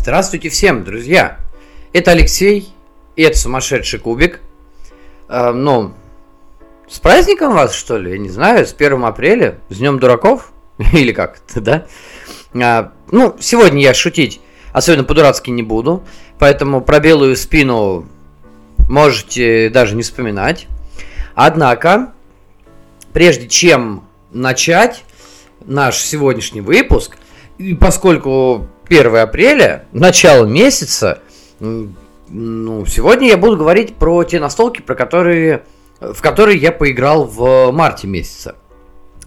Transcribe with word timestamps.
Здравствуйте 0.00 0.48
всем, 0.48 0.84
друзья! 0.84 1.38
Это 1.92 2.12
Алексей, 2.12 2.72
и 3.16 3.22
это 3.22 3.36
сумасшедший 3.36 3.98
кубик. 3.98 4.40
Э, 5.28 5.50
ну, 5.50 5.92
с 6.88 7.00
праздником 7.00 7.52
вас, 7.52 7.74
что 7.74 7.98
ли? 7.98 8.12
Я 8.12 8.18
не 8.18 8.30
знаю, 8.30 8.64
с 8.64 8.72
1 8.72 9.04
апреля, 9.04 9.58
с 9.68 9.76
Днем 9.76 9.98
Дураков? 9.98 10.52
Или 10.92 11.12
как 11.12 11.40
да? 11.56 11.86
А, 12.54 12.92
ну, 13.10 13.36
сегодня 13.40 13.82
я 13.82 13.92
шутить 13.92 14.40
особенно 14.72 15.02
по-дурацки 15.02 15.50
не 15.50 15.64
буду, 15.64 16.04
поэтому 16.38 16.80
про 16.80 17.00
белую 17.00 17.36
спину 17.36 18.06
можете 18.88 19.68
даже 19.68 19.96
не 19.96 20.04
вспоминать. 20.04 20.68
Однако, 21.34 22.12
прежде 23.12 23.48
чем 23.48 24.04
начать 24.30 25.04
наш 25.66 25.98
сегодняшний 25.98 26.60
выпуск, 26.60 27.16
и 27.58 27.74
поскольку 27.74 28.68
1 28.88 29.16
апреля, 29.16 29.84
начало 29.92 30.46
месяца, 30.46 31.20
ну, 31.60 32.86
сегодня 32.86 33.28
я 33.28 33.36
буду 33.36 33.56
говорить 33.56 33.96
про 33.96 34.24
те 34.24 34.40
настолки, 34.40 34.80
про 34.80 34.94
которые, 34.94 35.62
в 36.00 36.20
которые 36.20 36.58
я 36.58 36.72
поиграл 36.72 37.24
в 37.24 37.70
марте 37.70 38.06
месяце. 38.06 38.54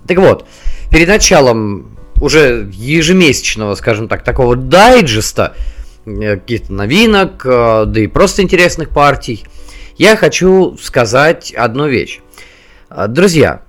Так 0.07 0.17
вот, 0.17 0.45
перед 0.89 1.07
началом 1.07 1.97
уже 2.19 2.69
ежемесячного, 2.71 3.75
скажем 3.75 4.07
так, 4.07 4.23
такого 4.23 4.55
дайджеста, 4.55 5.55
э, 6.05 6.37
каких-то 6.37 6.73
новинок, 6.73 7.45
э, 7.45 7.85
да 7.87 8.01
и 8.01 8.07
просто 8.07 8.41
интересных 8.43 8.89
партий, 8.89 9.45
я 9.97 10.15
хочу 10.15 10.77
сказать 10.77 11.51
одну 11.51 11.87
вещь. 11.87 12.21
Э, 12.89 13.07
друзья, 13.07 13.63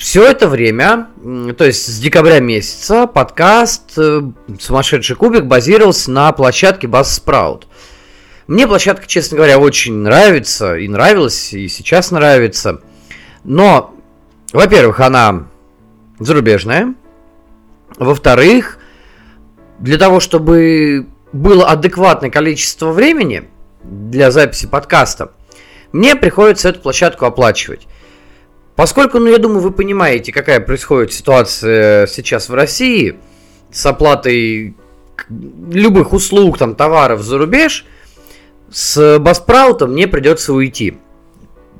все 0.00 0.24
это 0.24 0.48
время, 0.48 1.08
то 1.58 1.64
есть 1.66 1.86
с 1.86 1.98
декабря 2.00 2.40
месяца, 2.40 3.06
подкаст 3.06 3.98
«Сумасшедший 4.58 5.14
кубик» 5.14 5.44
базировался 5.44 6.10
на 6.10 6.32
площадке 6.32 6.86
Buzzsprout. 6.86 7.64
Мне 8.46 8.66
площадка, 8.66 9.06
честно 9.06 9.36
говоря, 9.36 9.58
очень 9.58 9.92
нравится, 9.96 10.76
и 10.76 10.88
нравилась, 10.88 11.52
и 11.52 11.68
сейчас 11.68 12.12
нравится. 12.12 12.80
Но, 13.44 13.94
во-первых, 14.54 15.00
она 15.00 15.48
зарубежная. 16.18 16.94
Во-вторых, 17.98 18.78
для 19.80 19.98
того, 19.98 20.18
чтобы 20.18 21.08
было 21.34 21.68
адекватное 21.68 22.30
количество 22.30 22.90
времени 22.90 23.50
для 23.82 24.30
записи 24.30 24.66
подкаста, 24.66 25.32
мне 25.92 26.16
приходится 26.16 26.70
эту 26.70 26.80
площадку 26.80 27.26
оплачивать. 27.26 27.86
Поскольку, 28.80 29.18
ну, 29.18 29.26
я 29.26 29.36
думаю, 29.36 29.60
вы 29.60 29.72
понимаете, 29.72 30.32
какая 30.32 30.58
происходит 30.58 31.12
ситуация 31.12 32.06
сейчас 32.06 32.48
в 32.48 32.54
России 32.54 33.18
с 33.70 33.84
оплатой 33.84 34.74
любых 35.28 36.14
услуг, 36.14 36.56
там, 36.56 36.74
товаров 36.74 37.20
за 37.20 37.36
рубеж, 37.36 37.84
с 38.70 39.18
Баспраутом 39.18 39.92
мне 39.92 40.08
придется 40.08 40.54
уйти. 40.54 40.96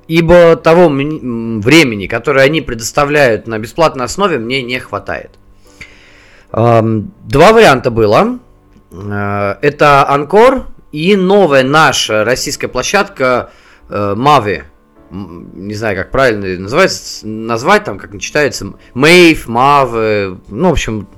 Ибо 0.09 0.57
того 0.57 0.91
времени, 0.91 2.07
которое 2.07 2.45
они 2.45 2.61
предоставляют 2.61 3.47
на 3.47 3.59
бесплатной 3.59 4.05
основе, 4.05 4.37
мне 4.37 4.61
не 4.62 4.79
хватает. 4.79 5.31
Два 6.53 6.83
варианта 7.25 7.91
было. 7.91 8.41
Э, 8.92 9.55
это 9.62 10.07
Анкор 10.07 10.67
и 10.92 11.17
новая 11.17 11.62
наша 11.62 12.25
российская 12.25 12.69
площадка 12.69 13.53
Мави 13.89 14.64
не 15.11 15.75
знаю, 15.75 15.97
как 15.97 16.11
правильно 16.11 16.61
называется, 16.61 17.27
назвать 17.27 17.84
там, 17.84 17.98
как 17.98 18.19
читается, 18.20 18.72
Мэйв, 18.94 19.48
Мав, 19.48 19.92
ну, 19.92 20.69
в 20.69 20.72
общем, 20.72 21.08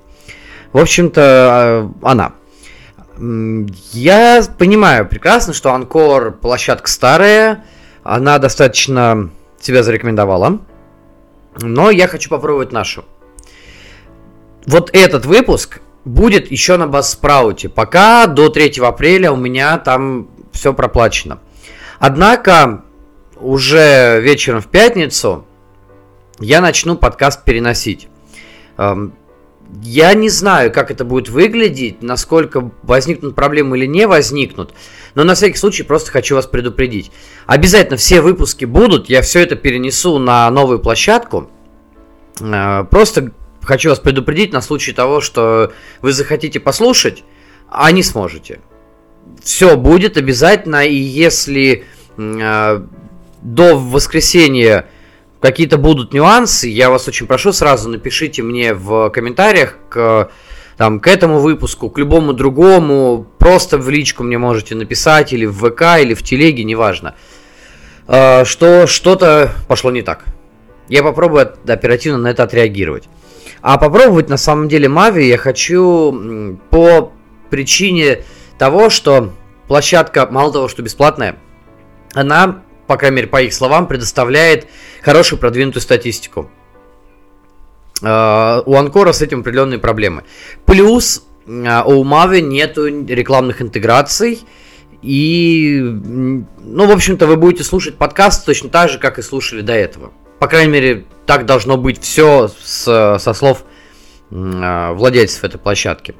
в 0.72 0.78
общем-то, 0.78 1.92
э, 2.02 2.06
она. 2.06 2.32
Я 3.92 4.42
понимаю 4.58 5.06
прекрасно, 5.06 5.52
что 5.52 5.72
Анкор 5.72 6.32
площадка 6.32 6.88
старая, 6.88 7.64
она 8.02 8.38
достаточно 8.38 9.30
себя 9.60 9.82
зарекомендовала, 9.82 10.60
но 11.60 11.90
я 11.90 12.08
хочу 12.08 12.30
попробовать 12.30 12.72
нашу. 12.72 13.04
Вот 14.66 14.90
этот 14.92 15.26
выпуск 15.26 15.80
будет 16.04 16.50
еще 16.50 16.76
на 16.76 16.86
Басспрауте. 16.86 17.68
Пока 17.68 18.26
до 18.26 18.48
3 18.48 18.80
апреля 18.80 19.30
у 19.30 19.36
меня 19.36 19.78
там 19.78 20.28
все 20.52 20.72
проплачено. 20.72 21.38
Однако 21.98 22.84
уже 23.42 24.20
вечером 24.20 24.60
в 24.60 24.68
пятницу 24.68 25.44
я 26.38 26.60
начну 26.60 26.96
подкаст 26.96 27.44
переносить. 27.44 28.08
Эм, 28.78 29.14
я 29.82 30.12
не 30.14 30.28
знаю, 30.28 30.72
как 30.72 30.90
это 30.90 31.04
будет 31.04 31.28
выглядеть, 31.28 32.02
насколько 32.02 32.70
возникнут 32.82 33.34
проблемы 33.34 33.78
или 33.78 33.86
не 33.86 34.06
возникнут, 34.06 34.74
но 35.14 35.24
на 35.24 35.34
всякий 35.34 35.56
случай 35.56 35.82
просто 35.82 36.10
хочу 36.10 36.34
вас 36.34 36.46
предупредить. 36.46 37.10
Обязательно 37.46 37.96
все 37.96 38.20
выпуски 38.20 38.64
будут, 38.64 39.08
я 39.08 39.22
все 39.22 39.40
это 39.40 39.56
перенесу 39.56 40.18
на 40.18 40.50
новую 40.50 40.78
площадку. 40.78 41.50
Э, 42.40 42.84
просто 42.90 43.32
хочу 43.62 43.90
вас 43.90 43.98
предупредить 43.98 44.52
на 44.52 44.60
случай 44.60 44.92
того, 44.92 45.20
что 45.20 45.72
вы 46.00 46.12
захотите 46.12 46.60
послушать, 46.60 47.24
а 47.68 47.90
не 47.92 48.02
сможете. 48.02 48.60
Все 49.42 49.76
будет 49.76 50.16
обязательно, 50.16 50.84
и 50.84 50.94
если 50.94 51.84
э, 52.16 52.82
до 53.42 53.76
воскресенья 53.76 54.86
какие-то 55.40 55.76
будут 55.76 56.14
нюансы, 56.14 56.68
я 56.68 56.88
вас 56.88 57.08
очень 57.08 57.26
прошу, 57.26 57.52
сразу 57.52 57.88
напишите 57.88 58.42
мне 58.42 58.74
в 58.74 59.10
комментариях 59.10 59.76
к, 59.88 60.30
там, 60.76 61.00
к 61.00 61.08
этому 61.08 61.40
выпуску, 61.40 61.90
к 61.90 61.98
любому 61.98 62.32
другому, 62.32 63.26
просто 63.38 63.76
в 63.76 63.90
личку 63.90 64.22
мне 64.22 64.38
можете 64.38 64.76
написать, 64.76 65.32
или 65.32 65.44
в 65.44 65.54
ВК, 65.54 66.00
или 66.00 66.14
в 66.14 66.22
телеге, 66.22 66.62
неважно, 66.62 67.16
э, 68.06 68.44
что 68.44 68.86
что-то 68.86 69.52
пошло 69.66 69.90
не 69.90 70.02
так. 70.02 70.24
Я 70.88 71.02
попробую 71.02 71.52
оперативно 71.66 72.18
на 72.18 72.28
это 72.28 72.44
отреагировать. 72.44 73.08
А 73.60 73.78
попробовать 73.78 74.28
на 74.28 74.36
самом 74.36 74.68
деле 74.68 74.88
Мави 74.88 75.26
я 75.26 75.38
хочу 75.38 76.58
по 76.70 77.12
причине 77.50 78.24
того, 78.58 78.90
что 78.90 79.32
площадка, 79.68 80.26
мало 80.30 80.52
того, 80.52 80.68
что 80.68 80.82
бесплатная, 80.82 81.36
она 82.14 82.62
по 82.92 82.98
крайней 82.98 83.16
мере, 83.16 83.28
по 83.28 83.40
их 83.40 83.54
словам, 83.54 83.88
предоставляет 83.88 84.66
хорошую 85.00 85.38
продвинутую 85.38 85.80
статистику. 85.80 86.50
Uh, 88.02 88.62
у 88.66 88.76
Анкора 88.76 89.12
с 89.12 89.22
этим 89.22 89.40
определенные 89.40 89.78
проблемы. 89.78 90.24
Плюс 90.66 91.26
uh, 91.46 91.84
у 91.84 92.04
Мави 92.04 92.42
нету 92.42 92.86
рекламных 93.06 93.62
интеграций. 93.62 94.40
И, 95.00 95.80
ну, 95.80 96.86
в 96.86 96.90
общем-то, 96.90 97.26
вы 97.26 97.36
будете 97.36 97.64
слушать 97.64 97.96
подкаст 97.96 98.44
точно 98.44 98.68
так 98.68 98.90
же, 98.90 98.98
как 98.98 99.18
и 99.18 99.22
слушали 99.22 99.62
до 99.62 99.72
этого. 99.72 100.12
По 100.38 100.46
крайней 100.46 100.72
мере, 100.72 101.06
так 101.24 101.46
должно 101.46 101.78
быть 101.78 101.98
все 102.02 102.50
с, 102.60 103.18
со 103.18 103.32
слов 103.32 103.64
uh, 104.30 104.92
владельцев 104.92 105.44
этой 105.44 105.56
площадки. 105.56 106.14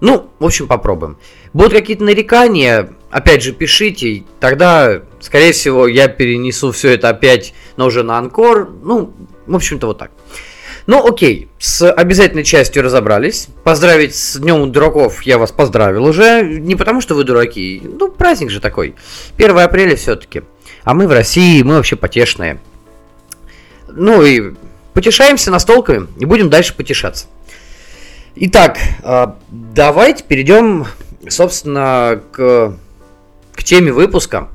Ну, 0.00 0.28
в 0.40 0.44
общем, 0.44 0.66
попробуем. 0.66 1.18
Будут 1.52 1.72
какие-то 1.72 2.02
нарекания, 2.02 2.94
опять 3.14 3.44
же, 3.44 3.52
пишите, 3.52 4.24
тогда, 4.40 5.02
скорее 5.20 5.52
всего, 5.52 5.86
я 5.86 6.08
перенесу 6.08 6.72
все 6.72 6.90
это 6.90 7.10
опять, 7.10 7.54
но 7.76 7.86
уже 7.86 8.02
на 8.02 8.18
Анкор. 8.18 8.68
Ну, 8.82 9.14
в 9.46 9.54
общем-то, 9.54 9.86
вот 9.86 9.98
так. 9.98 10.10
Ну, 10.88 11.06
окей, 11.06 11.48
с 11.58 11.88
обязательной 11.90 12.42
частью 12.42 12.82
разобрались. 12.82 13.46
Поздравить 13.62 14.16
с 14.16 14.36
Днем 14.36 14.70
Дураков 14.72 15.22
я 15.22 15.38
вас 15.38 15.52
поздравил 15.52 16.04
уже. 16.04 16.42
Не 16.42 16.74
потому, 16.74 17.00
что 17.00 17.14
вы 17.14 17.22
дураки. 17.22 17.80
Ну, 17.84 18.10
праздник 18.10 18.50
же 18.50 18.60
такой. 18.60 18.96
1 19.38 19.58
апреля 19.58 19.94
все-таки. 19.94 20.42
А 20.82 20.92
мы 20.92 21.06
в 21.06 21.12
России, 21.12 21.62
мы 21.62 21.76
вообще 21.76 21.94
потешные. 21.94 22.60
Ну 23.88 24.22
и 24.22 24.54
потешаемся 24.92 25.52
настолками 25.52 26.08
и 26.18 26.24
будем 26.24 26.50
дальше 26.50 26.74
потешаться. 26.74 27.26
Итак, 28.34 28.76
а, 29.04 29.38
давайте 29.50 30.24
перейдем, 30.24 30.86
собственно, 31.28 32.20
к, 32.32 32.76
к 33.54 33.62
теме 33.62 33.92
выпуска. 33.92 34.48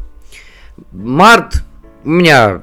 Март 0.91 1.63
у 2.03 2.09
меня 2.09 2.61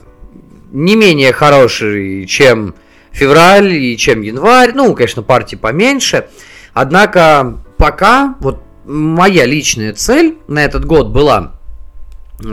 не 0.72 0.96
менее 0.96 1.32
хороший, 1.32 2.26
чем 2.26 2.74
февраль 3.12 3.72
и 3.72 3.96
чем 3.96 4.22
январь. 4.22 4.72
Ну, 4.74 4.94
конечно, 4.94 5.22
партии 5.22 5.56
поменьше. 5.56 6.28
Однако 6.72 7.62
пока 7.78 8.36
вот 8.40 8.62
моя 8.84 9.46
личная 9.46 9.92
цель 9.94 10.38
на 10.46 10.64
этот 10.64 10.84
год 10.84 11.08
была 11.08 11.54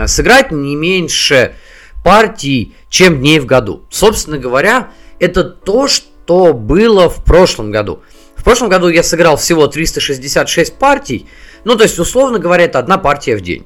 сыграть 0.05 0.51
не 0.51 0.75
меньше 0.75 1.55
партий, 2.03 2.75
чем 2.89 3.19
дней 3.19 3.39
в 3.39 3.45
году. 3.45 3.85
Собственно 3.89 4.37
говоря, 4.37 4.91
это 5.19 5.43
то, 5.43 5.87
что 5.87 6.53
было 6.53 7.09
в 7.09 7.23
прошлом 7.23 7.71
году. 7.71 8.01
В 8.35 8.43
прошлом 8.43 8.69
году 8.69 8.89
я 8.89 9.03
сыграл 9.03 9.37
всего 9.37 9.67
366 9.67 10.75
партий, 10.75 11.27
ну 11.63 11.75
то 11.77 11.83
есть, 11.83 11.97
условно 11.97 12.39
говоря, 12.39 12.65
это 12.65 12.79
одна 12.79 12.97
партия 12.97 13.37
в 13.37 13.41
день. 13.41 13.65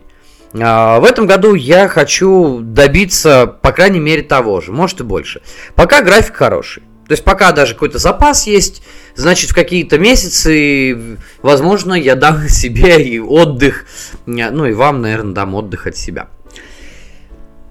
А, 0.53 0.99
в 0.99 1.05
этом 1.05 1.27
году 1.27 1.53
я 1.53 1.87
хочу 1.87 2.59
добиться, 2.61 3.47
по 3.47 3.71
крайней 3.71 3.99
мере, 3.99 4.21
того 4.23 4.61
же, 4.61 4.71
может 4.71 5.01
и 5.01 5.03
больше. 5.03 5.41
Пока 5.75 6.01
график 6.01 6.35
хороший. 6.35 6.83
То 7.07 7.13
есть 7.13 7.23
пока 7.23 7.53
даже 7.53 7.73
какой-то 7.73 7.99
запас 7.99 8.47
есть, 8.47 8.83
значит 9.15 9.51
в 9.51 9.55
какие-то 9.55 9.97
месяцы, 9.97 11.17
возможно, 11.41 11.93
я 11.93 12.15
дам 12.15 12.47
себе 12.49 13.01
и 13.01 13.19
отдых, 13.19 13.85
ну 14.25 14.65
и 14.65 14.73
вам, 14.73 15.01
наверное, 15.01 15.33
дам 15.33 15.55
отдых 15.55 15.87
от 15.87 15.95
себя. 15.95 16.27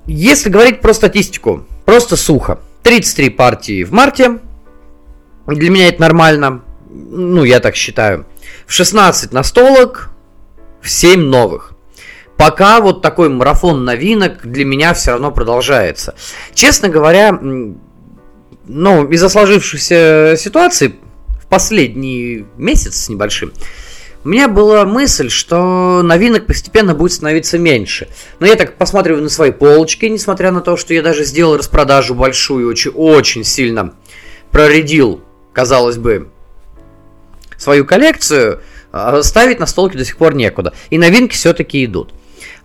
Если 0.06 0.48
говорить 0.48 0.80
про 0.80 0.94
статистику, 0.94 1.66
просто 1.84 2.16
сухо. 2.16 2.60
33 2.84 3.30
партии 3.30 3.82
в 3.82 3.92
марте. 3.92 4.38
Для 5.48 5.70
меня 5.70 5.88
это 5.88 6.00
нормально. 6.00 6.62
Ну, 6.88 7.42
я 7.42 7.58
так 7.58 7.74
считаю. 7.74 8.24
В 8.66 8.72
16 8.72 9.32
настолок, 9.32 10.10
в 10.80 10.88
7 10.88 11.20
новых. 11.20 11.75
Пока 12.36 12.80
вот 12.80 13.00
такой 13.00 13.28
марафон 13.28 13.84
новинок 13.84 14.46
для 14.46 14.64
меня 14.64 14.92
все 14.94 15.12
равно 15.12 15.32
продолжается. 15.32 16.14
Честно 16.54 16.88
говоря, 16.88 17.32
ну, 17.32 19.08
из-за 19.08 19.28
сложившейся 19.28 20.34
ситуации 20.38 20.96
в 21.40 21.46
последний 21.46 22.44
месяц 22.56 23.04
с 23.04 23.08
небольшим, 23.08 23.52
у 24.24 24.28
меня 24.28 24.48
была 24.48 24.84
мысль, 24.84 25.30
что 25.30 26.02
новинок 26.02 26.46
постепенно 26.46 26.94
будет 26.94 27.12
становиться 27.12 27.58
меньше. 27.58 28.08
Но 28.40 28.46
я 28.46 28.56
так 28.56 28.76
посматриваю 28.76 29.22
на 29.22 29.28
свои 29.28 29.52
полочки, 29.52 30.06
несмотря 30.06 30.50
на 30.50 30.60
то, 30.60 30.76
что 30.76 30.92
я 30.92 31.00
даже 31.00 31.24
сделал 31.24 31.56
распродажу 31.56 32.14
большую, 32.14 32.68
очень, 32.68 32.90
очень 32.90 33.44
сильно 33.44 33.94
проредил, 34.50 35.22
казалось 35.52 35.96
бы, 35.96 36.28
свою 37.56 37.84
коллекцию, 37.84 38.62
а 38.90 39.22
ставить 39.22 39.60
на 39.60 39.66
столке 39.66 39.96
до 39.96 40.04
сих 40.04 40.16
пор 40.16 40.34
некуда. 40.34 40.72
И 40.90 40.98
новинки 40.98 41.34
все-таки 41.34 41.84
идут. 41.84 42.12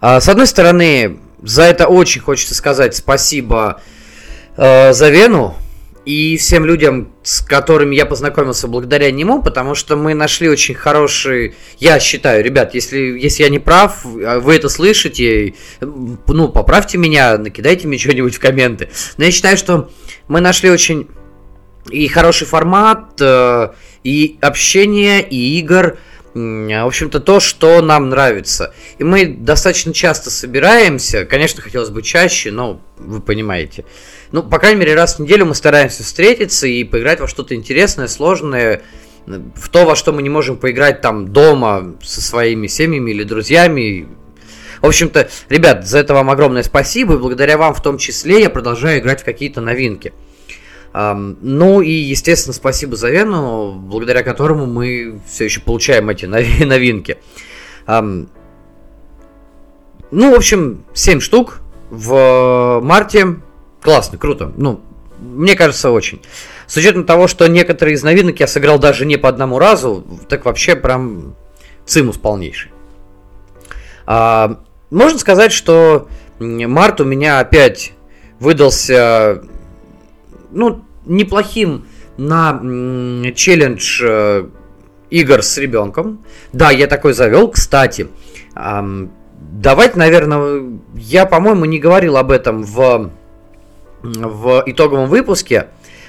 А, 0.02 0.20
с 0.20 0.28
одной 0.28 0.48
стороны, 0.48 1.20
за 1.42 1.64
это 1.64 1.88
очень 1.88 2.22
хочется 2.22 2.56
сказать 2.56 2.96
спасибо 2.96 3.82
э, 4.58 4.94
за 4.94 5.10
Вену, 5.10 5.56
и 6.04 6.36
всем 6.38 6.66
людям, 6.66 7.14
с 7.22 7.42
которыми 7.42 7.96
я 7.96 8.08
познакомился 8.08 8.68
благодаря 8.68 9.12
нему, 9.12 9.44
потому 9.44 9.76
что 9.76 9.96
мы 9.96 10.16
нашли 10.16 10.50
очень 10.50 10.74
хороший... 10.74 11.54
Я 11.78 12.00
считаю, 12.00 12.44
ребят, 12.44 12.74
если, 12.74 12.98
если 12.98 13.44
я 13.44 13.50
не 13.50 13.60
прав, 13.60 14.04
а 14.04 14.40
вы 14.40 14.56
это 14.56 14.68
слышите, 14.68 15.54
ну, 15.80 16.48
поправьте 16.48 16.98
меня, 16.98 17.38
накидайте 17.38 17.88
мне 17.88 18.00
что-нибудь 18.00 18.34
в 18.34 18.40
комменты. 18.40 18.90
Но 19.18 19.26
я 19.26 19.32
считаю, 19.32 19.58
что 19.58 19.92
мы 20.28 20.42
нашли 20.42 20.72
очень 20.72 21.08
и 21.92 22.08
хороший 22.08 22.48
формат, 22.48 23.22
э, 23.22 23.70
и 24.04 24.40
общение, 24.42 25.22
и 25.22 25.60
игр, 25.60 25.98
в 26.34 26.88
общем-то, 26.88 27.20
то, 27.20 27.40
что 27.40 27.82
нам 27.82 28.10
нравится. 28.10 28.74
И 28.98 29.04
мы 29.04 29.26
достаточно 29.26 29.94
часто 29.94 30.30
собираемся, 30.30 31.26
конечно, 31.26 31.62
хотелось 31.62 31.90
бы 31.90 32.02
чаще, 32.02 32.52
но 32.52 32.82
вы 32.98 33.22
понимаете. 33.22 33.86
Ну, 34.32 34.44
по 34.44 34.60
крайней 34.60 34.80
мере, 34.80 34.96
раз 34.96 35.16
в 35.16 35.20
неделю 35.20 35.46
мы 35.46 35.56
стараемся 35.56 36.04
встретиться 36.04 36.68
и 36.68 36.84
поиграть 36.84 37.20
во 37.20 37.28
что-то 37.28 37.54
интересное, 37.54 38.08
сложное, 38.08 38.82
в 39.26 39.70
то, 39.70 39.86
во 39.86 39.96
что 39.96 40.14
мы 40.14 40.22
не 40.22 40.30
можем 40.30 40.58
поиграть 40.58 41.02
там 41.02 41.28
дома 41.28 41.96
со 42.02 42.22
своими 42.22 42.68
семьями 42.68 43.12
или 43.12 43.24
друзьями. 43.24 44.08
В 44.82 44.88
общем-то, 44.88 45.30
ребят, 45.50 45.86
за 45.86 46.00
это 46.00 46.14
вам 46.14 46.30
огромное 46.30 46.64
спасибо, 46.64 47.16
и 47.16 47.18
благодаря 47.18 47.58
вам 47.58 47.74
в 47.74 47.84
том 47.84 47.98
числе 47.98 48.42
я 48.42 48.50
продолжаю 48.50 49.00
играть 49.00 49.22
в 49.22 49.26
какие-то 49.26 49.62
новинки. 49.62 50.14
Ну 50.94 51.82
и, 51.82 51.92
естественно, 51.92 52.54
спасибо 52.54 52.96
за 52.96 53.10
Вену, 53.10 53.74
благодаря 53.74 54.24
которому 54.24 54.66
мы 54.66 55.22
все 55.26 55.46
еще 55.46 55.62
получаем 55.62 56.10
эти 56.10 56.26
новинки. 56.66 57.18
Ну, 57.88 58.28
в 60.12 60.36
общем, 60.36 60.84
7 60.94 61.22
штук 61.22 61.62
в 61.90 62.82
марте. 62.84 63.40
Классно, 63.82 64.18
круто. 64.18 64.52
Ну, 64.58 64.82
мне 65.20 65.56
кажется, 65.56 65.92
очень. 65.92 66.22
С 66.68 66.76
учетом 66.78 67.06
того, 67.06 67.28
что 67.28 67.48
некоторые 67.48 67.96
из 67.96 68.04
новинок 68.04 68.40
я 68.40 68.48
сыграл 68.48 68.80
даже 68.80 69.06
не 69.06 69.18
по 69.18 69.30
одному 69.30 69.60
разу, 69.60 70.06
так 70.28 70.46
вообще 70.46 70.76
прям 70.76 71.36
цимус 71.86 72.18
полнейший. 72.18 72.72
А, 74.06 74.60
можно 74.90 75.20
сказать, 75.20 75.52
что 75.52 76.08
март 76.40 77.02
у 77.02 77.06
меня 77.06 77.40
опять 77.40 77.94
выдался 78.40 79.44
ну, 80.52 80.84
неплохим 81.06 81.86
на 82.18 82.62
челлендж 83.34 84.02
э, 84.04 84.46
игр 85.10 85.44
с 85.44 85.58
ребенком. 85.58 86.24
Да, 86.54 86.72
я 86.72 86.88
такой 86.88 87.14
завел, 87.14 87.50
кстати. 87.50 88.08
Давайте, 88.56 89.98
наверное, 89.98 90.80
я, 90.96 91.26
по-моему, 91.26 91.66
не 91.66 91.80
говорил 91.80 92.18
об 92.18 92.32
этом 92.32 92.64
в, 92.64 93.12
в 94.02 94.64
итоговом 94.66 95.10
выпуске, 95.10 95.68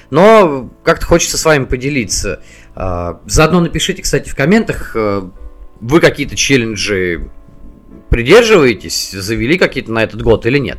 но 0.09 0.69
как-то 0.83 1.05
хочется 1.05 1.37
с 1.37 1.45
вами 1.45 1.65
поделиться. 1.65 2.41
А, 2.75 3.19
заодно 3.25 3.59
напишите, 3.59 4.01
кстати, 4.01 4.29
в 4.29 4.35
комментах, 4.35 4.91
э, 4.95 5.23
вы 5.81 5.99
какие-то 5.99 6.35
челленджи 6.35 7.29
придерживаетесь, 8.09 9.11
завели 9.11 9.57
какие-то 9.57 9.91
на 9.91 10.03
этот 10.03 10.21
год 10.21 10.45
или 10.45 10.59
нет. 10.59 10.77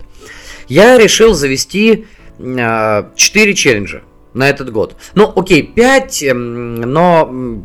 Я 0.69 0.97
решил 0.97 1.35
завести 1.35 2.07
4 2.39 2.61
а, 2.61 3.55
челленджа 3.55 4.03
на 4.33 4.49
этот 4.49 4.71
год. 4.73 4.97
Ну, 5.15 5.33
окей, 5.35 5.63
5, 5.63 6.23
эм, 6.25 6.81
но 6.81 7.63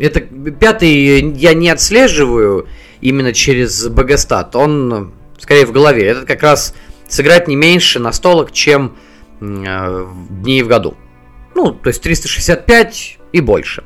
это 0.00 0.20
пятый 0.20 1.32
я 1.36 1.54
не 1.54 1.68
отслеживаю 1.68 2.66
именно 3.00 3.32
через 3.32 3.88
Богостат. 3.88 4.54
Он 4.56 5.12
скорее 5.38 5.66
в 5.66 5.72
голове. 5.72 6.06
Этот 6.06 6.26
как 6.26 6.42
раз 6.42 6.74
сыграть 7.08 7.48
не 7.48 7.56
меньше 7.56 7.98
настолок, 7.98 8.52
чем 8.52 8.96
э, 9.40 10.06
дней 10.30 10.62
в 10.62 10.68
году. 10.68 10.96
Ну, 11.54 11.72
то 11.72 11.88
есть 11.88 12.02
365 12.02 13.18
и 13.32 13.40
больше. 13.40 13.84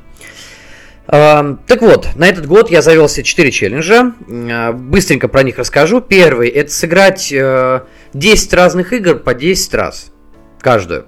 Э, 1.07 1.55
так 1.65 1.81
вот, 1.81 2.15
на 2.15 2.27
этот 2.27 2.45
год 2.47 2.69
я 2.69 2.81
завел 2.81 3.09
себе 3.09 3.23
4 3.23 3.51
челленджа. 3.51 4.13
Э, 4.27 4.71
быстренько 4.71 5.27
про 5.27 5.43
них 5.43 5.57
расскажу. 5.57 6.01
Первый 6.01 6.49
это 6.49 6.71
сыграть 6.71 7.31
э, 7.31 7.81
10 8.17 8.53
разных 8.53 8.93
игр 8.93 9.19
по 9.19 9.33
10 9.33 9.73
раз. 9.73 10.11
Каждую. 10.59 11.05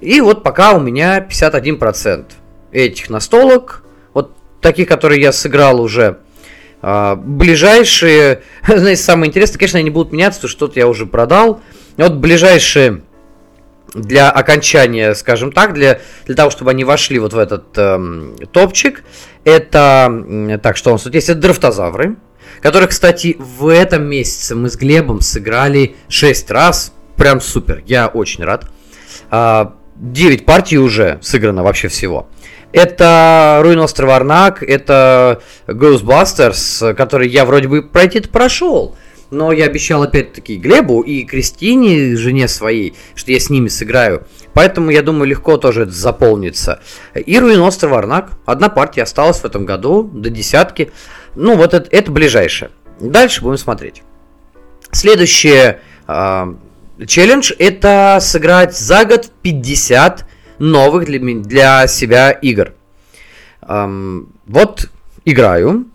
И 0.00 0.20
вот 0.20 0.42
пока 0.42 0.72
у 0.72 0.80
меня 0.80 1.20
51% 1.20 2.26
этих 2.72 3.10
настолок. 3.10 3.82
Вот 4.14 4.32
таких, 4.60 4.88
которые 4.88 5.20
я 5.20 5.32
сыграл 5.32 5.80
уже. 5.80 6.18
А, 6.82 7.16
ближайшие, 7.16 8.42
знаете, 8.66 9.02
самое 9.02 9.28
интересное, 9.28 9.58
конечно, 9.58 9.78
они 9.78 9.90
будут 9.90 10.12
меняться, 10.12 10.40
потому 10.40 10.48
что 10.50 10.56
что-то 10.56 10.80
я 10.80 10.88
уже 10.88 11.06
продал. 11.06 11.60
Вот 11.96 12.14
ближайшие 12.14 13.02
для 13.94 14.30
окончания, 14.30 15.14
скажем 15.14 15.52
так, 15.52 15.74
для, 15.74 16.00
для 16.26 16.34
того, 16.34 16.50
чтобы 16.50 16.70
они 16.70 16.84
вошли 16.84 17.18
вот 17.18 17.32
в 17.32 17.38
этот 17.38 17.76
эм, 17.76 18.36
топчик, 18.52 19.02
это, 19.44 20.58
так, 20.62 20.76
что 20.76 20.90
у 20.90 20.92
нас 20.92 21.02
тут 21.02 21.14
есть, 21.14 21.28
это 21.28 21.40
драфтозавры, 21.40 22.16
которых, 22.60 22.90
кстати, 22.90 23.36
в 23.38 23.68
этом 23.68 24.04
месяце 24.04 24.54
мы 24.54 24.70
с 24.70 24.76
Глебом 24.76 25.20
сыграли 25.20 25.96
6 26.08 26.50
раз, 26.50 26.92
прям 27.16 27.40
супер, 27.40 27.82
я 27.86 28.06
очень 28.08 28.44
рад. 28.44 28.66
А, 29.30 29.74
9 29.96 30.44
партий 30.44 30.78
уже 30.78 31.18
сыграно 31.22 31.62
вообще 31.62 31.88
всего. 31.88 32.28
Это 32.72 33.60
Руин 33.62 33.80
Остров 33.80 34.10
Арнак, 34.10 34.62
это 34.62 35.42
Ghostbusters, 35.66 36.94
который 36.94 37.28
я 37.28 37.44
вроде 37.44 37.68
бы 37.68 37.82
пройти 37.82 38.20
прошел. 38.20 38.96
Но 39.30 39.52
я 39.52 39.66
обещал 39.66 40.02
опять-таки 40.02 40.56
Глебу 40.56 41.02
и 41.02 41.24
Кристине, 41.24 42.16
жене 42.16 42.48
своей, 42.48 42.94
что 43.14 43.30
я 43.30 43.38
с 43.38 43.48
ними 43.48 43.68
сыграю. 43.68 44.26
Поэтому, 44.54 44.90
я 44.90 45.02
думаю, 45.02 45.26
легко 45.26 45.56
тоже 45.56 45.82
это 45.82 45.92
заполнится. 45.92 46.80
И 47.14 47.38
Руин 47.38 47.60
Остров 47.60 47.92
Арнак. 47.92 48.32
Одна 48.44 48.68
партия 48.68 49.02
осталась 49.02 49.38
в 49.38 49.44
этом 49.44 49.66
году, 49.66 50.02
до 50.02 50.30
десятки. 50.30 50.90
Ну, 51.34 51.56
вот 51.56 51.74
это, 51.74 51.88
это 51.90 52.10
ближайшее. 52.10 52.70
Дальше 53.00 53.42
будем 53.42 53.58
смотреть. 53.58 54.02
Следующее 54.92 55.80
э, 56.06 56.54
челлендж 57.06 57.52
это 57.58 58.18
сыграть 58.20 58.76
за 58.76 59.04
год 59.04 59.30
50 59.42 60.26
новых 60.58 61.06
для, 61.06 61.18
для 61.40 61.86
себя 61.86 62.30
игр. 62.30 62.74
Эм, 63.62 64.32
вот 64.46 64.90
играю. 65.24 65.86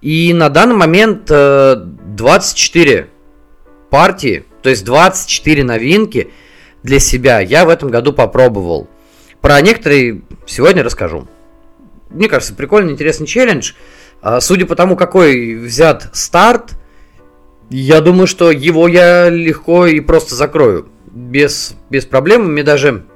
И 0.00 0.32
на 0.32 0.48
данный 0.48 0.76
момент 0.76 1.28
э, 1.30 1.74
24 1.76 3.08
партии, 3.90 4.44
то 4.62 4.70
есть 4.70 4.84
24 4.84 5.64
новинки 5.64 6.30
для 6.82 7.00
себя 7.00 7.40
я 7.40 7.64
в 7.64 7.68
этом 7.68 7.90
году 7.90 8.12
попробовал. 8.12 8.88
Про 9.40 9.60
некоторые 9.60 10.22
сегодня 10.46 10.82
расскажу. 10.82 11.26
Мне 12.10 12.28
кажется, 12.28 12.54
прикольный, 12.54 12.92
интересный 12.92 13.26
челлендж. 13.26 13.72
А, 13.72 13.76
судя 14.40 14.66
по 14.66 14.74
тому, 14.74 14.96
какой 14.96 15.54
взят 15.54 16.08
старт, 16.12 16.72
я 17.70 18.00
думаю, 18.00 18.26
что 18.26 18.50
его 18.50 18.88
я 18.88 19.28
легко 19.28 19.86
и 19.86 20.00
просто 20.00 20.34
закрою. 20.34 20.88
Без, 21.06 21.74
без 21.90 22.04
проблем. 22.04 22.52
Мне 22.52 22.62
даже 22.62 23.06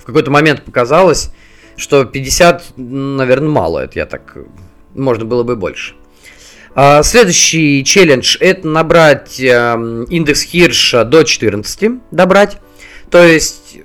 в 0.00 0.04
какой-то 0.04 0.30
момент 0.30 0.62
показалось, 0.62 1.30
что 1.76 2.04
50, 2.04 2.74
наверное, 2.76 3.48
мало. 3.48 3.80
Это 3.80 3.98
я 3.98 4.06
так... 4.06 4.36
Можно 4.94 5.24
было 5.24 5.42
бы 5.42 5.56
больше. 5.56 5.94
А, 6.74 7.02
следующий 7.02 7.84
челлендж 7.84 8.36
это 8.38 8.68
набрать 8.68 9.40
эм, 9.40 10.04
индекс 10.04 10.42
Хирша 10.42 11.04
до 11.04 11.22
14. 11.22 11.90
Добрать. 12.10 12.58
То 13.10 13.24
есть 13.24 13.78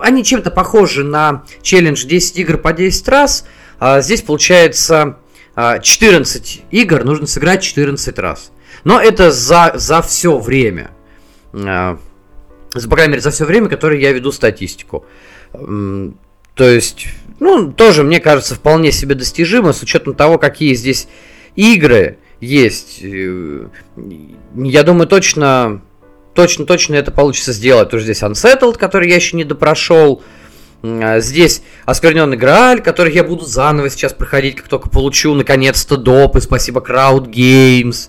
они 0.00 0.24
чем-то 0.24 0.50
похожи 0.50 1.04
на 1.04 1.44
челлендж 1.62 2.04
10 2.04 2.38
игр 2.38 2.58
по 2.58 2.72
10 2.72 3.08
раз. 3.08 3.46
А 3.78 4.00
здесь 4.00 4.22
получается 4.22 5.16
14 5.58 6.62
а, 6.62 6.74
игр 6.74 7.04
нужно 7.04 7.26
сыграть 7.26 7.62
14 7.62 8.18
раз. 8.18 8.52
Но 8.84 9.00
это 9.00 9.32
за, 9.32 9.72
за 9.74 10.02
все 10.02 10.38
время. 10.38 10.92
А, 11.52 11.98
по 12.72 12.94
крайней 12.94 13.12
мере, 13.12 13.22
за 13.22 13.30
все 13.30 13.44
время, 13.44 13.68
которое 13.68 14.00
я 14.00 14.12
веду 14.12 14.30
статистику. 14.30 15.04
То 15.52 16.64
есть, 16.64 17.08
ну, 17.40 17.72
тоже, 17.72 18.02
мне 18.02 18.20
кажется, 18.20 18.54
вполне 18.54 18.92
себе 18.92 19.14
достижимо, 19.14 19.72
с 19.72 19.82
учетом 19.82 20.14
того, 20.14 20.38
какие 20.38 20.74
здесь 20.74 21.08
игры 21.56 22.18
есть. 22.40 23.00
Э, 23.02 23.66
я 24.54 24.82
думаю, 24.82 25.06
точно, 25.08 25.82
точно, 26.34 26.66
точно 26.66 26.94
это 26.94 27.10
получится 27.10 27.52
сделать. 27.52 27.90
Тоже 27.90 28.04
здесь 28.04 28.22
Unsettled, 28.22 28.76
который 28.76 29.08
я 29.08 29.16
еще 29.16 29.36
не 29.36 29.44
допрошел. 29.44 30.20
А 30.20 30.28
здесь 30.82 31.62
оскверненный 31.84 32.36
Грааль, 32.36 32.80
который 32.82 33.12
я 33.12 33.24
буду 33.24 33.44
заново 33.44 33.90
сейчас 33.90 34.12
проходить, 34.12 34.56
как 34.56 34.68
только 34.68 34.88
получу 34.88 35.34
наконец-то 35.34 35.96
доп. 35.96 36.36
И 36.36 36.40
спасибо 36.40 36.80
Crowd 36.80 37.30
Games, 37.30 38.08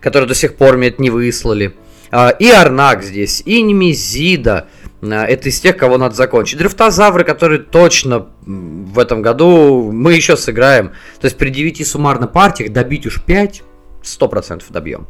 которые 0.00 0.28
до 0.28 0.34
сих 0.34 0.56
пор 0.56 0.76
мне 0.76 0.88
это 0.88 1.02
не 1.02 1.10
выслали. 1.10 1.74
А, 2.10 2.30
и 2.30 2.48
Арнак 2.48 3.02
здесь, 3.02 3.42
и 3.44 3.60
Немезида. 3.60 4.68
А, 5.02 5.26
это 5.26 5.48
из 5.50 5.60
тех, 5.60 5.76
кого 5.76 5.98
надо 5.98 6.14
закончить. 6.14 6.58
Дрифтозавры, 6.58 7.24
которые 7.24 7.60
точно 7.60 8.28
в 8.46 8.98
этом 8.98 9.20
году 9.20 9.90
мы 9.92 10.14
еще 10.14 10.36
сыграем. 10.36 10.92
То 11.20 11.26
есть 11.26 11.36
при 11.36 11.50
9 11.50 11.86
суммарно 11.86 12.28
партиях 12.28 12.72
добить 12.72 13.06
уж 13.06 13.22
5, 13.22 13.62
100% 14.02 14.62
добьем. 14.70 15.06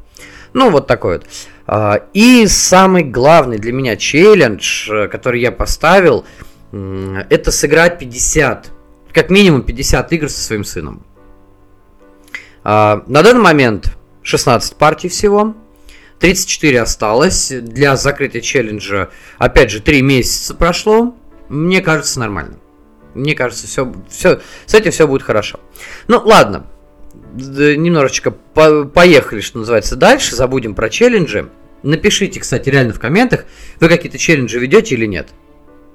Ну, 0.54 0.70
вот 0.70 0.86
такой 0.86 1.20
вот. 1.66 2.06
И 2.14 2.46
самый 2.46 3.02
главный 3.02 3.58
для 3.58 3.72
меня 3.72 3.96
челлендж, 3.96 4.88
э, 4.90 5.08
который 5.08 5.40
я 5.40 5.52
поставил– 5.52 6.24
это 7.30 7.50
сыграть 7.50 7.98
50, 7.98 8.70
как 9.12 9.30
минимум 9.30 9.62
50 9.62 10.12
игр 10.12 10.28
со 10.28 10.40
своим 10.40 10.64
сыном. 10.64 11.04
А, 12.64 13.04
на 13.06 13.22
данный 13.22 13.42
момент 13.42 13.96
16 14.22 14.76
партий 14.76 15.08
всего. 15.08 15.54
34 16.18 16.80
осталось. 16.80 17.52
Для 17.52 17.96
закрытия 17.96 18.40
челленджа, 18.40 19.10
опять 19.38 19.70
же, 19.70 19.80
3 19.80 20.02
месяца 20.02 20.54
прошло. 20.54 21.14
Мне 21.48 21.80
кажется, 21.80 22.18
нормально. 22.18 22.58
Мне 23.14 23.34
кажется, 23.34 23.66
все, 23.66 23.94
все, 24.08 24.40
с 24.66 24.74
этим 24.74 24.90
все 24.90 25.06
будет 25.06 25.22
хорошо. 25.22 25.60
Ну, 26.08 26.20
ладно. 26.24 26.66
Немножечко 27.34 28.30
по 28.30 28.84
поехали, 28.84 29.40
что 29.40 29.58
называется, 29.58 29.96
дальше. 29.96 30.34
Забудем 30.34 30.74
про 30.74 30.90
челленджи. 30.90 31.48
Напишите, 31.82 32.40
кстати, 32.40 32.68
реально 32.68 32.94
в 32.94 32.98
комментах, 32.98 33.44
вы 33.78 33.88
какие-то 33.88 34.18
челленджи 34.18 34.58
ведете 34.58 34.96
или 34.96 35.06
нет. 35.06 35.28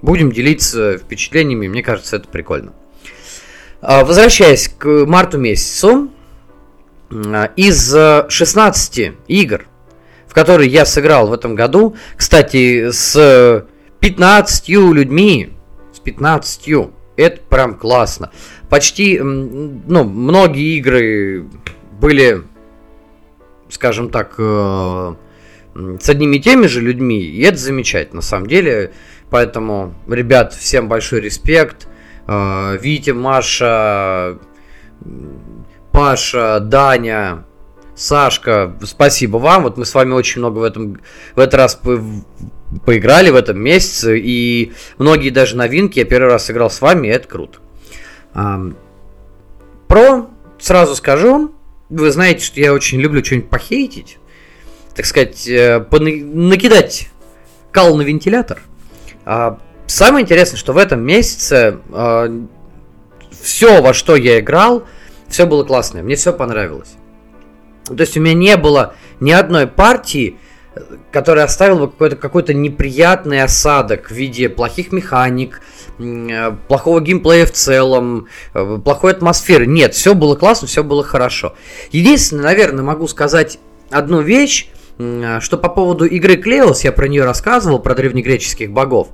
Будем 0.02 0.32
делиться 0.32 0.98
впечатлениями, 0.98 1.68
мне 1.68 1.84
кажется, 1.84 2.16
это 2.16 2.28
прикольно. 2.28 2.74
А, 3.82 4.04
возвращаясь 4.04 4.68
к 4.68 5.06
марту 5.06 5.38
месяцу, 5.38 6.12
а, 7.12 7.52
из 7.56 7.96
16 8.30 9.14
игр, 9.28 9.66
в 10.28 10.34
которые 10.34 10.70
я 10.70 10.86
сыграл 10.86 11.28
в 11.28 11.34
этом 11.34 11.56
году, 11.56 11.96
кстати, 12.16 12.92
с 12.92 13.66
15 14.00 14.70
людьми, 14.94 15.50
с 15.94 16.00
15, 16.00 16.90
это 17.18 17.42
прям 17.50 17.76
классно. 17.76 18.32
Почти, 18.70 19.20
ну, 19.20 20.04
многие 20.04 20.78
игры 20.78 21.46
были, 22.00 22.44
скажем 23.70 24.10
так, 24.10 24.36
э, 24.38 25.16
с 26.00 26.10
одними 26.10 26.38
и 26.38 26.42
теми 26.42 26.68
же 26.68 26.82
людьми, 26.82 27.22
и 27.22 27.42
это 27.42 27.58
замечательно. 27.58 28.18
На 28.18 28.22
самом 28.22 28.48
деле, 28.48 28.92
Поэтому, 29.32 29.96
ребят, 30.10 30.54
всем 30.54 30.90
большой 30.90 31.22
респект. 31.22 31.88
А, 32.28 32.76
Витя, 32.76 33.12
Маша, 33.12 34.38
Паша, 35.92 36.60
Даня, 36.60 37.46
Сашка, 37.96 38.76
спасибо 38.84 39.38
вам. 39.38 39.64
Вот 39.64 39.78
мы 39.78 39.86
с 39.86 39.96
вами 39.96 40.12
очень 40.12 40.42
много 40.42 40.60
в 40.60 40.64
этом 40.64 41.00
в 41.36 41.40
этот 41.40 41.56
раз 41.56 41.76
по 41.76 42.00
поиграли 42.86 43.30
в 43.30 43.36
этом 43.36 43.60
месяце, 43.60 44.18
и 44.18 44.74
многие 44.98 45.30
даже 45.30 45.58
новинки 45.58 46.00
я 46.00 46.06
первый 46.06 46.30
раз 46.30 46.46
сыграл 46.46 46.70
с 46.70 46.80
вами, 46.80 47.08
и 47.08 47.12
это 47.12 47.28
круто. 47.28 47.60
Про, 49.88 50.30
сразу 50.58 50.96
скажу, 50.96 51.54
вы 51.90 52.12
знаете, 52.12 52.46
что 52.46 52.62
я 52.62 52.72
очень 52.74 53.02
люблю 53.02 53.24
что-нибудь 53.26 53.50
похейтить, 53.50 54.20
так 54.96 55.06
сказать, 55.06 55.46
э, 55.50 55.86
накидать 55.92 57.10
кал 57.74 57.98
на 57.98 58.04
вентилятор– 58.04 58.62
а, 58.71 58.71
самое 59.88 60.24
интересное, 60.24 60.58
что 60.58 60.74
в 60.74 60.78
этом 60.78 61.02
месяце 61.02 61.78
а, 61.92 62.28
все, 63.42 63.82
во 63.82 63.94
что 63.94 64.16
я 64.16 64.40
играл, 64.40 64.84
все 65.28 65.46
было 65.46 65.64
классное. 65.64 66.04
Мне 66.04 66.16
все 66.16 66.34
понравилось. 66.34 66.94
То 67.86 68.00
есть 68.00 68.16
у 68.18 68.22
меня 68.22 68.34
не 68.34 68.58
было 68.58 68.94
ни 69.20 69.32
одной 69.32 69.68
партии, 69.68 70.38
которая 71.12 71.46
оставила 71.46 71.88
бы 71.88 71.92
какой-то 71.92 72.16
какой 72.16 72.44
неприятный 72.54 73.44
осадок 73.44 74.08
в 74.08 74.12
виде 74.12 74.50
плохих 74.50 74.92
механик, 74.92 75.62
плохого 76.68 77.02
геймплея 77.02 77.46
в 77.46 77.52
целом, 77.52 78.28
э, 78.54 78.80
плохой 78.84 79.12
атмосферы. 79.12 79.68
Нет, 79.68 79.94
все 79.94 80.16
было 80.16 80.36
классно, 80.36 80.68
все 80.68 80.84
было 80.84 81.04
хорошо. 81.04 81.54
Единственное, 81.92 82.46
наверное, 82.46 82.84
могу 82.84 83.08
сказать 83.08 83.60
одну 83.90 84.22
вещь, 84.22 84.70
а, 84.70 84.81
что 85.42 85.58
по 85.58 85.70
поводу 85.70 86.06
игры 86.06 86.36
Клеос, 86.38 86.84
я 86.84 86.92
про 86.92 87.08
нее 87.08 87.24
рассказывал, 87.24 87.80
про 87.80 87.96
древнегреческих 87.96 88.72
богов. 88.72 89.10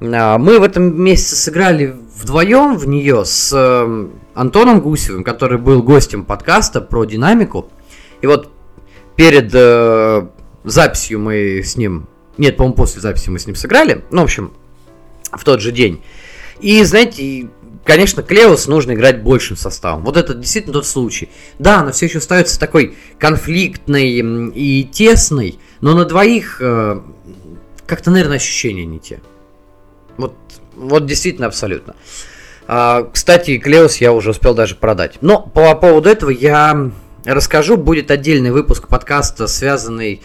А, 0.00 0.38
мы 0.38 0.58
в 0.58 0.62
этом 0.62 1.02
месяце 1.02 1.36
сыграли 1.36 1.94
вдвоем 2.14 2.76
в 2.76 2.86
нее 2.86 3.24
с 3.24 3.52
эм, 3.52 4.12
Антоном 4.34 4.80
Гусевым, 4.80 5.24
который 5.24 5.58
был 5.58 5.82
гостем 5.82 6.24
подкаста 6.24 6.80
про 6.80 7.04
динамику. 7.04 7.70
И 8.20 8.26
вот 8.26 8.50
перед 9.16 9.50
э, 9.54 10.26
записью 10.64 11.20
мы 11.20 11.62
с 11.62 11.76
ним... 11.76 12.08
Нет, 12.38 12.56
по-моему, 12.56 12.76
после 12.76 13.00
записи 13.00 13.30
мы 13.30 13.38
с 13.38 13.46
ним 13.46 13.56
сыграли. 13.56 14.04
Ну, 14.10 14.22
в 14.22 14.24
общем, 14.24 14.52
в 15.32 15.42
тот 15.44 15.60
же 15.60 15.72
день. 15.72 16.02
И, 16.60 16.82
знаете, 16.84 17.48
Конечно, 17.86 18.24
Клеус 18.24 18.66
нужно 18.66 18.92
играть 18.92 19.22
большим 19.22 19.56
составом. 19.56 20.04
Вот 20.04 20.16
это 20.16 20.34
действительно 20.34 20.72
тот 20.72 20.86
случай. 20.86 21.28
Да, 21.60 21.80
она 21.80 21.92
все 21.92 22.06
еще 22.06 22.18
остается 22.18 22.58
такой 22.58 22.96
конфликтной 23.16 24.50
и 24.50 24.84
тесной, 24.84 25.60
но 25.80 25.94
на 25.94 26.04
двоих 26.04 26.60
э, 26.60 27.00
как-то, 27.86 28.10
наверное, 28.10 28.38
ощущения 28.38 28.84
не 28.84 28.98
те. 28.98 29.20
Вот, 30.16 30.34
вот 30.74 31.06
действительно 31.06 31.46
абсолютно. 31.46 31.94
А, 32.66 33.04
кстати, 33.04 33.56
Клеус 33.56 33.98
я 33.98 34.12
уже 34.12 34.30
успел 34.30 34.52
даже 34.52 34.74
продать. 34.74 35.18
Но 35.20 35.40
по 35.42 35.72
поводу 35.76 36.08
этого 36.08 36.30
я 36.30 36.90
расскажу. 37.24 37.76
Будет 37.76 38.10
отдельный 38.10 38.50
выпуск 38.50 38.88
подкаста, 38.88 39.46
связанный, 39.46 40.22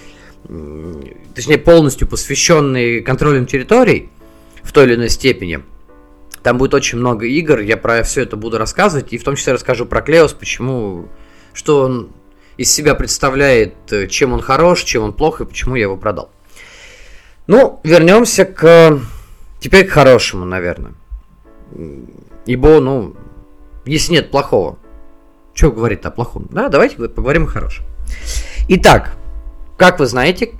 точнее, 1.35 1.59
полностью 1.59 2.07
посвященный 2.07 3.01
контролем 3.01 3.45
территорий 3.45 4.09
в 4.63 4.71
той 4.71 4.85
или 4.85 4.95
иной 4.95 5.09
степени. 5.09 5.61
Там 6.43 6.57
будет 6.57 6.73
очень 6.73 6.97
много 6.97 7.25
игр, 7.25 7.59
я 7.59 7.77
про 7.77 8.01
все 8.03 8.23
это 8.23 8.35
буду 8.35 8.57
рассказывать, 8.57 9.13
и 9.13 9.17
в 9.17 9.23
том 9.23 9.35
числе 9.35 9.53
расскажу 9.53 9.85
про 9.85 10.01
Клеос, 10.01 10.33
почему, 10.33 11.07
что 11.53 11.81
он 11.81 12.09
из 12.57 12.73
себя 12.73 12.95
представляет, 12.95 13.75
э, 13.91 14.07
чем 14.07 14.33
он 14.33 14.41
хорош, 14.41 14.83
чем 14.83 15.03
он 15.03 15.13
плох 15.13 15.41
и 15.41 15.45
почему 15.45 15.75
я 15.75 15.83
его 15.83 15.97
продал. 15.97 16.31
Ну, 17.47 17.79
вернемся 17.83 18.45
к... 18.45 18.99
Теперь 19.59 19.85
к 19.85 19.91
хорошему, 19.91 20.45
наверное. 20.45 20.93
Ибо, 22.47 22.79
ну, 22.79 23.15
если 23.85 24.13
нет 24.13 24.31
плохого, 24.31 24.79
что 25.53 25.71
говорит 25.71 26.05
о 26.07 26.11
плохом? 26.11 26.47
Да, 26.49 26.69
давайте 26.69 26.97
поговорим 26.97 27.43
о 27.43 27.47
хорошем. 27.47 27.85
Итак, 28.67 29.13
как 29.77 29.99
вы 29.99 30.07
знаете, 30.07 30.53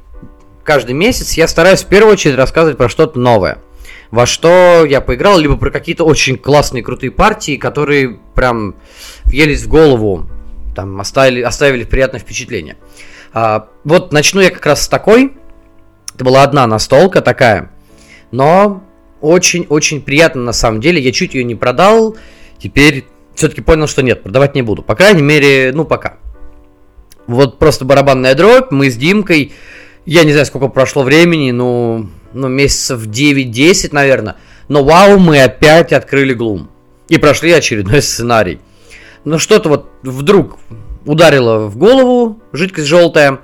каждый 0.64 0.94
месяц 0.94 1.34
я 1.34 1.48
стараюсь 1.48 1.84
в 1.84 1.88
первую 1.88 2.14
очередь 2.14 2.36
рассказывать 2.36 2.78
про 2.78 2.88
что-то 2.88 3.18
новое– 3.18 3.58
во 4.12 4.26
что 4.26 4.86
я 4.86 5.00
поиграл, 5.02 5.40
либо 5.40 5.56
про 5.56 5.72
какие-то 5.72 6.04
очень 6.04 6.38
классные, 6.38 6.84
крутые 6.84 7.12
партии, 7.12 7.56
которые 7.56 8.20
прям 8.36 8.76
въелись 9.24 9.64
в 9.64 9.70
голову, 9.70 10.28
там 10.76 11.00
оставили, 11.00 11.42
оставили 11.42 11.86
приятное 11.86 12.20
впечатление. 12.20 12.78
А, 13.34 13.70
вот 13.86 14.12
начну 14.12 14.42
я 14.42 14.50
как 14.50 14.66
раз 14.66 14.84
с 14.84 14.88
такой. 14.88 15.34
Это 16.14 16.26
была 16.26 16.44
одна 16.44 16.68
настолка 16.68 17.22
такая, 17.22 17.72
но 18.32 18.84
очень-очень 19.22 20.02
приятно 20.02 20.42
на 20.42 20.54
самом 20.54 20.82
деле. 20.82 21.02
Я 21.02 21.14
чуть 21.14 21.34
ее 21.34 21.46
не 21.46 21.56
продал, 21.56 22.18
теперь 22.58 23.06
все-таки 23.34 23.62
понял, 23.62 23.88
что 23.88 24.04
нет, 24.04 24.24
продавать 24.24 24.56
не 24.56 24.62
буду. 24.62 24.84
По 24.84 24.96
крайней 24.96 25.22
мере, 25.22 25.72
ну 25.74 25.86
пока. 25.86 26.18
Вот 27.28 27.60
просто 27.60 27.86
барабанная 27.86 28.36
дробь, 28.36 28.72
мы 28.72 28.90
с 28.90 28.98
Димкой, 28.98 29.54
я 30.06 30.26
не 30.26 30.32
знаю, 30.32 30.46
сколько 30.46 30.68
прошло 30.68 31.04
времени, 31.04 31.52
но 31.52 32.08
ну, 32.34 32.48
месяцев 32.48 33.06
9-10, 33.06 33.90
наверное. 33.92 34.38
Но 34.68 34.84
вау, 34.84 35.20
мы 35.20 35.42
опять 35.44 35.94
открыли 35.94 36.34
Глум. 36.34 36.70
И 37.10 37.18
прошли 37.18 37.52
очередной 37.52 38.02
сценарий. 38.02 38.60
Но 39.26 39.38
что-то 39.38 39.70
вот 39.70 39.90
вдруг 40.04 40.58
ударило 41.06 41.68
в 41.68 41.78
голову, 41.78 42.42
жидкость 42.54 42.88
желтая. 42.88 43.40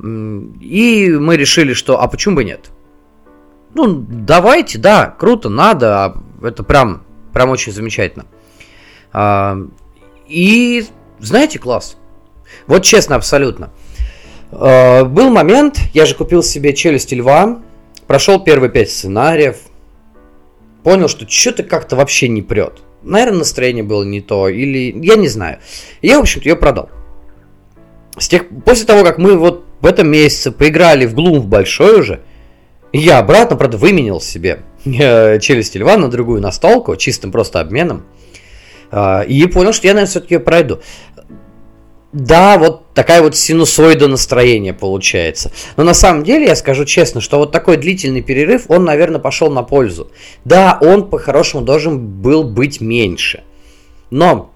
И 0.00 1.08
мы 1.10 1.36
решили, 1.36 1.74
что 1.74 2.00
а 2.00 2.08
почему 2.08 2.36
бы 2.36 2.44
нет? 2.44 2.70
ну, 3.74 4.04
давайте, 4.08 4.78
да, 4.78 5.14
круто, 5.18 5.48
надо, 5.48 6.04
а 6.04 6.22
это 6.42 6.62
прям, 6.62 7.02
прям 7.32 7.50
очень 7.50 7.72
замечательно. 7.72 8.26
А, 9.12 9.56
и, 10.26 10.84
знаете, 11.18 11.58
класс. 11.58 11.96
Вот 12.66 12.82
честно, 12.82 13.16
абсолютно. 13.16 13.70
А, 14.50 15.04
был 15.04 15.30
момент, 15.30 15.78
я 15.94 16.06
же 16.06 16.14
купил 16.14 16.42
себе 16.42 16.74
«Челюсти 16.74 17.14
льва», 17.14 17.60
прошел 18.10 18.40
первые 18.40 18.72
пять 18.72 18.90
сценариев, 18.90 19.58
понял, 20.82 21.06
что 21.06 21.30
что-то 21.30 21.62
как-то 21.62 21.94
вообще 21.94 22.26
не 22.26 22.42
прет. 22.42 22.80
Наверное, 23.04 23.38
настроение 23.38 23.84
было 23.84 24.02
не 24.02 24.20
то, 24.20 24.48
или 24.48 24.92
я 25.00 25.14
не 25.14 25.28
знаю. 25.28 25.60
Я, 26.02 26.18
в 26.18 26.22
общем-то, 26.22 26.48
ее 26.48 26.56
продал. 26.56 26.90
С 28.18 28.26
тех, 28.26 28.46
после 28.64 28.84
того, 28.84 29.04
как 29.04 29.18
мы 29.18 29.38
вот 29.38 29.64
в 29.80 29.86
этом 29.86 30.08
месяце 30.10 30.50
поиграли 30.50 31.06
в 31.06 31.14
Gloom 31.14 31.38
в 31.38 31.46
большой 31.46 32.00
уже, 32.00 32.22
я 32.92 33.20
обратно, 33.20 33.54
правда, 33.54 33.76
выменил 33.76 34.20
себе 34.20 34.64
э, 34.84 35.38
челюсти 35.38 35.78
льва 35.78 35.96
на 35.96 36.08
другую 36.08 36.40
настолку, 36.40 36.96
чистым 36.96 37.30
просто 37.30 37.60
обменом. 37.60 38.06
Э, 38.90 39.24
и 39.24 39.46
понял, 39.46 39.72
что 39.72 39.86
я, 39.86 39.94
наверное, 39.94 40.10
все-таки 40.10 40.38
пройду. 40.38 40.80
Да, 42.12 42.58
вот 42.58 42.92
такая 42.92 43.22
вот 43.22 43.36
синусоида 43.36 44.08
настроения 44.08 44.72
получается. 44.74 45.52
Но 45.76 45.84
на 45.84 45.94
самом 45.94 46.24
деле, 46.24 46.46
я 46.46 46.56
скажу 46.56 46.84
честно, 46.84 47.20
что 47.20 47.38
вот 47.38 47.52
такой 47.52 47.76
длительный 47.76 48.20
перерыв, 48.20 48.64
он, 48.68 48.84
наверное, 48.84 49.20
пошел 49.20 49.50
на 49.50 49.62
пользу. 49.62 50.10
Да, 50.44 50.76
он 50.80 51.08
по-хорошему 51.08 51.62
должен 51.62 52.00
был 52.00 52.42
быть 52.42 52.80
меньше. 52.80 53.44
Но 54.10 54.50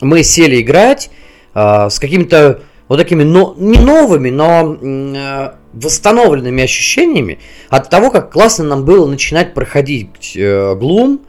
мы 0.00 0.24
сели 0.24 0.60
играть 0.60 1.10
э, 1.54 1.88
с 1.88 2.00
какими-то 2.00 2.62
вот 2.88 2.96
такими, 2.96 3.22
но, 3.22 3.54
не 3.56 3.78
новыми, 3.78 4.30
но 4.30 4.76
э, 4.80 5.52
восстановленными 5.72 6.64
ощущениями 6.64 7.38
от 7.70 7.90
того, 7.90 8.10
как 8.10 8.32
классно 8.32 8.64
нам 8.64 8.84
было 8.84 9.06
начинать 9.06 9.54
проходить 9.54 10.36
э, 10.36 10.74
Gloom, 10.74 11.20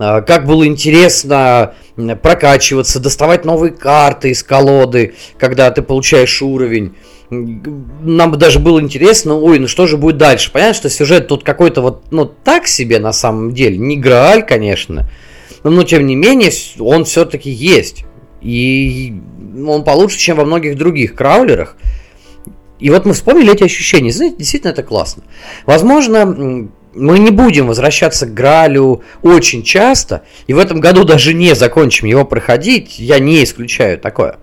как 0.00 0.46
было 0.46 0.66
интересно 0.66 1.74
прокачиваться, 2.22 3.00
доставать 3.00 3.44
новые 3.44 3.72
карты 3.72 4.30
из 4.30 4.42
колоды, 4.42 5.14
когда 5.38 5.70
ты 5.70 5.82
получаешь 5.82 6.40
уровень. 6.40 6.94
Нам 7.28 8.32
даже 8.32 8.58
было 8.58 8.80
интересно, 8.80 9.34
ой, 9.34 9.58
ну 9.58 9.68
что 9.68 9.86
же 9.86 9.98
будет 9.98 10.16
дальше? 10.16 10.50
Понятно, 10.50 10.74
что 10.74 10.88
сюжет 10.88 11.28
тут 11.28 11.44
какой-то 11.44 11.82
вот, 11.82 12.04
ну, 12.10 12.24
так 12.24 12.66
себе 12.66 12.98
на 12.98 13.12
самом 13.12 13.52
деле, 13.52 13.76
не 13.76 13.96
Грааль, 13.96 14.44
конечно, 14.44 15.08
но, 15.62 15.70
но 15.70 15.84
тем 15.84 16.06
не 16.06 16.16
менее 16.16 16.50
он 16.78 17.04
все-таки 17.04 17.50
есть. 17.50 18.04
И 18.40 19.14
он 19.66 19.84
получше, 19.84 20.18
чем 20.18 20.38
во 20.38 20.44
многих 20.46 20.78
других 20.78 21.14
краулерах. 21.14 21.76
И 22.78 22.88
вот 22.88 23.04
мы 23.04 23.12
вспомнили 23.12 23.52
эти 23.52 23.64
ощущения. 23.64 24.10
Знаете, 24.10 24.36
действительно 24.38 24.70
это 24.70 24.82
классно. 24.82 25.22
Возможно, 25.66 26.70
мы 26.94 27.18
не 27.18 27.30
будем 27.30 27.66
возвращаться 27.66 28.26
к 28.26 28.34
Гралю 28.34 29.02
очень 29.22 29.62
часто, 29.62 30.22
и 30.46 30.54
в 30.54 30.58
этом 30.58 30.80
году 30.80 31.04
даже 31.04 31.34
не 31.34 31.54
закончим 31.54 32.06
его 32.06 32.24
проходить, 32.24 32.98
я 32.98 33.18
не 33.18 33.44
исключаю 33.44 33.98
такое. 33.98 34.38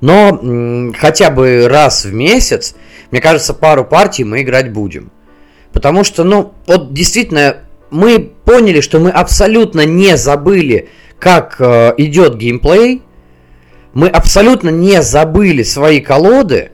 Но 0.00 0.92
хотя 0.98 1.30
бы 1.30 1.68
раз 1.68 2.04
в 2.04 2.12
месяц, 2.12 2.74
мне 3.10 3.20
кажется, 3.20 3.54
пару 3.54 3.84
партий 3.84 4.24
мы 4.24 4.42
играть 4.42 4.72
будем. 4.72 5.12
Потому 5.72 6.04
что, 6.04 6.24
ну, 6.24 6.52
вот 6.66 6.92
действительно, 6.92 7.58
мы 7.90 8.32
поняли, 8.44 8.80
что 8.80 8.98
мы 8.98 9.10
абсолютно 9.10 9.86
не 9.86 10.16
забыли, 10.16 10.88
как 11.18 11.56
э, 11.60 11.94
идет 11.98 12.36
геймплей, 12.36 13.02
мы 13.94 14.08
абсолютно 14.08 14.70
не 14.70 15.02
забыли 15.02 15.62
свои 15.62 16.00
колоды. 16.00 16.72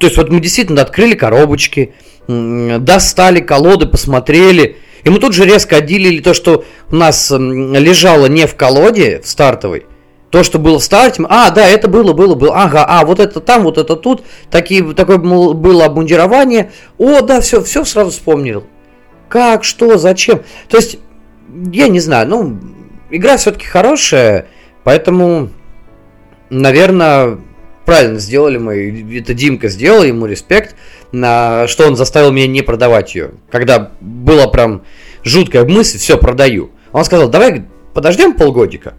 То 0.00 0.06
есть 0.06 0.16
вот 0.16 0.30
мы 0.30 0.40
действительно 0.40 0.80
открыли 0.80 1.14
коробочки, 1.14 1.92
достали 2.26 3.40
колоды, 3.40 3.86
посмотрели. 3.86 4.78
И 5.04 5.10
мы 5.10 5.18
тут 5.18 5.34
же 5.34 5.44
резко 5.44 5.76
отделили 5.76 6.20
то, 6.20 6.32
что 6.34 6.64
у 6.90 6.96
нас 6.96 7.30
лежало 7.30 8.26
не 8.26 8.46
в 8.46 8.54
колоде, 8.56 9.20
в 9.22 9.28
стартовой, 9.28 9.86
то, 10.30 10.42
что 10.42 10.58
было 10.58 10.78
в 10.78 10.82
старте, 10.82 11.22
а, 11.28 11.50
да, 11.50 11.66
это 11.66 11.88
было, 11.88 12.12
было, 12.12 12.34
было, 12.34 12.54
ага, 12.62 12.84
а, 12.86 13.04
вот 13.04 13.20
это 13.20 13.40
там, 13.40 13.62
вот 13.62 13.78
это 13.78 13.94
тут, 13.94 14.22
такие, 14.50 14.94
такое 14.94 15.18
было 15.18 15.84
обмундирование, 15.84 16.72
о, 16.98 17.20
да, 17.20 17.40
все, 17.40 17.62
все 17.62 17.84
сразу 17.84 18.10
вспомнил. 18.10 18.64
Как, 19.28 19.64
что, 19.64 19.96
зачем? 19.98 20.42
То 20.68 20.76
есть, 20.76 20.98
я 21.72 21.88
не 21.88 22.00
знаю, 22.00 22.28
ну, 22.28 22.58
игра 23.10 23.36
все-таки 23.36 23.66
хорошая, 23.66 24.48
поэтому 24.84 25.50
наверное, 26.50 27.38
правильно 27.84 28.18
сделали 28.18 28.58
мы. 28.58 29.18
Это 29.18 29.34
Димка 29.34 29.68
сделал, 29.68 30.02
ему 30.02 30.26
респект, 30.26 30.76
на 31.12 31.66
что 31.66 31.86
он 31.86 31.96
заставил 31.96 32.32
меня 32.32 32.46
не 32.46 32.62
продавать 32.62 33.14
ее. 33.14 33.32
Когда 33.50 33.90
была 34.00 34.46
прям 34.48 34.82
жуткая 35.24 35.64
мысль, 35.64 35.98
все, 35.98 36.18
продаю. 36.18 36.70
Он 36.92 37.04
сказал, 37.04 37.28
давай 37.28 37.64
подождем 37.94 38.34
полгодика. 38.34 38.94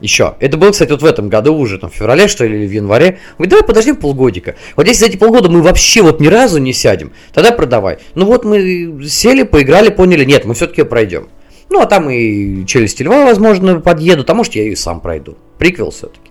Еще. 0.00 0.36
Это 0.38 0.56
было, 0.56 0.70
кстати, 0.70 0.90
вот 0.90 1.02
в 1.02 1.06
этом 1.06 1.28
году 1.28 1.54
уже, 1.54 1.78
там, 1.78 1.90
в 1.90 1.94
феврале, 1.94 2.28
что 2.28 2.44
ли, 2.44 2.56
или 2.56 2.66
в 2.66 2.70
январе. 2.70 3.18
Он 3.32 3.36
говорит, 3.36 3.50
давай 3.50 3.64
подождем 3.64 3.96
полгодика. 3.96 4.54
Вот 4.76 4.86
если 4.86 5.04
за 5.04 5.10
эти 5.10 5.16
полгода 5.16 5.48
мы 5.48 5.60
вообще 5.60 6.02
вот 6.02 6.20
ни 6.20 6.28
разу 6.28 6.58
не 6.58 6.72
сядем, 6.72 7.12
тогда 7.32 7.50
продавай. 7.50 7.98
Ну 8.14 8.26
вот 8.26 8.44
мы 8.44 9.02
сели, 9.08 9.42
поиграли, 9.42 9.88
поняли, 9.88 10.24
нет, 10.24 10.44
мы 10.44 10.54
все-таки 10.54 10.84
пройдем. 10.84 11.28
Ну, 11.70 11.80
а 11.80 11.86
там 11.86 12.08
и 12.08 12.64
челюсти 12.64 13.02
льва, 13.02 13.24
возможно, 13.26 13.80
подъедут, 13.80 14.30
а 14.30 14.34
может, 14.34 14.54
я 14.54 14.62
и 14.64 14.74
сам 14.74 15.00
пройду. 15.00 15.36
Приквел 15.58 15.90
все-таки. 15.90 16.27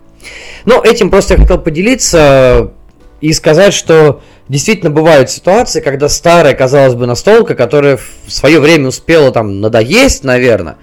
Но 0.66 0.84
этим 0.84 1.10
просто 1.10 1.36
я 1.36 1.40
хотел 1.40 1.60
поделиться 1.60 2.74
и 3.22 3.34
сказать, 3.34 3.74
что 3.74 4.22
действительно 4.48 4.92
бывают 4.92 5.30
ситуации, 5.30 5.82
когда 5.82 6.10
старая, 6.10 6.54
казалось 6.54 6.96
бы, 6.96 7.06
настолка, 7.06 7.56
которая 7.56 7.98
в 7.98 8.32
свое 8.32 8.60
время 8.60 8.88
успела 8.88 9.32
там 9.32 9.60
надоесть, 9.62 10.24
наверное, 10.24 10.78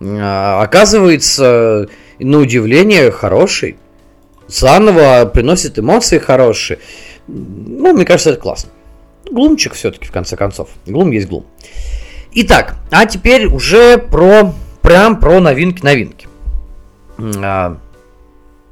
а, 0.00 0.62
оказывается, 0.62 1.88
на 2.18 2.38
удивление, 2.38 3.10
хороший. 3.10 3.76
Заново 4.46 5.26
приносит 5.26 5.78
эмоции 5.78 6.18
хорошие. 6.18 6.80
Ну, 7.28 7.92
мне 7.92 8.04
кажется, 8.04 8.30
это 8.30 8.40
классно. 8.40 8.70
Глумчик 9.30 9.74
все-таки, 9.74 10.06
в 10.06 10.12
конце 10.12 10.36
концов. 10.36 10.68
Глум 10.86 11.12
есть 11.12 11.28
глум. 11.28 11.46
Итак, 12.32 12.76
а 12.90 13.06
теперь 13.06 13.46
уже 13.46 13.98
про, 13.98 14.52
прям 14.82 15.20
про 15.20 15.40
новинки-новинки. 15.40 16.28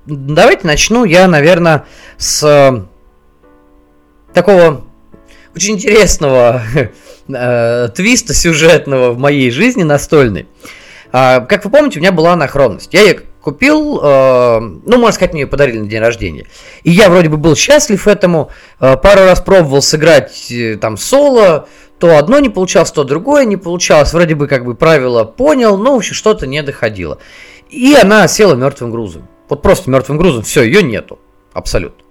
А, 0.09 0.15
давайте 0.15 0.67
начну 0.67 1.05
я, 1.05 1.27
наверное, 1.29 1.85
с 2.17 2.43
э, 2.43 2.83
такого 4.33 4.85
очень 5.55 5.75
интересного 5.75 6.63
э, 7.29 7.89
твиста 7.95 8.35
сюжетного 8.35 9.13
в 9.13 9.19
моей 9.19 9.51
жизни 9.51 9.83
настольной. 9.83 10.47
Э, 11.13 11.41
как 11.47 11.65
вы 11.65 11.71
помните, 11.71 11.99
у 11.99 12.03
меня 12.03 12.13
была 12.13 12.33
анахронность. 12.33 12.93
Я 12.95 13.03
ее 13.03 13.21
купил, 13.41 14.01
э, 14.03 14.61
ну, 14.61 14.99
можно 14.99 15.13
сказать, 15.13 15.33
мне 15.33 15.43
ее 15.43 15.47
подарили 15.47 15.79
на 15.79 15.89
день 15.89 16.01
рождения. 16.01 16.47
И 16.83 16.91
я 16.91 17.09
вроде 17.09 17.29
бы 17.29 17.37
был 17.37 17.57
счастлив 17.57 18.07
этому. 18.07 18.51
Пару 18.79 19.25
раз 19.25 19.41
пробовал 19.41 19.83
сыграть 19.83 20.53
там 20.81 20.97
соло, 20.97 21.69
то 21.99 22.17
одно 22.17 22.39
не 22.39 22.49
получалось, 22.49 22.93
то 22.93 23.05
другое 23.05 23.45
не 23.45 23.57
получалось. 23.57 24.13
Вроде 24.13 24.35
бы 24.35 24.47
как 24.47 24.65
бы 24.65 24.75
правила 24.75 25.25
понял, 25.25 25.77
но 25.77 25.95
в 25.95 25.97
общем 25.97 26.15
что-то 26.15 26.47
не 26.47 26.63
доходило. 26.63 27.19
И 27.71 27.95
она 27.95 28.29
села 28.29 28.55
мертвым 28.55 28.91
грузом. 28.91 29.29
Вот 29.49 29.63
просто 29.63 29.91
мертвым 29.91 30.19
грузом, 30.19 30.43
все, 30.43 30.63
ее 30.63 30.83
нету. 30.83 31.19
Абсолютно. 31.53 32.05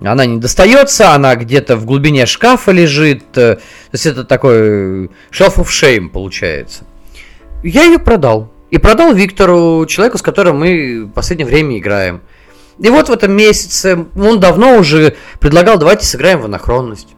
Она 0.00 0.26
не 0.26 0.38
достается, 0.38 1.12
она 1.12 1.34
где-то 1.36 1.76
в 1.76 1.86
глубине 1.86 2.26
шкафа 2.26 2.70
лежит. 2.70 3.22
Э, 3.36 3.56
то 3.56 3.60
есть 3.92 4.06
это 4.06 4.24
такой 4.24 5.06
shelf 5.30 5.56
of 5.56 5.68
shame 5.68 6.10
получается. 6.10 6.84
Я 7.62 7.84
ее 7.84 7.98
продал. 7.98 8.52
И 8.70 8.78
продал 8.78 9.14
Виктору, 9.14 9.86
человеку, 9.86 10.18
с 10.18 10.22
которым 10.22 10.58
мы 10.58 11.04
в 11.04 11.12
последнее 11.12 11.46
время 11.46 11.78
играем. 11.78 12.20
И 12.78 12.90
вот 12.90 13.08
в 13.08 13.12
этом 13.12 13.32
месяце 13.32 14.06
он 14.16 14.38
давно 14.38 14.76
уже 14.76 15.16
предлагал, 15.40 15.78
давайте 15.78 16.04
сыграем 16.04 16.40
в 16.40 16.44
анахронность. 16.44 17.08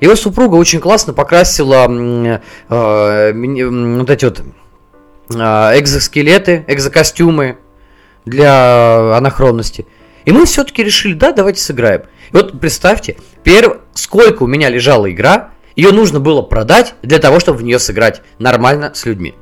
Его 0.00 0.14
супруга 0.16 0.56
очень 0.56 0.80
классно 0.80 1.12
покрасила 1.12 1.88
э, 1.88 2.40
э, 2.68 3.32
вот 3.32 4.10
эти 4.10 4.24
вот 4.26 4.42
э, 5.30 5.38
экзоскелеты, 5.38 6.64
экзокостюмы 6.68 7.56
для 8.24 9.16
анахронности. 9.16 9.86
И 10.24 10.32
мы 10.32 10.44
все-таки 10.46 10.84
решили, 10.84 11.14
да, 11.14 11.32
давайте 11.32 11.62
сыграем. 11.62 12.02
И 12.30 12.36
вот 12.36 12.60
представьте, 12.60 13.16
перв... 13.44 13.78
сколько 13.94 14.42
у 14.42 14.46
меня 14.46 14.68
лежала 14.68 15.10
игра, 15.10 15.50
ее 15.74 15.92
нужно 15.92 16.20
было 16.20 16.42
продать 16.42 16.94
для 17.02 17.18
того, 17.18 17.40
чтобы 17.40 17.58
в 17.58 17.62
нее 17.62 17.78
сыграть 17.78 18.22
нормально 18.38 18.92
с 18.94 19.06
людьми. 19.06 19.34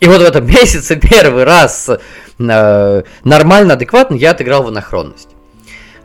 И 0.00 0.06
вот 0.06 0.20
в 0.20 0.24
этом 0.24 0.46
месяце 0.50 0.96
первый 0.96 1.44
раз 1.44 1.88
э, 1.88 3.02
нормально, 3.24 3.74
адекватно 3.74 4.14
я 4.14 4.30
отыграл 4.30 4.62
в 4.62 4.68
анахронность. 4.68 5.30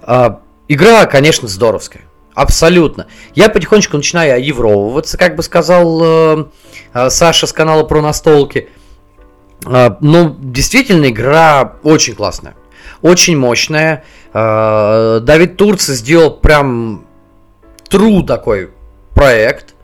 Э, 0.02 0.38
игра, 0.68 1.06
конечно, 1.06 1.48
здоровская. 1.48 2.04
Абсолютно. 2.34 3.08
Я 3.36 3.50
потихонечку 3.50 3.98
начинаю 3.98 4.44
евровываться, 4.44 5.18
как 5.18 5.36
бы 5.36 5.44
сказал 5.44 6.02
э, 6.04 6.46
э, 6.94 7.10
Саша 7.10 7.46
с 7.46 7.54
канала 7.54 7.84
про 7.84 8.02
настолки. 8.02 8.70
Ну, 9.66 10.36
действительно, 10.40 11.10
игра 11.10 11.76
очень 11.84 12.16
классная. 12.16 12.56
Очень 13.02 13.38
мощная. 13.38 14.04
А, 14.34 15.20
Давид 15.20 15.58
Турци 15.58 15.94
сделал 15.94 16.32
прям 16.32 17.06
true 17.90 18.26
такой 18.26 18.72
проект. 19.14 19.76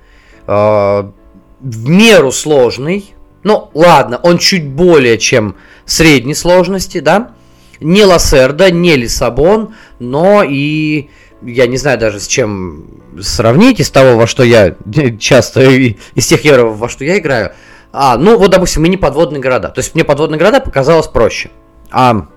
в 0.46 1.14
меру 1.60 2.32
сложный. 2.32 3.14
Ну, 3.44 3.70
ладно, 3.74 4.20
он 4.24 4.38
чуть 4.38 4.68
более 4.68 5.18
чем 5.18 5.56
средней 5.86 6.36
сложности, 6.36 7.00
да. 7.00 7.32
Не 7.80 8.04
Лассерда, 8.06 8.72
не 8.72 8.96
Лиссабон, 8.96 9.76
но 10.00 10.44
и 10.44 11.10
я 11.42 11.68
не 11.68 11.78
знаю 11.78 12.00
даже 12.00 12.20
с 12.20 12.28
чем 12.28 12.86
сравнить 13.22 13.80
из 13.80 13.90
того, 13.90 14.18
во 14.18 14.28
что 14.28 14.44
я 14.44 14.76
часто, 15.20 15.70
из 15.70 16.28
тех 16.28 16.44
евро, 16.44 16.64
во 16.64 16.90
что 16.90 17.06
я 17.06 17.20
играю. 17.20 17.54
А, 18.00 18.16
ну 18.18 18.38
вот, 18.38 18.52
допустим, 18.52 18.84
мы 18.84 18.90
не 18.90 18.98
подводные 18.98 19.42
города. 19.42 19.70
То 19.70 19.80
есть 19.80 19.96
мне 19.96 20.04
подводные 20.04 20.38
города 20.38 20.60
показалось 20.60 21.08
проще. 21.08 21.50
А, 21.90 22.28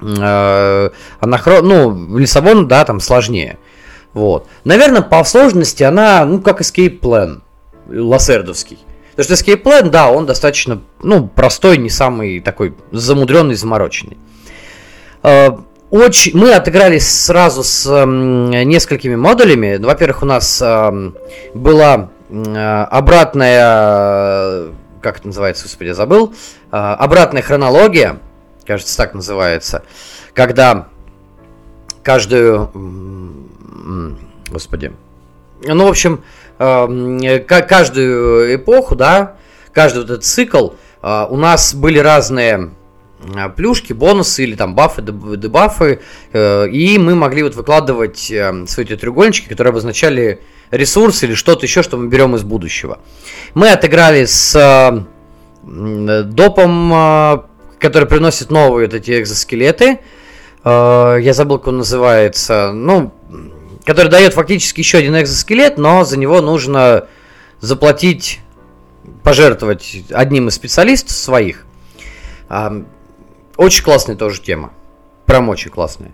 э, 0.00 0.90
анахрон, 1.18 1.66
ну, 1.66 2.16
Лиссабон, 2.16 2.68
да, 2.68 2.84
там 2.84 3.00
сложнее. 3.00 3.58
Вот. 4.12 4.46
Наверное, 4.62 5.02
по 5.02 5.24
сложности 5.24 5.82
она, 5.82 6.24
ну, 6.24 6.40
как 6.40 6.60
Escape 6.60 7.00
Plan, 7.00 7.40
лассердовский. 7.88 8.78
Потому 9.16 9.36
что 9.36 9.44
Escape 9.44 9.62
Plan, 9.62 9.90
да, 9.90 10.10
он 10.10 10.26
достаточно, 10.26 10.80
ну, 11.02 11.26
простой, 11.26 11.76
не 11.76 11.90
самый 11.90 12.38
такой 12.38 12.76
замудренный, 12.92 13.56
замороченный. 13.56 14.16
Э, 15.24 15.50
очень, 15.90 16.36
мы 16.36 16.52
отыграли 16.54 16.98
сразу 16.98 17.64
с 17.64 17.88
несколькими 18.06 19.16
модулями. 19.16 19.76
Во-первых, 19.76 20.22
у 20.22 20.26
нас 20.26 20.62
была 21.52 22.10
э, 22.30 22.86
обратная, 22.90 24.72
как 25.04 25.18
это 25.18 25.28
называется, 25.28 25.64
господи, 25.64 25.90
забыл, 25.90 26.34
э, 26.72 26.76
обратная 26.76 27.42
хронология, 27.42 28.18
кажется, 28.66 28.96
так 28.96 29.14
называется, 29.14 29.84
когда 30.32 30.88
каждую, 32.02 32.70
господи, 34.50 34.92
ну, 35.62 35.84
в 35.84 35.88
общем, 35.88 36.24
э, 36.58 37.38
каждую 37.40 38.56
эпоху, 38.56 38.96
да, 38.96 39.36
каждый 39.72 39.98
вот 39.98 40.10
этот 40.10 40.24
цикл, 40.24 40.70
э, 41.02 41.26
у 41.28 41.36
нас 41.36 41.74
были 41.74 41.98
разные 41.98 42.70
плюшки, 43.56 43.92
бонусы 43.92 44.44
или 44.44 44.54
там 44.54 44.74
бафы, 44.74 45.02
дебафы, 45.02 46.00
э, 46.32 46.68
и 46.68 46.98
мы 46.98 47.14
могли 47.14 47.42
вот 47.42 47.54
выкладывать 47.54 48.30
э, 48.30 48.66
свои 48.66 48.84
треугольнички, 48.84 49.48
которые 49.48 49.70
обозначали 49.70 50.40
ресурсы 50.70 51.26
или 51.26 51.34
что-то 51.34 51.66
еще, 51.66 51.82
что 51.82 51.96
мы 51.96 52.08
берем 52.08 52.34
из 52.36 52.42
будущего. 52.42 52.98
Мы 53.54 53.70
отыграли 53.70 54.24
с 54.24 55.04
допом, 55.62 57.46
который 57.78 58.08
приносит 58.08 58.50
новые 58.50 58.86
вот 58.86 58.94
эти 58.94 59.20
экзоскелеты. 59.20 60.00
Я 60.64 61.32
забыл, 61.32 61.58
как 61.58 61.68
он 61.68 61.78
называется. 61.78 62.72
Ну, 62.72 63.12
который 63.84 64.08
дает 64.08 64.34
фактически 64.34 64.80
еще 64.80 64.98
один 64.98 65.18
экзоскелет, 65.20 65.78
но 65.78 66.04
за 66.04 66.18
него 66.18 66.40
нужно 66.40 67.06
заплатить, 67.60 68.40
пожертвовать 69.22 70.04
одним 70.10 70.48
из 70.48 70.54
специалистов 70.54 71.12
своих. 71.12 71.66
Очень 73.56 73.84
классная 73.84 74.16
тоже 74.16 74.40
тема. 74.40 74.72
Прям 75.26 75.48
очень 75.48 75.70
классная. 75.70 76.12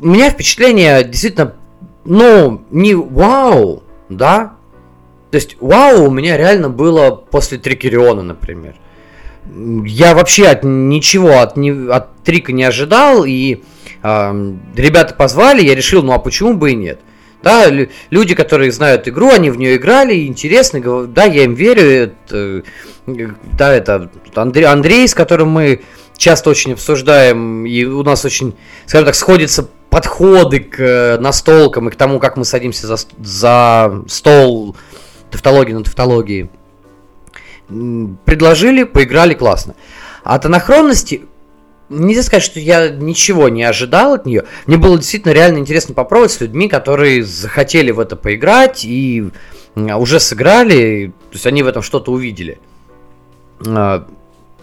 У 0.00 0.06
меня 0.06 0.30
впечатление 0.30 1.04
действительно, 1.04 1.54
ну, 2.04 2.62
не 2.70 2.94
вау, 2.94 3.82
да? 4.08 4.54
То 5.30 5.36
есть 5.36 5.56
вау 5.60 6.06
у 6.06 6.10
меня 6.10 6.36
реально 6.36 6.70
было 6.70 7.10
после 7.10 7.58
Трикериона, 7.58 8.22
например. 8.22 8.74
Я 9.84 10.14
вообще 10.14 10.46
от 10.46 10.62
ничего, 10.62 11.38
от, 11.38 11.56
не, 11.56 11.90
от 11.90 12.16
Трика 12.22 12.52
не 12.52 12.64
ожидал, 12.64 13.24
и 13.24 13.62
э, 14.02 14.54
ребята 14.76 15.14
позвали, 15.14 15.62
я 15.62 15.74
решил, 15.74 16.02
ну 16.02 16.12
а 16.12 16.18
почему 16.18 16.54
бы 16.54 16.72
и 16.72 16.74
нет? 16.74 17.00
Да, 17.42 17.66
люди, 18.10 18.34
которые 18.34 18.72
знают 18.72 19.06
игру, 19.06 19.30
они 19.30 19.50
в 19.50 19.58
нее 19.58 19.76
играли, 19.76 20.26
интересно, 20.26 21.06
да, 21.06 21.24
я 21.24 21.44
им 21.44 21.54
верю. 21.54 21.82
Это, 21.82 22.62
да, 23.06 23.72
это 23.72 24.10
Андрей, 24.34 24.64
Андрей, 24.64 25.06
с 25.06 25.14
которым 25.14 25.50
мы 25.50 25.82
часто 26.18 26.50
очень 26.50 26.74
обсуждаем, 26.74 27.64
и 27.64 27.84
у 27.84 28.02
нас 28.02 28.24
очень, 28.26 28.54
скажем 28.84 29.06
так, 29.06 29.14
сходятся 29.14 29.66
подходы 29.88 30.60
к 30.60 30.78
э, 30.78 31.18
настолкам 31.18 31.88
и 31.88 31.92
к 31.92 31.96
тому, 31.96 32.18
как 32.18 32.36
мы 32.36 32.44
садимся 32.44 32.86
за, 32.86 32.98
за 33.18 34.04
стол 34.08 34.76
тавтологии 35.30 35.72
на 35.72 35.84
тавтологии. 35.84 36.50
Предложили, 38.24 38.84
поиграли 38.84 39.34
классно. 39.34 39.74
От 40.24 40.44
анахронности 40.44 41.22
нельзя 41.88 42.22
сказать, 42.22 42.42
что 42.42 42.60
я 42.60 42.88
ничего 42.88 43.48
не 43.48 43.62
ожидал 43.62 44.14
от 44.14 44.26
нее. 44.26 44.44
Мне 44.66 44.76
было 44.76 44.98
действительно 44.98 45.32
реально 45.32 45.58
интересно 45.58 45.94
попробовать 45.94 46.32
с 46.32 46.40
людьми, 46.40 46.68
которые 46.68 47.22
захотели 47.22 47.90
в 47.90 48.00
это 48.00 48.16
поиграть 48.16 48.84
и 48.84 49.30
уже 49.74 50.18
сыграли, 50.18 51.12
то 51.30 51.34
есть 51.34 51.46
они 51.46 51.62
в 51.62 51.66
этом 51.68 51.82
что-то 51.82 52.10
увидели. 52.10 52.58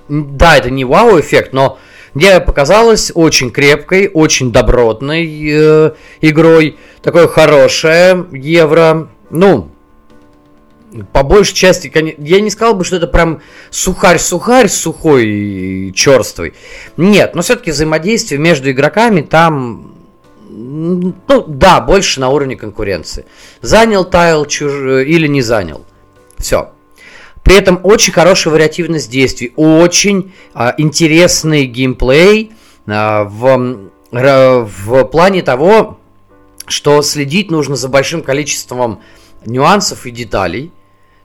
Да, 0.07 0.57
это 0.57 0.69
не 0.69 0.85
вау-эффект, 0.85 1.53
но 1.53 1.79
мне 2.13 2.39
показалось 2.39 3.11
очень 3.13 3.51
крепкой, 3.51 4.09
очень 4.13 4.51
добротной 4.51 5.49
э, 5.51 5.91
игрой. 6.21 6.77
Такое 7.01 7.27
хорошее 7.27 8.25
евро. 8.31 9.09
Ну, 9.29 9.71
по 11.11 11.23
большей 11.23 11.55
части, 11.55 11.91
я 12.19 12.39
не 12.39 12.49
сказал 12.49 12.75
бы, 12.75 12.85
что 12.85 12.95
это 12.95 13.07
прям 13.07 13.41
сухарь-сухарь, 13.69 14.69
сухой 14.69 15.27
и 15.27 15.93
черствый. 15.93 16.53
Нет, 16.95 17.35
но 17.35 17.41
все-таки 17.41 17.71
взаимодействие 17.71 18.39
между 18.39 18.71
игроками 18.71 19.21
там 19.21 19.95
ну, 20.47 21.13
да, 21.47 21.81
больше 21.81 22.21
на 22.21 22.29
уровне 22.29 22.55
конкуренции. 22.55 23.25
Занял 23.61 24.05
тайл 24.05 24.45
чуж... 24.45 24.71
или 24.71 25.27
не 25.27 25.41
занял. 25.41 25.85
Все. 26.37 26.71
При 27.45 27.55
этом 27.55 27.79
очень 27.83 28.11
хорошая 28.11 28.51
вариативность 28.53 29.11
действий, 29.11 29.53
очень 29.55 30.33
а, 30.55 30.73
интересный 30.79 31.65
геймплей 31.65 32.53
а, 32.87 33.23
в, 33.23 33.91
в 34.11 35.03
плане 35.05 35.43
того, 35.43 35.99
что 36.65 37.03
следить 37.03 37.51
нужно 37.51 37.75
за 37.75 37.87
большим 37.87 38.23
количеством 38.23 38.99
нюансов 39.45 40.07
и 40.07 40.11
деталей. 40.11 40.71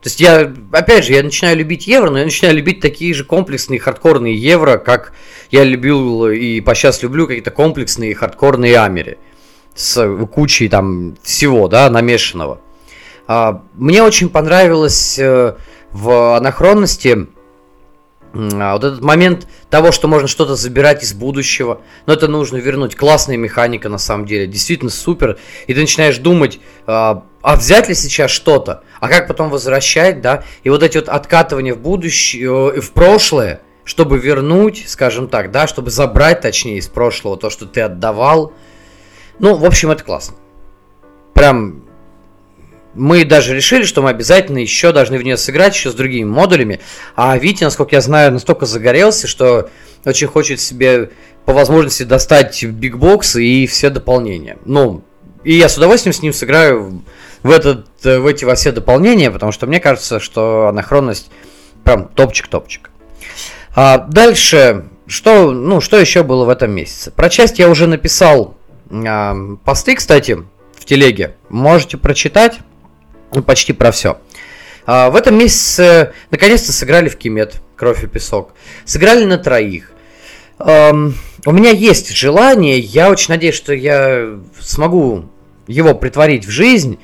То 0.02 0.09
есть 0.09 0.20
я, 0.20 0.52
опять 0.72 1.06
же, 1.06 1.14
я 1.14 1.22
начинаю 1.22 1.56
любить 1.56 1.87
евро, 1.87 2.11
но 2.11 2.18
я 2.18 2.24
начинаю 2.24 2.54
любить 2.54 2.80
такие 2.80 3.14
же 3.14 3.24
комплексные 3.24 3.80
хардкорные 3.80 4.37
евро, 4.37 4.76
как 4.76 5.14
я 5.50 5.64
любил 5.64 6.26
и 6.26 6.61
по 6.61 6.74
сейчас 6.74 7.02
люблю 7.02 7.26
какие-то 7.26 7.50
комплексные 7.50 8.14
хардкорные 8.14 8.78
амери 8.78 9.16
с 9.74 10.26
кучей 10.26 10.68
там 10.68 11.16
всего, 11.22 11.66
да, 11.66 11.88
намешанного. 11.88 12.61
А, 13.26 13.62
мне 13.74 14.02
очень 14.02 14.28
понравилось 14.28 15.18
э, 15.18 15.54
в 15.92 16.37
анахронности 16.37 17.29
а, 18.33 18.74
вот 18.74 18.85
этот 18.85 19.00
момент 19.00 19.48
того, 19.70 19.90
что 19.90 20.07
можно 20.07 20.29
что-то 20.29 20.55
забирать 20.55 21.03
из 21.03 21.12
будущего, 21.14 21.81
но 22.07 22.12
это 22.12 22.29
нужно 22.29 22.59
вернуть. 22.59 22.94
Классная 22.94 23.37
механика 23.37 23.88
на 23.88 23.98
самом 23.98 24.26
деле, 24.26 24.46
действительно 24.46 24.90
супер. 24.90 25.38
И 25.66 25.74
ты 25.74 25.81
начинаешь 25.81 26.18
думать, 26.18 26.61
а, 26.87 27.24
а 27.42 27.57
взять 27.57 27.88
ли 27.88 27.94
сейчас 27.94 28.31
что-то, 28.31 28.85
а 29.00 29.09
как 29.09 29.26
потом 29.26 29.50
возвращать, 29.50 30.20
да? 30.20 30.44
И 30.62 30.70
вот 30.70 30.83
эти 30.83 30.98
вот 30.98 31.09
откатывания 31.09 31.74
в 31.74 31.79
будущее, 31.79 32.74
э, 32.76 32.81
в 32.81 32.92
прошлое, 32.92 33.62
чтобы 33.85 34.18
вернуть, 34.18 34.85
скажем 34.87 35.29
так, 35.29 35.50
да, 35.50 35.66
чтобы 35.66 35.90
забрать, 35.90 36.42
точнее, 36.42 36.79
из 36.79 36.87
прошлого 36.87 37.37
то, 37.37 37.50
что 37.50 37.66
ты 37.66 37.81
отдавал. 37.81 38.53
Ну, 39.40 39.57
в 39.57 39.64
общем, 39.64 39.90
это 39.90 40.05
классно. 40.05 40.37
Прям 41.35 41.83
мы 42.94 43.24
даже 43.24 43.55
решили, 43.55 43.85
что 43.85 44.03
мы 44.03 44.11
обязательно 44.11 44.59
еще 44.59 44.92
должны 44.92 45.18
в 45.18 45.22
нее 45.22 45.37
сыграть 45.37 45.74
еще 45.74 45.90
с 45.90 45.94
другими 45.94 46.29
модулями. 46.29 46.81
А 47.16 47.37
Витя, 47.38 47.64
насколько 47.64 47.94
я 47.94 48.00
знаю, 48.00 48.33
настолько 48.33 48.66
загорелся, 48.66 49.26
что 49.26 49.70
очень 50.05 50.26
хочет 50.26 50.61
себе 50.61 51.11
по 51.44 51.53
возможности 51.53 52.03
достать 52.03 52.62
бигбокс 52.64 53.37
и 53.37 53.66
все 53.66 53.90
дополнения. 53.90 54.59
Ну, 54.64 55.05
и 55.44 55.55
я 55.55 55.68
с 55.68 55.76
удовольствием 55.76 56.12
с 56.12 56.22
ним 56.22 56.33
сыграю 56.33 57.03
в, 57.42 57.50
этот, 57.50 57.87
в 58.03 58.26
эти 58.26 58.44
во 58.44 58.55
все 58.55 58.72
дополнения, 58.72 59.31
потому 59.31 59.53
что 59.53 59.66
мне 59.66 59.81
кажется, 59.81 60.20
что 60.20 60.68
анахронность 60.68 61.31
прям 61.85 62.09
топчик-топчик. 62.09 62.90
А 63.74 63.98
дальше, 63.98 64.87
что, 65.07 65.50
ну, 65.53 65.81
что 65.81 65.98
еще 65.98 66.22
было 66.22 66.44
в 66.44 66.48
этом 66.48 66.72
месяце? 66.72 67.11
Про 67.11 67.31
часть 67.31 67.59
я 67.59 67.68
уже 67.68 67.87
написал 67.87 68.57
а, 68.90 69.37
посты, 69.64 69.94
кстати, 69.94 70.38
в 70.76 70.85
телеге. 70.85 71.37
Можете 71.48 71.96
прочитать 71.96 72.59
ну, 73.32 73.42
почти 73.42 73.72
про 73.72 73.90
все. 73.90 74.18
А, 74.86 75.10
в 75.10 75.16
этом 75.16 75.38
месяце 75.38 76.12
наконец-то 76.30 76.72
сыграли 76.72 77.08
в 77.08 77.16
Кимет, 77.16 77.60
Кровь 77.76 78.04
и 78.04 78.06
песок. 78.06 78.52
Сыграли 78.84 79.24
на 79.24 79.38
троих. 79.38 79.92
У 80.62 81.52
меня 81.52 81.70
есть 81.70 82.10
желание, 82.10 82.78
я 82.78 83.08
очень 83.08 83.32
надеюсь, 83.32 83.54
что 83.54 83.72
я 83.72 84.38
смогу 84.60 85.24
его 85.66 85.94
притворить 85.94 86.44
в 86.44 86.50
жизнь. 86.50 86.98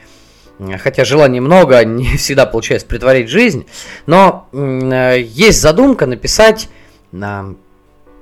Хотя 0.78 1.04
желаний 1.04 1.40
много, 1.40 1.84
не 1.84 2.16
всегда 2.16 2.46
получается 2.46 2.86
притворить 2.86 3.28
жизнь. 3.28 3.66
Но 4.06 4.48
э, 4.52 5.20
есть 5.20 5.60
задумка 5.60 6.06
написать 6.06 6.68
э, 7.12 7.54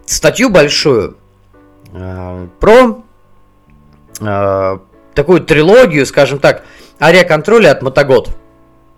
статью 0.06 0.50
большую 0.50 1.16
э, 1.92 2.48
про 2.58 3.04
э, 4.20 4.78
такую 5.14 5.40
трилогию, 5.40 6.06
скажем 6.06 6.38
так, 6.38 6.64
Ария 7.00 7.24
контроля 7.24 7.72
от 7.72 7.82
Мотогод. 7.82 8.30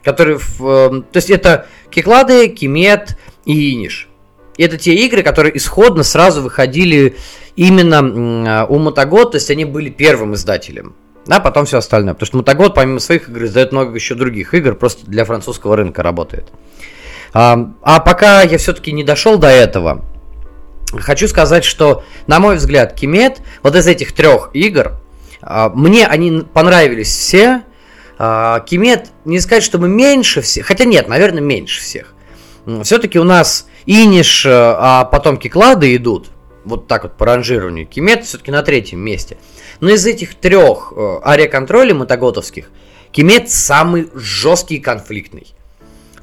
которые... 0.02 0.38
В, 0.38 0.60
э, 0.62 1.02
то 1.10 1.16
есть 1.16 1.30
это 1.30 1.66
Кеклады, 1.90 2.48
Кимет 2.48 3.16
и 3.44 3.74
Иниш. 3.74 4.08
И 4.56 4.62
это 4.62 4.78
те 4.78 4.94
игры, 4.94 5.22
которые 5.22 5.56
исходно 5.56 6.02
сразу 6.02 6.42
выходили 6.42 7.16
именно 7.56 8.66
у 8.66 8.78
Мотогод, 8.78 9.32
то 9.32 9.36
есть 9.36 9.50
они 9.50 9.64
были 9.64 9.90
первым 9.90 10.34
издателем. 10.34 10.94
Да, 11.26 11.40
потом 11.40 11.66
все 11.66 11.78
остальное. 11.78 12.14
Потому 12.14 12.26
что 12.26 12.36
Мотогод, 12.38 12.74
помимо 12.74 13.00
своих 13.00 13.28
игр, 13.28 13.44
издает 13.44 13.72
много 13.72 13.94
еще 13.94 14.14
других 14.14 14.54
игр, 14.54 14.74
просто 14.74 15.06
для 15.06 15.24
французского 15.24 15.76
рынка 15.76 16.02
работает. 16.02 16.48
А, 17.32 17.72
а 17.82 18.00
пока 18.00 18.42
я 18.42 18.58
все-таки 18.58 18.92
не 18.92 19.02
дошел 19.02 19.36
до 19.36 19.48
этого, 19.48 20.04
хочу 20.96 21.26
сказать, 21.26 21.64
что, 21.64 22.04
на 22.26 22.38
мой 22.38 22.56
взгляд, 22.56 22.94
Кимет, 22.94 23.42
вот 23.62 23.74
из 23.74 23.86
этих 23.86 24.12
трех 24.12 24.50
игр, 24.52 24.92
а, 25.42 25.68
мне 25.70 26.06
они 26.06 26.44
понравились 26.52 27.08
все. 27.08 27.62
А, 28.18 28.60
Кимет, 28.60 29.10
не 29.24 29.40
сказать, 29.40 29.62
чтобы 29.62 29.88
меньше 29.88 30.40
всех, 30.40 30.66
хотя 30.66 30.84
нет, 30.84 31.08
наверное, 31.08 31.42
меньше 31.42 31.80
всех. 31.80 32.14
Все-таки 32.82 33.18
у 33.18 33.24
нас 33.24 33.68
Иниш, 33.86 34.44
э, 34.44 34.50
а 34.52 35.04
потом 35.04 35.36
Киклады 35.36 35.94
идут, 35.94 36.30
вот 36.64 36.88
так 36.88 37.04
вот 37.04 37.16
по 37.16 37.24
ранжированию. 37.24 37.86
Кимет 37.86 38.24
все-таки 38.24 38.50
на 38.50 38.62
третьем 38.62 38.98
месте. 38.98 39.36
Но 39.80 39.90
из 39.90 40.04
этих 40.04 40.34
трех 40.34 40.92
э, 40.96 41.18
ариаконтролей 41.22 41.92
мотоготовских, 41.92 42.70
Кимет 43.12 43.50
самый 43.50 44.08
жесткий 44.14 44.76
и 44.76 44.80
конфликтный. 44.80 45.46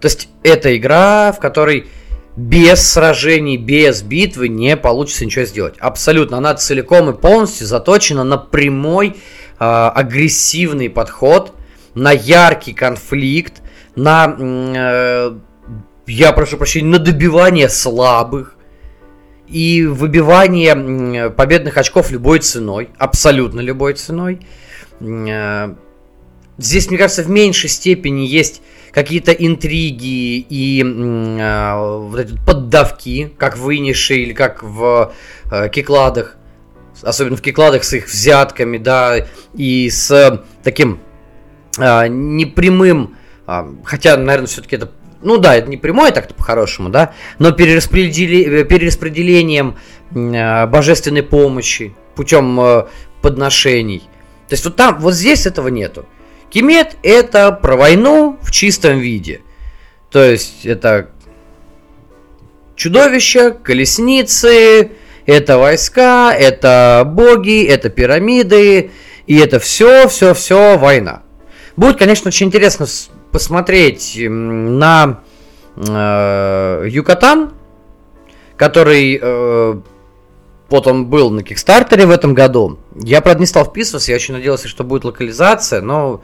То 0.02 0.08
есть 0.08 0.28
это 0.44 0.76
игра, 0.76 1.32
в 1.32 1.40
которой 1.40 1.88
без 2.36 2.92
сражений, 2.92 3.58
без 3.58 4.02
битвы 4.02 4.50
не 4.50 4.76
получится 4.76 5.26
ничего 5.26 5.46
сделать. 5.46 5.76
Абсолютно. 5.80 6.38
Она 6.38 6.56
целиком 6.56 7.10
и 7.10 7.14
полностью 7.14 7.68
заточена 7.68 8.26
на 8.26 8.38
прямой 8.38 9.10
э, 9.10 9.14
агрессивный 9.60 10.90
подход, 10.90 11.53
на 11.96 12.12
яркий 12.12 12.74
конфликт, 12.74 13.62
на, 13.96 14.36
э, 14.40 15.38
я 16.08 16.32
прошу 16.34 16.58
прощения, 16.58 16.88
на 16.88 17.00
добивание 17.00 17.70
слабых 17.70 18.56
и 19.48 19.86
выбивание 19.86 21.30
победных 21.30 21.78
очков 21.78 22.12
любой 22.12 22.40
ценой, 22.40 22.90
абсолютно 22.98 23.60
любой 23.60 23.94
ценой. 23.94 24.40
Э, 25.00 25.76
здесь, 26.58 26.90
мне 26.90 26.98
кажется, 26.98 27.24
в 27.24 27.30
меньшей 27.30 27.70
степени 27.70 28.22
есть 28.22 28.62
какие-то 28.92 29.32
интриги 29.32 30.40
и 30.50 30.84
э, 30.84 31.98
вот 31.98 32.20
эти 32.20 32.38
поддавки, 32.46 33.32
как 33.38 33.58
в 33.58 33.74
Инише 33.76 34.16
или 34.16 34.34
как 34.34 34.64
в 34.64 35.14
э, 35.52 35.70
Кикладах, 35.70 36.38
особенно 37.02 37.36
в 37.36 37.42
Кикладах 37.42 37.84
с 37.84 37.94
их 37.94 38.08
взятками, 38.08 38.78
да, 38.78 39.26
и 39.56 39.90
с 39.90 40.42
таким 40.64 41.00
э, 41.78 42.08
непрямым, 42.08 43.16
э, 43.48 43.66
хотя, 43.84 44.18
наверное, 44.18 44.48
все-таки 44.48 44.76
это 44.76 44.92
ну 45.24 45.38
да, 45.38 45.56
это 45.56 45.70
не 45.70 45.78
прямое 45.78 46.12
так-то 46.12 46.34
по-хорошему, 46.34 46.90
да, 46.90 47.14
но 47.40 47.52
перераспредели... 47.52 48.64
перераспределением 48.64 49.78
э, 50.12 50.68
божественной 50.68 51.24
помощи 51.24 51.96
путем 52.16 52.60
э, 52.60 52.86
подношений. 53.22 54.04
То 54.50 54.54
есть 54.54 54.66
вот 54.66 54.76
там, 54.76 55.00
вот 55.00 55.14
здесь 55.14 55.46
этого 55.46 55.70
нету. 55.70 56.06
Кимет 56.50 56.98
это 57.02 57.52
про 57.52 57.76
войну 57.76 58.38
в 58.42 58.52
чистом 58.52 59.00
виде. 59.00 59.42
То 60.12 60.24
есть 60.24 60.66
это 60.66 61.10
чудовища, 62.76 63.52
колесницы, 63.52 64.92
это 65.26 65.58
войска, 65.58 66.34
это 66.34 67.04
боги, 67.08 67.66
это 67.66 67.90
пирамиды, 67.90 68.92
и 69.26 69.38
это 69.38 69.60
все, 69.60 70.08
все, 70.10 70.34
все 70.34 70.78
война. 70.78 71.24
Будет, 71.76 71.98
конечно, 71.98 72.28
очень 72.28 72.48
интересно 72.48 72.86
посмотреть 73.32 74.16
на 74.20 75.22
э, 75.76 76.86
Юкатан, 76.88 77.54
который 78.58 79.20
э, 79.22 79.76
вот 80.70 80.88
он 80.88 81.06
был 81.08 81.30
на 81.30 81.44
Кикстартере 81.44 82.06
в 82.06 82.12
этом 82.12 82.34
году. 82.34 82.80
Я, 82.96 83.22
правда, 83.22 83.42
не 83.42 83.46
стал 83.46 83.66
вписываться, 83.66 84.12
я 84.12 84.16
очень 84.16 84.34
надеялся, 84.34 84.68
что 84.68 84.84
будет 84.84 85.04
локализация, 85.04 85.82
но 85.82 86.24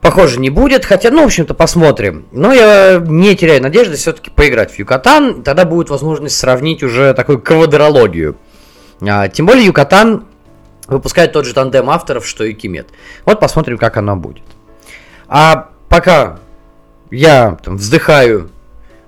похоже 0.00 0.38
не 0.40 0.50
будет. 0.50 0.84
Хотя, 0.84 1.10
ну, 1.10 1.22
в 1.22 1.26
общем-то, 1.26 1.54
посмотрим. 1.54 2.26
Но 2.32 2.52
я 2.52 3.02
не 3.04 3.34
теряю 3.36 3.62
надежды 3.62 3.96
все-таки 3.96 4.30
поиграть 4.30 4.72
в 4.72 4.78
Юкатан. 4.78 5.42
Тогда 5.42 5.64
будет 5.64 5.90
возможность 5.90 6.36
сравнить 6.36 6.82
уже 6.82 7.14
такую 7.14 7.40
квадрологию. 7.40 8.36
А, 9.00 9.28
тем 9.28 9.46
более 9.46 9.66
Юкатан 9.66 10.26
выпускает 10.86 11.32
тот 11.32 11.44
же 11.44 11.54
тандем 11.54 11.90
авторов, 11.90 12.26
что 12.26 12.44
и 12.44 12.54
Кимет. 12.54 12.88
Вот 13.24 13.40
посмотрим, 13.40 13.78
как 13.78 13.96
оно 13.96 14.16
будет. 14.16 14.44
А 15.28 15.68
пока 15.88 16.38
я 17.10 17.58
там, 17.62 17.76
вздыхаю 17.76 18.50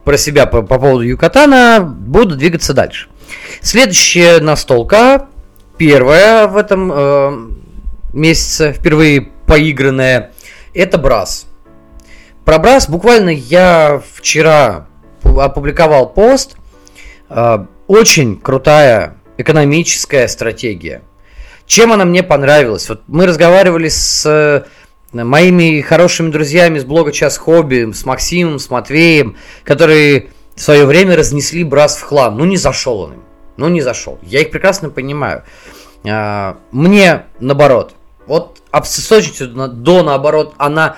про 0.04 0.16
себя 0.16 0.46
по, 0.46 0.62
по 0.62 0.78
поводу 0.78 1.02
Юкатана, 1.02 1.80
буду 1.80 2.37
двигаться 2.37 2.74
дальше. 2.74 3.09
Следующая 3.62 4.40
настолка, 4.40 5.28
первая 5.78 6.46
в 6.46 6.56
этом 6.56 6.92
э, 6.92 7.50
месяце, 8.12 8.72
впервые 8.72 9.28
поигранная, 9.46 10.33
это 10.74 10.98
Брас. 10.98 11.46
Про 12.44 12.59
Брас 12.59 12.88
буквально 12.88 13.30
я 13.30 14.02
вчера 14.14 14.87
опубликовал 15.22 16.09
пост. 16.09 16.56
Э, 17.28 17.64
очень 17.87 18.38
крутая 18.38 19.16
экономическая 19.38 20.28
стратегия. 20.28 21.02
Чем 21.66 21.92
она 21.92 22.04
мне 22.04 22.22
понравилась? 22.22 22.88
Вот 22.88 23.02
мы 23.06 23.26
разговаривали 23.26 23.88
с 23.88 24.66
моими 25.12 25.80
хорошими 25.80 26.30
друзьями 26.30 26.78
с 26.78 26.84
блога 26.84 27.12
«Час 27.12 27.36
хобби», 27.36 27.90
с 27.92 28.04
Максимом, 28.04 28.58
с 28.58 28.70
Матвеем, 28.70 29.36
которые 29.64 30.28
в 30.54 30.60
свое 30.60 30.84
время 30.84 31.16
разнесли 31.16 31.64
Брас 31.64 31.96
в 31.96 32.02
хлам. 32.02 32.38
Ну, 32.38 32.44
не 32.44 32.56
зашел 32.56 33.00
он 33.00 33.14
им. 33.14 33.22
Ну, 33.56 33.68
не 33.68 33.80
зашел. 33.80 34.18
Я 34.22 34.40
их 34.40 34.50
прекрасно 34.50 34.90
понимаю. 34.90 35.42
А, 36.08 36.58
мне, 36.70 37.24
наоборот, 37.40 37.94
вот 38.26 38.62
обсесочностью 38.70 39.48
до, 39.48 40.02
наоборот, 40.02 40.54
она 40.58 40.96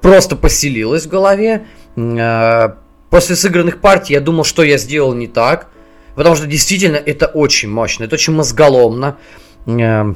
просто 0.00 0.36
поселилась 0.36 1.06
в 1.06 1.08
голове. 1.08 1.66
А, 1.96 2.78
после 3.10 3.36
сыгранных 3.36 3.80
партий 3.80 4.14
я 4.14 4.20
думал, 4.20 4.44
что 4.44 4.62
я 4.62 4.78
сделал 4.78 5.14
не 5.14 5.26
так. 5.26 5.68
Потому 6.14 6.34
что 6.34 6.46
действительно 6.46 6.96
это 6.96 7.26
очень 7.26 7.68
мощно, 7.68 8.04
это 8.04 8.14
очень 8.14 8.32
мозголомно. 8.32 9.18
А, 9.66 10.14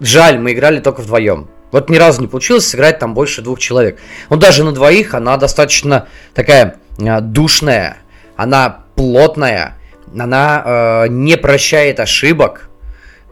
жаль, 0.00 0.38
мы 0.38 0.52
играли 0.52 0.80
только 0.80 1.02
вдвоем. 1.02 1.48
Вот 1.72 1.90
ни 1.90 1.96
разу 1.96 2.20
не 2.20 2.28
получилось 2.28 2.68
сыграть 2.68 3.00
там 3.00 3.14
больше 3.14 3.42
двух 3.42 3.58
человек. 3.58 3.98
Но 4.30 4.36
даже 4.36 4.62
на 4.62 4.72
двоих 4.72 5.14
она 5.14 5.36
достаточно 5.36 6.06
такая 6.34 6.78
Э, 6.98 7.20
душная, 7.20 7.98
она 8.36 8.84
плотная, 8.94 9.78
она 10.16 10.62
э, 10.64 11.08
не 11.08 11.36
прощает 11.36 12.00
ошибок. 12.00 12.68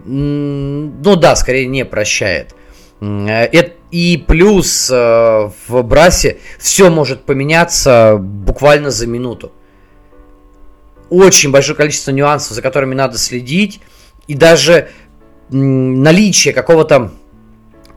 Ну 0.05 1.17
да, 1.17 1.37
скорее 1.37 1.67
не 1.67 1.85
прощает. 1.85 2.55
Э, 3.01 3.49
и 3.91 4.25
плюс 4.27 4.91
э, 4.91 5.51
в 5.69 5.83
Брасе 5.83 6.39
все 6.59 6.91
может 6.91 7.25
поменяться 7.25 8.17
буквально 8.19 8.91
за 8.91 9.07
минуту. 9.07 9.53
Очень 11.11 11.51
большое 11.51 11.77
количество 11.77 12.13
нюансов, 12.13 12.53
за 12.53 12.63
которыми 12.63 12.95
надо 12.95 13.19
следить. 13.19 13.81
И 14.29 14.35
даже 14.35 14.91
наличие 15.51 16.55
какого-то 16.55 17.11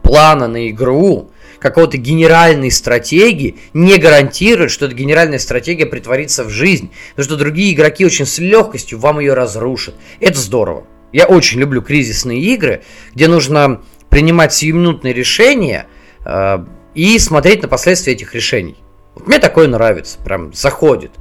плана 0.03 0.47
на 0.47 0.69
игру, 0.69 1.31
какого-то 1.63 1.97
генеральной 1.97 2.69
стратегии 2.69 3.55
не 3.73 3.97
гарантирует, 3.97 4.69
что 4.69 4.85
эта 4.85 4.93
генеральная 4.93 5.39
стратегия 5.39 5.85
притворится 5.85 6.43
в 6.43 6.49
жизнь. 6.49 6.91
Потому 7.11 7.25
что 7.25 7.37
другие 7.37 7.73
игроки 7.73 8.05
очень 8.05 8.25
с 8.25 8.37
легкостью 8.37 8.99
вам 8.99 9.19
ее 9.19 9.33
разрушат. 9.33 9.95
Это 10.19 10.37
здорово. 10.37 10.85
Я 11.13 11.25
очень 11.25 11.59
люблю 11.59 11.81
кризисные 11.81 12.41
игры, 12.41 12.83
где 13.15 13.27
нужно 13.27 13.81
принимать 14.09 14.53
сиюминутные 14.53 15.13
решения 15.13 15.87
э, 16.25 16.65
и 16.93 17.17
смотреть 17.17 17.61
на 17.61 17.67
последствия 17.67 18.13
этих 18.13 18.35
решений. 18.35 18.75
Вот 19.15 19.27
мне 19.27 19.39
такое 19.39 19.67
нравится, 19.67 20.17
прям 20.19 20.53
заходит. 20.53 21.11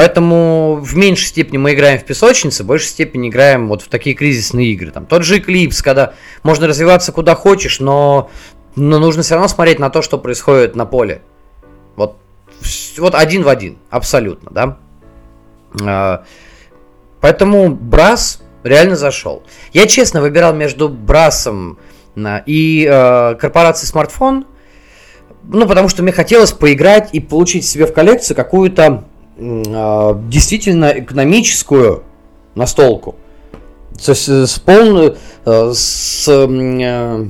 Поэтому 0.00 0.80
в 0.80 0.96
меньшей 0.96 1.26
степени 1.26 1.58
мы 1.58 1.74
играем 1.74 1.98
в 1.98 2.04
песочницы, 2.04 2.64
в 2.64 2.66
большей 2.66 2.88
степени 2.88 3.28
играем 3.28 3.68
вот 3.68 3.82
в 3.82 3.88
такие 3.88 4.16
кризисные 4.16 4.68
игры. 4.68 4.92
Там 4.92 5.04
тот 5.04 5.24
же 5.24 5.38
Eclipse, 5.38 5.82
когда 5.84 6.14
можно 6.42 6.66
развиваться 6.66 7.12
куда 7.12 7.34
хочешь, 7.34 7.80
но 7.80 8.30
но 8.76 8.98
нужно 8.98 9.22
все 9.22 9.34
равно 9.34 9.48
смотреть 9.48 9.78
на 9.78 9.90
то, 9.90 10.00
что 10.00 10.16
происходит 10.16 10.74
на 10.74 10.86
поле. 10.86 11.20
Вот, 11.96 12.16
вот 12.96 13.14
один 13.14 13.42
в 13.42 13.48
один, 13.50 13.76
абсолютно, 13.90 14.50
да. 14.50 14.78
А, 15.84 16.24
поэтому 17.20 17.68
Брас 17.68 18.40
реально 18.62 18.96
зашел. 18.96 19.42
Я 19.74 19.86
честно 19.86 20.22
выбирал 20.22 20.54
между 20.54 20.88
Брасом 20.88 21.78
и 22.16 22.88
э, 22.90 23.34
корпорацией 23.34 23.88
смартфон, 23.90 24.46
ну, 25.42 25.68
потому 25.68 25.90
что 25.90 26.02
мне 26.02 26.12
хотелось 26.12 26.52
поиграть 26.52 27.10
и 27.12 27.20
получить 27.20 27.66
себе 27.66 27.84
в 27.84 27.92
коллекцию 27.92 28.34
какую-то 28.34 29.04
действительно 29.40 31.00
экономическую 31.00 32.04
настолку. 32.54 33.16
С, 33.98 34.08
с, 34.08 34.58
полную, 34.58 35.16
э, 35.44 35.72
с 35.74 36.26
э, 36.28 37.26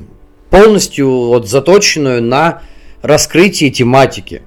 полностью 0.51 1.09
вот 1.09 1.49
заточенную 1.49 2.23
на 2.23 2.63
раскрытии 3.03 3.71
тематики. 3.71 4.43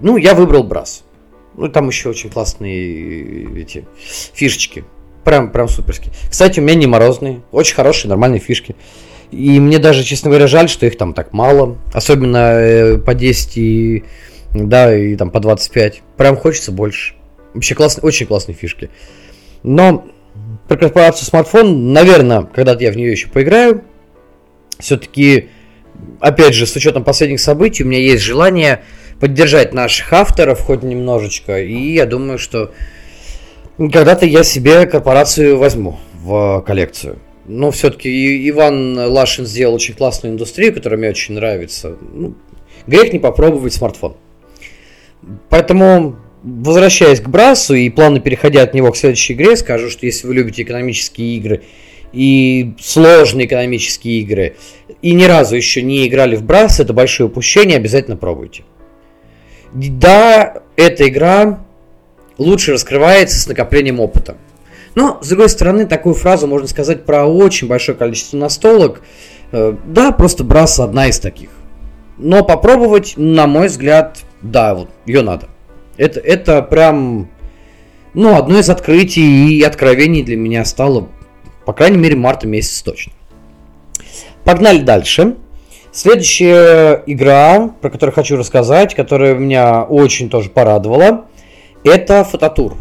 Ну, 0.00 0.16
я 0.16 0.34
выбрал 0.34 0.64
Брас. 0.64 1.04
Ну, 1.56 1.68
там 1.68 1.88
еще 1.88 2.08
очень 2.10 2.30
классные 2.30 3.60
эти 3.60 3.86
фишечки. 4.32 4.84
Прям, 5.22 5.50
прям 5.50 5.68
суперские. 5.68 6.12
Кстати, 6.28 6.60
у 6.60 6.62
меня 6.62 6.74
не 6.74 6.86
морозные. 6.86 7.42
Очень 7.52 7.76
хорошие, 7.76 8.08
нормальные 8.08 8.40
фишки. 8.40 8.74
И 9.30 9.58
мне 9.60 9.78
даже, 9.78 10.04
честно 10.04 10.30
говоря, 10.30 10.46
жаль, 10.46 10.68
что 10.68 10.86
их 10.86 10.98
там 10.98 11.14
так 11.14 11.32
мало. 11.32 11.78
Особенно 11.92 12.36
э, 12.36 12.98
по 12.98 13.14
10 13.14 13.56
и, 13.56 14.04
да, 14.54 14.96
и 14.96 15.16
там 15.16 15.30
по 15.30 15.40
25. 15.40 16.02
Прям 16.16 16.36
хочется 16.36 16.72
больше. 16.72 17.14
Вообще 17.52 17.74
классные, 17.74 18.04
очень 18.04 18.26
классные 18.26 18.54
фишки. 18.54 18.88
Но 19.62 20.06
про 20.68 20.76
корпорацию 20.76 21.26
смартфон, 21.26 21.92
наверное, 21.92 22.42
когда-то 22.42 22.84
я 22.84 22.92
в 22.92 22.96
нее 22.96 23.10
еще 23.10 23.28
поиграю. 23.28 23.84
Все-таки, 24.78 25.48
опять 26.20 26.54
же, 26.54 26.66
с 26.66 26.74
учетом 26.76 27.04
последних 27.04 27.40
событий, 27.40 27.82
у 27.82 27.86
меня 27.86 27.98
есть 27.98 28.22
желание 28.22 28.82
поддержать 29.20 29.72
наших 29.74 30.12
авторов 30.12 30.60
хоть 30.60 30.82
немножечко. 30.82 31.60
И 31.60 31.94
я 31.94 32.06
думаю, 32.06 32.38
что 32.38 32.72
когда-то 33.76 34.24
я 34.24 34.44
себе 34.44 34.86
корпорацию 34.86 35.58
возьму 35.58 35.98
в 36.14 36.62
коллекцию. 36.66 37.18
Но 37.46 37.70
все-таки 37.72 38.48
Иван 38.48 38.96
Лашин 38.96 39.46
сделал 39.46 39.74
очень 39.74 39.94
классную 39.94 40.32
индустрию, 40.32 40.72
которая 40.72 40.98
мне 40.98 41.10
очень 41.10 41.34
нравится. 41.34 41.96
Ну, 42.00 42.34
грех 42.86 43.12
не 43.12 43.18
попробовать 43.18 43.74
смартфон. 43.74 44.16
Поэтому, 45.48 46.16
возвращаясь 46.42 47.20
к 47.20 47.28
Брасу 47.28 47.74
и 47.74 47.90
плавно 47.90 48.20
переходя 48.20 48.62
от 48.62 48.74
него 48.74 48.92
к 48.92 48.96
следующей 48.96 49.34
игре, 49.34 49.56
скажу, 49.56 49.90
что 49.90 50.06
если 50.06 50.26
вы 50.26 50.34
любите 50.34 50.62
экономические 50.62 51.36
игры 51.36 51.62
и 52.12 52.74
сложные 52.80 53.46
экономические 53.46 54.20
игры, 54.20 54.56
и 55.02 55.12
ни 55.12 55.24
разу 55.24 55.56
еще 55.56 55.82
не 55.82 56.06
играли 56.06 56.36
в 56.36 56.44
Брас, 56.44 56.80
это 56.80 56.92
большое 56.92 57.28
упущение, 57.28 57.76
обязательно 57.76 58.16
пробуйте. 58.16 58.64
Да, 59.72 60.62
эта 60.76 61.08
игра 61.08 61.64
лучше 62.38 62.72
раскрывается 62.72 63.40
с 63.40 63.48
накоплением 63.48 64.00
опыта. 64.00 64.36
Но, 64.94 65.18
с 65.20 65.28
другой 65.28 65.48
стороны, 65.48 65.86
такую 65.86 66.14
фразу 66.14 66.46
можно 66.46 66.68
сказать 66.68 67.04
про 67.04 67.26
очень 67.26 67.66
большое 67.66 67.98
количество 67.98 68.36
настолок. 68.36 69.02
Э, 69.50 69.74
да, 69.86 70.12
просто 70.12 70.44
Брас 70.44 70.78
одна 70.78 71.08
из 71.08 71.18
таких. 71.18 71.50
Но 72.16 72.44
попробовать, 72.44 73.14
на 73.16 73.46
мой 73.46 73.66
взгляд, 73.66 74.22
да, 74.40 74.74
вот 74.74 74.88
ее 75.06 75.22
надо. 75.22 75.48
Это, 75.96 76.20
это 76.20 76.62
прям, 76.62 77.28
ну, 78.14 78.36
одно 78.36 78.58
из 78.58 78.70
открытий 78.70 79.58
и 79.58 79.62
откровений 79.62 80.22
для 80.22 80.36
меня 80.36 80.64
стало, 80.64 81.08
по 81.64 81.72
крайней 81.72 81.98
мере, 81.98 82.16
марта 82.16 82.46
месяц 82.46 82.82
точно. 82.82 83.12
Погнали 84.44 84.80
дальше. 84.80 85.36
Следующая 85.92 87.02
игра, 87.06 87.68
про 87.80 87.88
которую 87.90 88.14
хочу 88.14 88.36
рассказать, 88.36 88.94
которая 88.94 89.34
меня 89.34 89.82
очень 89.84 90.28
тоже 90.28 90.50
порадовала, 90.50 91.26
это 91.84 92.24
фототур. 92.24 92.76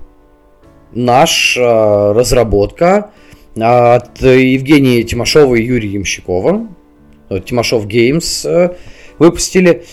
Наш 0.91 1.57
э, 1.57 1.61
разработка 1.61 3.11
от 3.55 4.21
Евгения 4.21 5.03
Тимошова 5.03 5.55
и 5.55 5.63
Юрия 5.63 5.91
Ямщикова. 5.91 6.67
Тимошов 7.45 7.87
Геймс 7.87 8.45
э, 8.45 8.75
выпустили. 9.19 9.85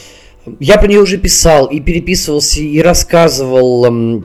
Я 0.58 0.78
про 0.78 0.88
нее 0.88 1.00
уже 1.00 1.18
писал 1.18 1.66
и 1.66 1.80
переписывался 1.80 2.60
и 2.60 2.80
рассказывал. 2.80 4.24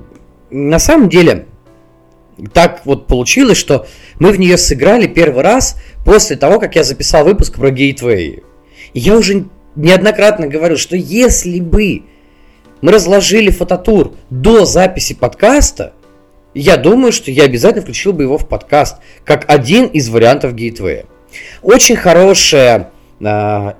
На 0.49 0.79
самом 0.79 1.09
деле, 1.09 1.47
так 2.53 2.81
вот 2.85 3.07
получилось, 3.07 3.57
что 3.57 3.87
мы 4.19 4.31
в 4.31 4.39
нее 4.39 4.57
сыграли 4.57 5.07
первый 5.07 5.43
раз 5.43 5.77
после 6.05 6.35
того, 6.35 6.59
как 6.59 6.75
я 6.75 6.83
записал 6.83 7.25
выпуск 7.25 7.55
про 7.55 7.69
Gateway. 7.69 8.43
И 8.93 8.99
я 8.99 9.17
уже 9.17 9.45
неоднократно 9.75 10.47
говорил, 10.47 10.77
что 10.77 10.95
если 10.95 11.59
бы 11.59 12.03
мы 12.81 12.91
разложили 12.91 13.49
фототур 13.49 14.13
до 14.29 14.65
записи 14.65 15.13
подкаста, 15.13 15.93
я 16.53 16.77
думаю, 16.77 17.11
что 17.11 17.31
я 17.31 17.43
обязательно 17.43 17.81
включил 17.81 18.13
бы 18.13 18.23
его 18.23 18.37
в 18.37 18.47
подкаст, 18.47 18.97
как 19.25 19.43
один 19.49 19.87
из 19.87 20.09
вариантов 20.09 20.55
гейтвея. 20.55 21.05
Очень 21.61 21.97
хорошая, 21.97 22.91
э, 23.19 23.73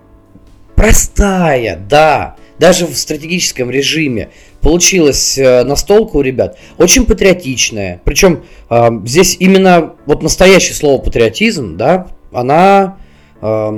простая, 0.76 1.78
да, 1.78 2.36
даже 2.60 2.86
в 2.86 2.96
стратегическом 2.96 3.70
режиме 3.70 4.30
получилась 4.62 5.38
э, 5.38 5.64
настолка 5.64 6.18
у 6.18 6.22
ребят. 6.22 6.58
Очень 6.78 7.06
патриотичная. 7.06 8.02
Причем 8.04 8.44
э, 8.70 8.90
здесь 9.06 9.38
именно 9.40 9.96
вот 10.06 10.24
настоящее 10.24 10.74
слово 10.74 11.02
патриотизм, 11.02 11.78
да, 11.78 12.08
она, 12.32 12.98
э, 13.42 13.70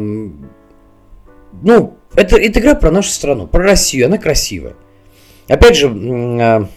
ну, 1.62 1.98
это, 2.16 2.38
это 2.38 2.60
игра 2.60 2.76
про 2.76 2.92
нашу 2.92 3.10
страну, 3.10 3.48
про 3.48 3.64
Россию, 3.64 4.08
она 4.08 4.18
красивая. 4.18 4.76
Опять 5.48 5.76
же, 5.76 5.88
э, 5.88 6.68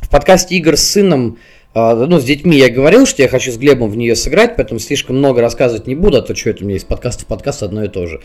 в 0.00 0.08
подкасте 0.10 0.56
игр 0.56 0.76
с 0.76 0.82
сыном, 0.82 1.38
ну, 1.74 2.18
с 2.18 2.24
детьми 2.24 2.56
я 2.56 2.68
говорил, 2.68 3.06
что 3.06 3.22
я 3.22 3.28
хочу 3.28 3.52
с 3.52 3.56
Глебом 3.56 3.90
в 3.90 3.96
нее 3.96 4.16
сыграть, 4.16 4.56
поэтому 4.56 4.80
слишком 4.80 5.18
много 5.18 5.40
рассказывать 5.40 5.86
не 5.86 5.94
буду, 5.94 6.18
а 6.18 6.22
то 6.22 6.34
что 6.34 6.50
это 6.50 6.64
у 6.64 6.66
меня 6.66 6.76
из 6.76 6.84
подкаста 6.84 7.24
в 7.24 7.26
подкаст 7.26 7.62
одно 7.62 7.84
и 7.84 7.88
то 7.88 8.06
же. 8.06 8.20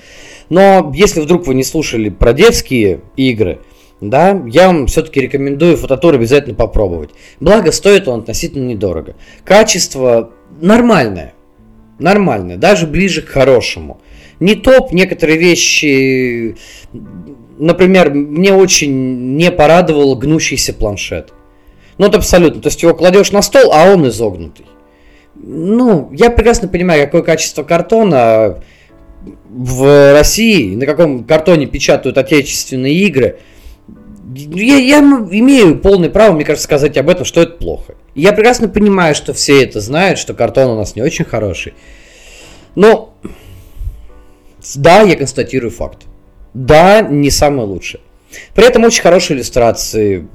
Но 0.49 0.91
если 0.95 1.21
вдруг 1.21 1.45
вы 1.45 1.53
не 1.53 1.63
слушали 1.63 2.09
про 2.09 2.33
детские 2.33 3.01
игры, 3.15 3.59
да, 4.01 4.41
я 4.47 4.67
вам 4.67 4.87
все-таки 4.87 5.21
рекомендую 5.21 5.77
фототур 5.77 6.15
обязательно 6.15 6.55
попробовать. 6.55 7.11
Благо, 7.39 7.71
стоит 7.71 8.07
он 8.07 8.21
относительно 8.21 8.67
недорого. 8.67 9.15
Качество 9.43 10.31
нормальное. 10.59 11.33
Нормальное, 11.99 12.57
даже 12.57 12.87
ближе 12.87 13.21
к 13.21 13.29
хорошему. 13.29 14.01
Не 14.39 14.55
топ, 14.55 14.91
некоторые 14.91 15.37
вещи 15.37 16.57
например, 17.57 18.11
мне 18.13 18.53
очень 18.53 19.35
не 19.35 19.51
порадовал 19.51 20.15
гнущийся 20.15 20.73
планшет. 20.73 21.31
Ну, 21.97 22.07
это 22.07 22.17
абсолютно. 22.17 22.61
То 22.61 22.67
есть 22.67 22.81
его 22.81 22.93
кладешь 22.93 23.31
на 23.31 23.41
стол, 23.41 23.71
а 23.73 23.91
он 23.91 24.07
изогнутый. 24.07 24.65
Ну, 25.35 26.09
я 26.13 26.29
прекрасно 26.29 26.67
понимаю, 26.67 27.05
какое 27.05 27.21
качество 27.21 27.63
картона 27.63 28.61
в 29.49 30.13
России, 30.13 30.75
на 30.75 30.85
каком 30.85 31.23
картоне 31.23 31.65
печатают 31.65 32.17
отечественные 32.17 32.93
игры. 32.93 33.39
Я, 34.33 34.77
я 34.77 34.99
имею 34.99 35.79
полное 35.79 36.09
право, 36.09 36.33
мне 36.33 36.43
кажется, 36.43 36.65
сказать 36.65 36.97
об 36.97 37.09
этом, 37.09 37.25
что 37.25 37.41
это 37.41 37.53
плохо. 37.53 37.95
Я 38.15 38.33
прекрасно 38.33 38.67
понимаю, 38.67 39.15
что 39.15 39.33
все 39.33 39.63
это 39.63 39.79
знают, 39.79 40.19
что 40.19 40.33
картон 40.33 40.71
у 40.71 40.75
нас 40.75 40.95
не 40.95 41.01
очень 41.01 41.25
хороший. 41.25 41.73
Но, 42.75 43.13
да, 44.75 45.01
я 45.01 45.15
констатирую 45.15 45.71
факт 45.71 46.05
да, 46.55 47.01
не 47.01 47.29
самое 47.29 47.67
лучшее. 47.67 48.01
При 48.55 48.65
этом 48.65 48.85
очень 48.85 49.03
хорошие 49.03 49.37
иллюстрации 49.37 50.27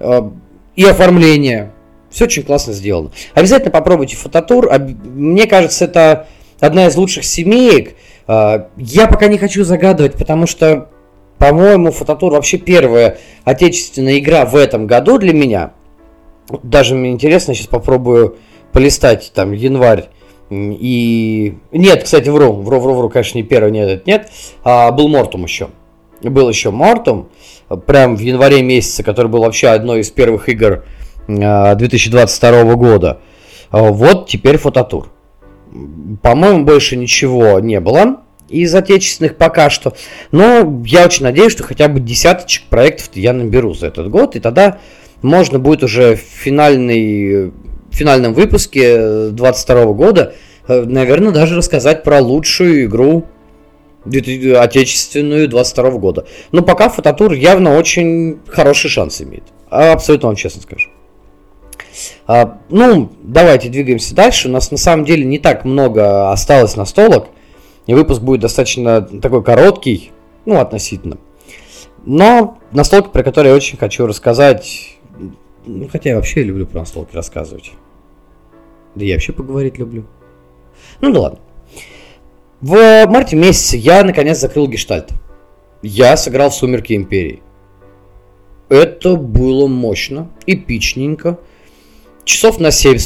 э, 0.00 0.30
и 0.76 0.84
оформление. 0.84 1.72
Все 2.10 2.24
очень 2.24 2.42
классно 2.42 2.72
сделано. 2.72 3.10
Обязательно 3.34 3.70
попробуйте 3.70 4.16
фототур. 4.16 4.70
Мне 5.04 5.46
кажется, 5.46 5.86
это 5.86 6.26
одна 6.60 6.86
из 6.86 6.96
лучших 6.96 7.24
семеек. 7.24 7.94
Э, 8.28 8.64
я 8.76 9.06
пока 9.06 9.28
не 9.28 9.38
хочу 9.38 9.64
загадывать, 9.64 10.14
потому 10.14 10.46
что, 10.46 10.90
по-моему, 11.38 11.90
фототур 11.90 12.32
вообще 12.32 12.58
первая 12.58 13.18
отечественная 13.44 14.18
игра 14.18 14.44
в 14.44 14.56
этом 14.56 14.86
году 14.86 15.18
для 15.18 15.32
меня. 15.32 15.72
Даже 16.62 16.94
мне 16.94 17.10
интересно, 17.10 17.54
сейчас 17.54 17.66
попробую 17.66 18.36
полистать 18.72 19.32
там 19.34 19.52
январь 19.52 20.08
и... 20.50 21.54
Нет, 21.70 22.04
кстати, 22.04 22.28
вру, 22.28 22.52
вру, 22.52 22.78
вру, 22.80 22.94
вру, 22.94 23.08
конечно, 23.08 23.38
не 23.38 23.44
первый, 23.44 23.72
нет, 23.72 23.88
это 23.88 24.02
нет. 24.06 24.30
А, 24.64 24.90
был 24.90 25.08
Мортум 25.08 25.44
еще. 25.44 25.68
Был 26.22 26.48
еще 26.48 26.70
Мортум, 26.70 27.28
прям 27.86 28.16
в 28.16 28.20
январе 28.20 28.62
месяце, 28.62 29.02
который 29.02 29.28
был 29.28 29.40
вообще 29.40 29.68
одной 29.68 30.00
из 30.00 30.10
первых 30.10 30.48
игр 30.48 30.84
2022 31.26 32.60
а, 32.60 32.64
года. 32.74 33.20
А, 33.70 33.90
вот 33.90 34.28
теперь 34.28 34.58
фототур. 34.58 35.10
По-моему, 36.22 36.64
больше 36.64 36.96
ничего 36.96 37.58
не 37.60 37.80
было 37.80 38.18
из 38.48 38.74
отечественных 38.74 39.36
пока 39.36 39.70
что. 39.70 39.94
Но 40.30 40.82
я 40.84 41.06
очень 41.06 41.24
надеюсь, 41.24 41.52
что 41.52 41.62
хотя 41.62 41.88
бы 41.88 42.00
десяточек 42.00 42.64
проектов 42.64 43.10
я 43.14 43.32
наберу 43.32 43.72
за 43.72 43.86
этот 43.86 44.10
год. 44.10 44.36
И 44.36 44.40
тогда 44.40 44.78
можно 45.22 45.58
будет 45.58 45.82
уже 45.82 46.16
финальный 46.16 47.52
финальном 47.90 48.32
выпуске 48.32 49.28
22 49.28 49.92
года, 49.92 50.34
э, 50.66 50.82
наверное, 50.82 51.32
даже 51.32 51.56
рассказать 51.56 52.02
про 52.02 52.20
лучшую 52.20 52.86
игру 52.86 53.26
отечественную 54.04 55.48
22 55.48 55.90
года. 55.92 56.26
Но 56.50 56.62
пока 56.62 56.88
фототур 56.88 57.32
явно 57.32 57.76
очень 57.76 58.40
хороший 58.48 58.90
шанс 58.90 59.20
имеет. 59.20 59.44
Абсолютно 59.70 60.28
вам 60.28 60.36
честно 60.36 60.62
скажу. 60.62 60.90
А, 62.26 62.58
ну, 62.68 63.10
давайте 63.22 63.68
двигаемся 63.68 64.14
дальше. 64.14 64.48
У 64.48 64.50
нас 64.50 64.70
на 64.70 64.78
самом 64.78 65.04
деле 65.04 65.24
не 65.24 65.38
так 65.38 65.64
много 65.64 66.30
осталось 66.30 66.76
настолок. 66.76 67.28
И 67.86 67.94
выпуск 67.94 68.22
будет 68.22 68.40
достаточно 68.40 69.02
такой 69.02 69.42
короткий, 69.42 70.12
ну, 70.44 70.60
относительно. 70.60 71.18
Но 72.04 72.58
настолка, 72.72 73.10
про 73.10 73.22
которую 73.22 73.50
я 73.50 73.56
очень 73.56 73.78
хочу 73.78 74.06
рассказать, 74.06 74.96
ну, 75.66 75.88
хотя 75.88 76.10
я 76.10 76.16
вообще 76.16 76.42
люблю 76.42 76.66
про 76.66 76.80
настолки 76.80 77.14
рассказывать. 77.14 77.72
Да 78.94 79.04
я 79.04 79.14
вообще 79.14 79.32
поговорить 79.32 79.78
люблю. 79.78 80.04
Ну 81.00 81.12
да 81.12 81.20
ладно. 81.20 81.38
В 82.62 83.06
марте 83.08 83.34
месяце 83.34 83.76
я 83.76 84.04
наконец 84.04 84.38
закрыл 84.38 84.68
гештальт. 84.68 85.10
я 85.82 86.16
сыграл 86.16 86.50
в 86.50 86.54
«Сумерки 86.54 86.92
Империи». 86.92 87.42
Это 88.68 89.16
было 89.16 89.66
мощно, 89.66 90.30
эпичненько. 90.46 91.40
Часов 92.24 92.60
на 92.60 92.70
7 92.70 92.98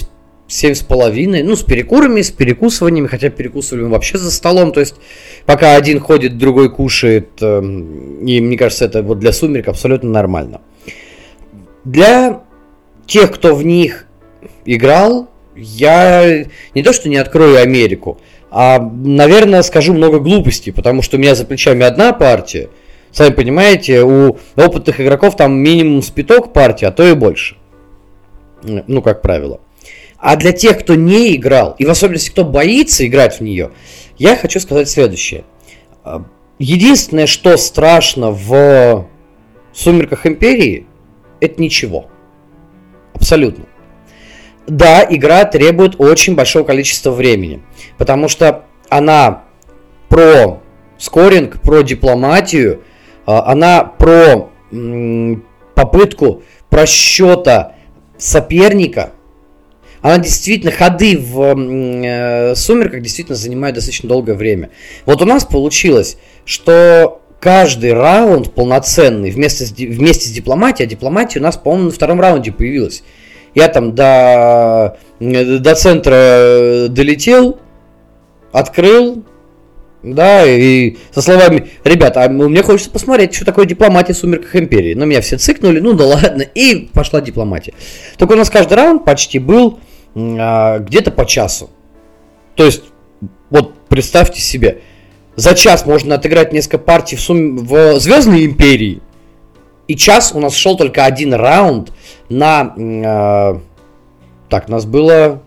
семь 0.46 0.74
с 0.74 0.82
половиной, 0.82 1.42
ну, 1.42 1.56
с 1.56 1.62
перекурами, 1.62 2.20
с 2.20 2.30
перекусываниями, 2.30 3.08
хотя 3.08 3.30
перекусывали 3.30 3.84
мы 3.84 3.88
вообще 3.88 4.18
за 4.18 4.30
столом, 4.30 4.72
то 4.72 4.78
есть 4.78 4.94
пока 5.44 5.74
один 5.74 5.98
ходит, 5.98 6.38
другой 6.38 6.70
кушает, 6.70 7.30
э, 7.40 7.58
и 7.58 8.40
мне 8.40 8.56
кажется, 8.56 8.84
это 8.84 9.02
вот 9.02 9.18
для 9.18 9.32
сумерек 9.32 9.66
абсолютно 9.66 10.10
нормально. 10.10 10.60
Для 11.82 12.42
тех, 13.06 13.32
кто 13.32 13.56
в 13.56 13.64
них 13.64 14.06
играл, 14.66 15.28
я 15.56 16.44
не 16.74 16.82
то 16.84 16.92
что 16.92 17.08
не 17.08 17.16
открою 17.16 17.60
Америку, 17.60 18.20
а, 18.58 18.80
наверное, 18.80 19.60
скажу 19.60 19.92
много 19.92 20.18
глупостей, 20.18 20.70
потому 20.70 21.02
что 21.02 21.18
у 21.18 21.20
меня 21.20 21.34
за 21.34 21.44
плечами 21.44 21.84
одна 21.84 22.14
партия, 22.14 22.70
сами 23.12 23.34
понимаете, 23.34 24.02
у 24.02 24.38
опытных 24.56 24.98
игроков 24.98 25.36
там 25.36 25.58
минимум 25.58 26.00
спиток 26.00 26.54
партии, 26.54 26.86
а 26.86 26.90
то 26.90 27.06
и 27.06 27.12
больше. 27.12 27.58
Ну, 28.62 29.02
как 29.02 29.20
правило. 29.20 29.60
А 30.16 30.36
для 30.36 30.52
тех, 30.52 30.78
кто 30.78 30.94
не 30.94 31.36
играл, 31.36 31.76
и 31.78 31.84
в 31.84 31.90
особенности, 31.90 32.30
кто 32.30 32.46
боится 32.46 33.06
играть 33.06 33.40
в 33.40 33.42
нее, 33.42 33.72
я 34.16 34.36
хочу 34.36 34.58
сказать 34.58 34.88
следующее. 34.88 35.44
А, 36.02 36.24
единственное, 36.58 37.26
что 37.26 37.58
страшно 37.58 38.30
в 38.30 39.06
«Сумерках 39.74 40.26
Империи», 40.26 40.86
это 41.40 41.60
ничего. 41.60 42.06
Абсолютно. 43.12 43.66
Да, 44.66 45.06
игра 45.08 45.44
требует 45.44 45.94
очень 45.98 46.34
большого 46.34 46.64
количества 46.64 47.10
времени, 47.10 47.62
потому 47.98 48.28
что 48.28 48.64
она 48.88 49.44
про 50.08 50.60
скоринг, 50.98 51.60
про 51.60 51.82
дипломатию, 51.82 52.82
а, 53.26 53.50
она 53.52 53.84
про 53.84 54.50
попытку 55.74 56.42
просчета 56.68 57.74
соперника– 58.18 59.12
она 60.06 60.18
действительно, 60.18 60.70
ходы 60.70 61.18
в 61.18 61.42
э, 61.42 62.54
сумерках 62.54 63.02
действительно 63.02 63.34
занимают 63.34 63.74
достаточно 63.74 64.08
долгое 64.08 64.34
время. 64.34 64.70
Вот 65.04 65.20
у 65.20 65.24
нас 65.24 65.44
получилось, 65.44 66.16
что 66.44 67.22
каждый 67.40 67.92
раунд 67.92 68.52
полноценный 68.52 69.32
вместе 69.32 69.66
с, 69.66 69.72
вместе 69.72 70.28
с 70.28 70.30
дипломатией, 70.30 70.86
а 70.86 70.88
дипломатия 70.88 71.40
у 71.40 71.42
нас, 71.42 71.56
по-моему, 71.56 71.86
на 71.86 71.90
втором 71.90 72.20
раунде 72.20 72.52
появилась. 72.52 73.02
Я 73.56 73.68
там 73.68 73.94
до, 73.94 74.98
до 75.18 75.74
центра 75.74 76.88
долетел, 76.90 77.58
открыл, 78.52 79.24
да, 80.02 80.44
и 80.46 80.98
со 81.10 81.22
словами, 81.22 81.70
ребята, 81.82 82.24
а 82.24 82.28
мне 82.28 82.62
хочется 82.62 82.90
посмотреть, 82.90 83.34
что 83.34 83.46
такое 83.46 83.64
дипломатия 83.64 84.12
в 84.12 84.18
сумерках 84.18 84.54
империи. 84.56 84.92
Но 84.92 85.06
меня 85.06 85.22
все 85.22 85.38
цикнули, 85.38 85.80
ну 85.80 85.94
да 85.94 86.04
ладно, 86.04 86.42
и 86.42 86.90
пошла 86.92 87.22
дипломатия. 87.22 87.72
Только 88.18 88.34
у 88.34 88.36
нас 88.36 88.50
каждый 88.50 88.74
раунд 88.74 89.06
почти 89.06 89.38
был 89.38 89.80
а, 90.14 90.80
где-то 90.80 91.10
по 91.10 91.24
часу. 91.24 91.70
То 92.56 92.66
есть, 92.66 92.82
вот 93.48 93.72
представьте 93.88 94.42
себе, 94.42 94.82
за 95.34 95.54
час 95.54 95.86
можно 95.86 96.16
отыграть 96.16 96.52
несколько 96.52 96.76
партий 96.76 97.16
в, 97.16 97.22
сум... 97.22 97.56
в 97.56 97.98
Звездной 98.00 98.44
Империи, 98.44 99.00
и 99.88 99.96
час 99.96 100.32
у 100.34 100.40
нас 100.40 100.54
шел 100.54 100.76
только 100.76 101.06
один 101.06 101.32
раунд 101.32 101.90
на... 102.28 102.74
Э, 102.76 103.60
так, 104.48 104.68
нас 104.68 104.86
было 104.86 105.42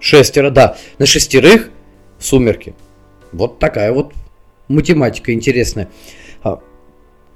шестеро, 0.00 0.50
да, 0.50 0.76
на 0.98 1.06
шестерых 1.06 1.70
сумерки. 2.18 2.74
Вот 3.32 3.58
такая 3.58 3.92
вот 3.92 4.12
математика 4.68 5.32
интересная. 5.32 5.88
А, 6.42 6.60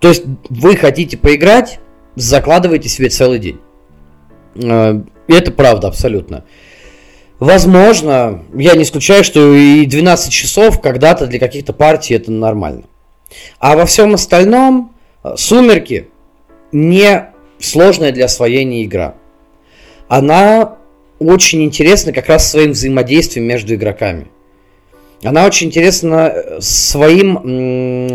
то 0.00 0.08
есть 0.08 0.24
вы 0.48 0.76
хотите 0.76 1.16
поиграть, 1.16 1.80
закладываете 2.14 2.88
себе 2.88 3.08
целый 3.08 3.38
день. 3.38 3.60
А, 4.56 5.02
это 5.28 5.50
правда 5.50 5.88
абсолютно. 5.88 6.44
Возможно, 7.38 8.44
я 8.54 8.76
не 8.76 8.84
исключаю, 8.84 9.24
что 9.24 9.52
и 9.54 9.84
12 9.84 10.32
часов 10.32 10.80
когда-то 10.80 11.26
для 11.26 11.40
каких-то 11.40 11.72
партий 11.72 12.14
это 12.14 12.30
нормально. 12.30 12.84
А 13.58 13.74
во 13.74 13.84
всем 13.84 14.14
остальном 14.14 14.94
«Сумерки» 15.36 16.08
не 16.70 17.31
сложная 17.62 18.12
для 18.12 18.26
освоения 18.26 18.84
игра. 18.84 19.14
Она 20.08 20.76
очень 21.18 21.62
интересна 21.62 22.12
как 22.12 22.28
раз 22.28 22.50
своим 22.50 22.72
взаимодействием 22.72 23.46
между 23.46 23.74
игроками. 23.74 24.26
Она 25.22 25.46
очень 25.46 25.68
интересна 25.68 26.32
э, 26.34 26.60
своим, 26.60 27.38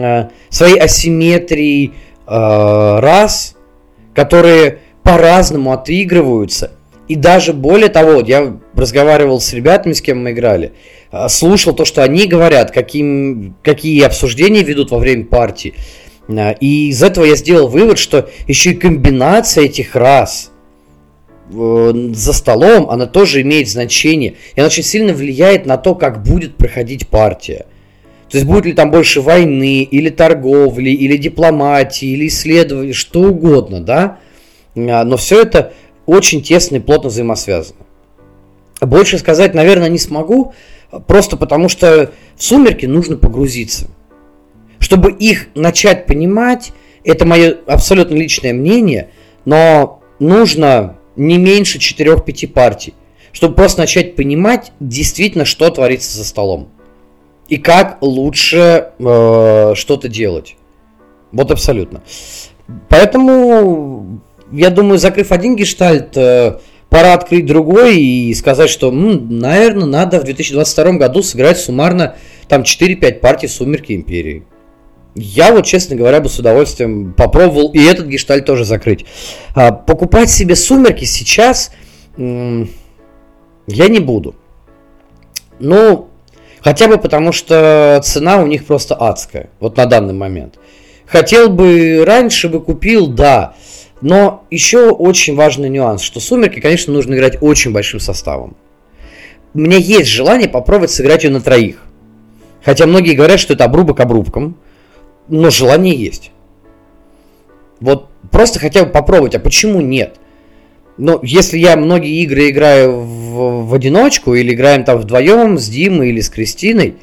э, 0.03 0.29
своей 0.49 0.77
асимметрией 0.77 1.93
рас, 2.29 3.55
которые 4.13 4.79
по-разному 5.01 5.71
отыгрываются 5.71 6.71
и 7.07 7.15
даже 7.15 7.53
более 7.53 7.89
того, 7.89 8.19
я 8.19 8.57
разговаривал 8.75 9.39
с 9.39 9.53
ребятами, 9.53 9.93
с 9.93 10.01
кем 10.01 10.23
мы 10.23 10.31
играли, 10.31 10.73
а, 11.09 11.29
слушал 11.29 11.73
то, 11.73 11.85
что 11.85 12.03
они 12.03 12.27
говорят, 12.27 12.71
каким, 12.71 13.55
какие 13.63 14.03
обсуждения 14.03 14.61
ведут 14.61 14.91
во 14.91 14.99
время 14.99 15.25
партии. 15.25 15.73
А, 16.29 16.51
и 16.51 16.89
из 16.89 17.01
этого 17.03 17.25
я 17.25 17.35
сделал 17.35 17.67
вывод, 17.67 17.97
что 17.97 18.29
еще 18.47 18.71
и 18.71 18.75
комбинация 18.75 19.65
этих 19.65 19.95
рас 19.95 20.51
э, 21.51 21.91
за 22.13 22.33
столом, 22.33 22.89
она 22.89 23.05
тоже 23.05 23.41
имеет 23.41 23.69
значение. 23.69 24.35
И 24.55 24.59
она 24.59 24.67
очень 24.67 24.83
сильно 24.83 25.13
влияет 25.13 25.65
на 25.65 25.77
то, 25.77 25.95
как 25.95 26.23
будет 26.23 26.55
проходить 26.55 27.07
партия. 27.07 27.65
То 28.29 28.37
есть 28.37 28.45
будет 28.45 28.65
ли 28.65 28.73
там 28.73 28.91
больше 28.91 29.21
войны, 29.21 29.83
или 29.83 30.09
торговли, 30.09 30.89
или 30.89 31.15
дипломатии, 31.15 32.09
или 32.09 32.27
исследований, 32.27 32.91
что 32.91 33.21
угодно, 33.21 33.79
да? 33.79 34.19
А, 34.75 35.03
но 35.05 35.15
все 35.15 35.41
это 35.41 35.73
очень 36.05 36.41
тесно 36.41 36.77
и 36.77 36.79
плотно 36.79 37.09
взаимосвязаны. 37.09 37.79
Больше 38.81 39.17
сказать, 39.17 39.53
наверное, 39.53 39.89
не 39.89 39.97
смогу, 39.97 40.53
просто 41.07 41.37
потому 41.37 41.69
что 41.69 42.11
в 42.35 42.43
сумерки 42.43 42.85
нужно 42.85 43.15
погрузиться. 43.17 43.87
Чтобы 44.79 45.11
их 45.11 45.47
начать 45.55 46.05
понимать, 46.05 46.71
это 47.03 47.25
мое 47.25 47.57
абсолютно 47.65 48.15
личное 48.15 48.53
мнение, 48.53 49.09
но 49.45 50.01
нужно 50.19 50.97
не 51.15 51.37
меньше 51.37 51.79
4-5 51.79 52.47
партий, 52.49 52.93
чтобы 53.31 53.55
просто 53.55 53.81
начать 53.81 54.15
понимать 54.15 54.71
действительно, 54.79 55.45
что 55.45 55.69
творится 55.69 56.17
за 56.17 56.25
столом. 56.25 56.69
И 57.47 57.57
как 57.57 57.97
лучше 58.01 58.91
э, 58.99 59.73
что-то 59.75 60.09
делать. 60.09 60.57
Вот 61.31 61.49
абсолютно. 61.49 62.03
Поэтому 62.89 64.21
я 64.51 64.69
думаю, 64.69 64.97
закрыв 64.97 65.31
один 65.31 65.55
гештальт, 65.55 66.15
э, 66.17 66.59
пора 66.89 67.13
открыть 67.13 67.45
другой 67.45 67.99
и 67.99 68.33
сказать, 68.33 68.69
что, 68.69 68.91
ну, 68.91 69.19
наверное, 69.19 69.85
надо 69.85 70.19
в 70.19 70.23
2022 70.23 70.93
году 70.93 71.21
сыграть 71.21 71.59
суммарно 71.59 72.15
там 72.47 72.63
4-5 72.63 73.19
партий 73.19 73.47
«Сумерки 73.47 73.93
Империи». 73.93 74.43
Я 75.19 75.51
вот, 75.51 75.65
честно 75.65 75.95
говоря, 75.95 76.19
бы 76.19 76.29
с 76.29 76.37
удовольствием 76.37 77.11
попробовал 77.13 77.71
и 77.71 77.83
этот 77.83 78.05
гештальт 78.05 78.45
тоже 78.45 78.65
закрыть. 78.65 79.05
А, 79.55 79.71
покупать 79.71 80.29
себе 80.29 80.55
«Сумерки» 80.55 81.05
сейчас 81.05 81.71
я 82.17 82.27
не 83.67 83.99
буду. 83.99 84.35
Ну, 85.59 86.07
хотя 86.61 86.87
бы 86.87 86.99
потому, 86.99 87.31
что 87.31 87.99
цена 88.03 88.37
у 88.37 88.45
них 88.45 88.65
просто 88.65 88.93
адская, 88.93 89.49
вот 89.59 89.75
на 89.75 89.87
данный 89.87 90.13
момент. 90.13 90.59
Хотел 91.07 91.49
бы, 91.49 92.03
раньше 92.05 92.47
бы 92.47 92.61
купил, 92.61 93.07
да, 93.07 93.55
но 94.01 94.45
еще 94.51 94.91
очень 94.91 95.35
важный 95.35 95.69
нюанс, 95.69 96.03
что 96.03 96.19
«Сумерки», 96.19 96.59
конечно, 96.59 96.93
нужно 96.93 97.15
играть 97.15 97.41
очень 97.41 97.71
большим 97.71 97.99
составом. 97.99 98.55
У 99.55 99.59
меня 99.59 99.77
есть 99.77 100.11
желание 100.11 100.47
попробовать 100.47 100.91
сыграть 100.91 101.23
ее 101.23 101.31
на 101.31 101.41
троих. 101.41 101.81
Хотя 102.63 102.85
многие 102.85 103.13
говорят, 103.13 103.39
что 103.39 103.53
это 103.53 103.63
обрубок 103.63 103.99
обрубком, 103.99 104.57
но 105.27 105.49
желание 105.49 105.95
есть. 105.95 106.31
Вот 107.79 108.09
просто 108.31 108.59
хотя 108.59 108.85
бы 108.85 108.91
попробовать, 108.91 109.35
а 109.35 109.39
почему 109.39 109.81
нет? 109.81 110.15
Но 110.97 111.19
если 111.21 111.57
я 111.57 111.77
многие 111.77 112.21
игры 112.23 112.49
играю 112.49 113.01
в, 113.01 113.67
в 113.67 113.73
одиночку 113.73 114.33
или 114.33 114.53
играем 114.53 114.83
там 114.83 114.97
вдвоем 114.97 115.59
с 115.59 115.67
Димой 115.67 116.09
или 116.09 116.21
с 116.21 116.29
Кристиной, 116.29 116.95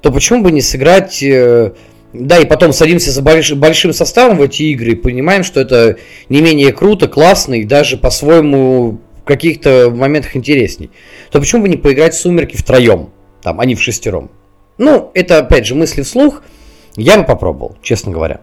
то 0.00 0.12
почему 0.12 0.42
бы 0.42 0.52
не 0.52 0.60
сыграть 0.60 1.22
э, 1.22 1.72
да, 2.12 2.38
и 2.38 2.44
потом 2.44 2.72
садимся 2.72 3.10
за 3.10 3.22
больш, 3.22 3.52
большим 3.52 3.92
составом 3.92 4.38
в 4.38 4.42
эти 4.42 4.64
игры 4.64 4.92
и 4.92 4.94
понимаем, 4.96 5.44
что 5.44 5.60
это 5.60 5.96
не 6.28 6.42
менее 6.42 6.72
круто, 6.72 7.08
классно 7.08 7.54
и 7.54 7.64
даже 7.64 7.96
по-своему 7.96 9.00
в 9.22 9.24
каких-то 9.24 9.90
моментах 9.90 10.36
интересней. 10.36 10.90
То 11.30 11.40
почему 11.40 11.62
бы 11.62 11.68
не 11.68 11.76
поиграть 11.76 12.14
в 12.14 12.20
сумерки 12.20 12.56
втроем, 12.56 13.10
там, 13.42 13.60
а 13.60 13.64
не 13.64 13.74
в 13.74 13.82
шестером? 13.82 14.30
Ну, 14.78 15.10
это 15.14 15.38
опять 15.38 15.66
же 15.66 15.74
мысли 15.74 16.02
вслух. 16.02 16.42
Я 16.96 17.18
бы 17.18 17.24
попробовал, 17.24 17.76
честно 17.82 18.12
говоря. 18.12 18.40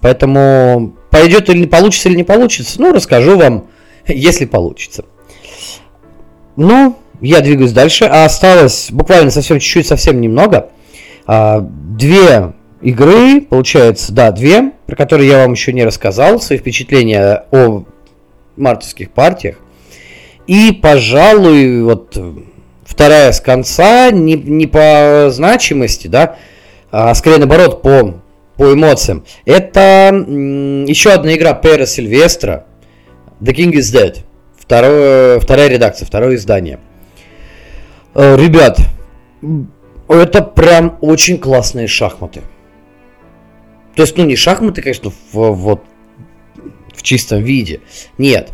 Поэтому 0.00 0.94
пойдет 1.10 1.48
или 1.48 1.60
не 1.60 1.66
получится, 1.66 2.08
или 2.08 2.16
не 2.16 2.24
получится, 2.24 2.80
ну, 2.80 2.92
расскажу 2.92 3.36
вам, 3.38 3.66
если 4.06 4.46
получится. 4.46 5.04
Ну, 6.56 6.96
я 7.20 7.40
двигаюсь 7.40 7.72
дальше, 7.72 8.04
а 8.04 8.24
осталось 8.24 8.88
буквально 8.90 9.30
совсем 9.30 9.58
чуть-чуть, 9.58 9.86
совсем 9.86 10.20
немного. 10.20 10.70
А, 11.26 11.60
две 11.60 12.52
игры, 12.80 13.40
получается, 13.42 14.12
да, 14.12 14.32
две, 14.32 14.72
про 14.86 14.96
которые 14.96 15.30
я 15.30 15.38
вам 15.42 15.52
еще 15.52 15.72
не 15.72 15.84
рассказал, 15.84 16.40
свои 16.40 16.58
впечатления 16.58 17.44
о 17.52 17.84
мартовских 18.56 19.12
партиях. 19.12 19.56
И, 20.46 20.72
пожалуй, 20.82 21.82
вот 21.82 22.18
вторая 22.84 23.32
с 23.32 23.40
конца, 23.40 24.10
не, 24.10 24.34
не 24.34 24.66
по 24.66 25.28
значимости, 25.30 26.08
да, 26.08 26.36
а 26.92 27.14
скорее 27.14 27.38
наоборот, 27.38 27.82
по, 27.82 28.20
по 28.56 28.72
эмоциям. 28.72 29.24
Это 29.46 30.10
еще 30.86 31.10
одна 31.10 31.34
игра 31.34 31.54
Пера 31.54 31.86
Сильвестра, 31.86 32.66
The 33.40 33.54
King 33.54 33.72
is 33.72 33.92
Dead. 33.92 34.18
Второе, 34.56 35.40
вторая 35.40 35.68
редакция, 35.68 36.06
второе 36.06 36.36
издание. 36.36 36.78
Э, 38.14 38.36
ребят, 38.36 38.78
это 40.06 40.42
прям 40.42 40.98
очень 41.00 41.38
классные 41.38 41.88
шахматы. 41.88 42.42
То 43.96 44.02
есть, 44.02 44.16
ну, 44.16 44.24
не 44.24 44.36
шахматы, 44.36 44.82
конечно, 44.82 45.10
в, 45.32 45.50
вот 45.50 45.82
в 46.94 47.02
чистом 47.02 47.42
виде. 47.42 47.80
Нет. 48.18 48.50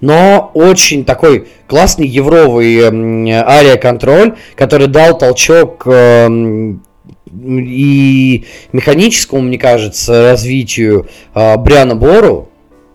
Но 0.00 0.50
очень 0.54 1.04
такой 1.04 1.48
классный 1.66 2.06
евровый 2.06 2.80
ария-контроль, 2.82 4.36
который 4.56 4.86
дал 4.86 5.16
толчок 5.16 5.82
э, 5.86 6.74
и 7.42 8.44
механическому, 8.72 9.42
мне 9.42 9.58
кажется, 9.58 10.30
развитию 10.30 11.08
э, 11.34 11.56
Бриана 11.56 11.96
Бору, 11.96 12.50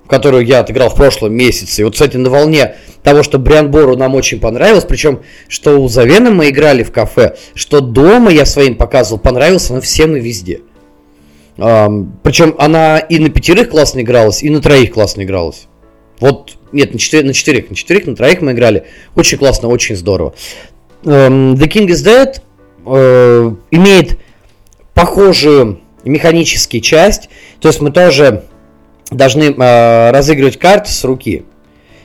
которую 0.08 0.46
я 0.46 0.60
отыграл 0.60 0.90
в 0.90 0.96
прошлом 0.96 1.34
месяце. 1.34 1.82
И 1.82 1.84
вот, 1.84 1.94
кстати, 1.94 2.18
на 2.18 2.30
волне 2.30 2.76
того, 3.04 3.24
что 3.24 3.38
Бриан 3.38 3.70
Бору 3.70 3.96
нам 3.96 4.16
очень 4.16 4.40
понравилось, 4.40 4.86
причем, 4.86 5.20
что 5.48 5.80
у 5.80 5.88
Завена 5.88 6.32
мы 6.32 6.50
играли 6.50 6.84
в 6.84 6.92
кафе, 6.92 7.36
что 7.54 7.80
дома 7.80 8.32
я 8.32 8.46
своим 8.46 8.76
показывал, 8.76 9.20
понравился 9.20 9.74
она 9.74 9.82
всем 9.82 10.16
и 10.16 10.20
везде. 10.20 10.62
Причем 11.58 12.56
она 12.58 13.00
и 13.00 13.20
на 13.20 13.30
пятерых 13.30 13.70
классно 13.70 14.00
игралась, 14.00 14.44
и 14.44 14.50
на 14.50 14.62
троих 14.62 14.94
классно 14.94 15.24
игралась. 15.24 15.68
Вот, 16.20 16.58
нет, 16.72 16.94
на, 16.94 17.00
четыре, 17.00 17.26
на 17.28 17.34
четырех, 17.34 17.70
на 17.70 17.76
четырех, 17.76 18.08
на 18.08 18.16
троих 18.16 18.42
мы 18.42 18.54
играли. 18.54 18.86
Очень 19.16 19.38
классно, 19.38 19.68
очень 19.68 19.96
здорово. 19.96 20.34
The 21.04 21.68
King 21.68 21.88
is 21.88 22.04
Dead 22.06 22.42
э, 22.86 23.52
имеет 23.72 24.20
похожую 25.00 25.80
механическую 26.04 26.82
часть. 26.82 27.30
То 27.62 27.70
есть 27.70 27.80
мы 27.80 27.92
тоже 27.92 28.44
должны 29.12 29.44
э, 29.44 30.12
разыгрывать 30.12 30.60
карты 30.60 30.92
с 30.92 31.04
руки 31.06 31.46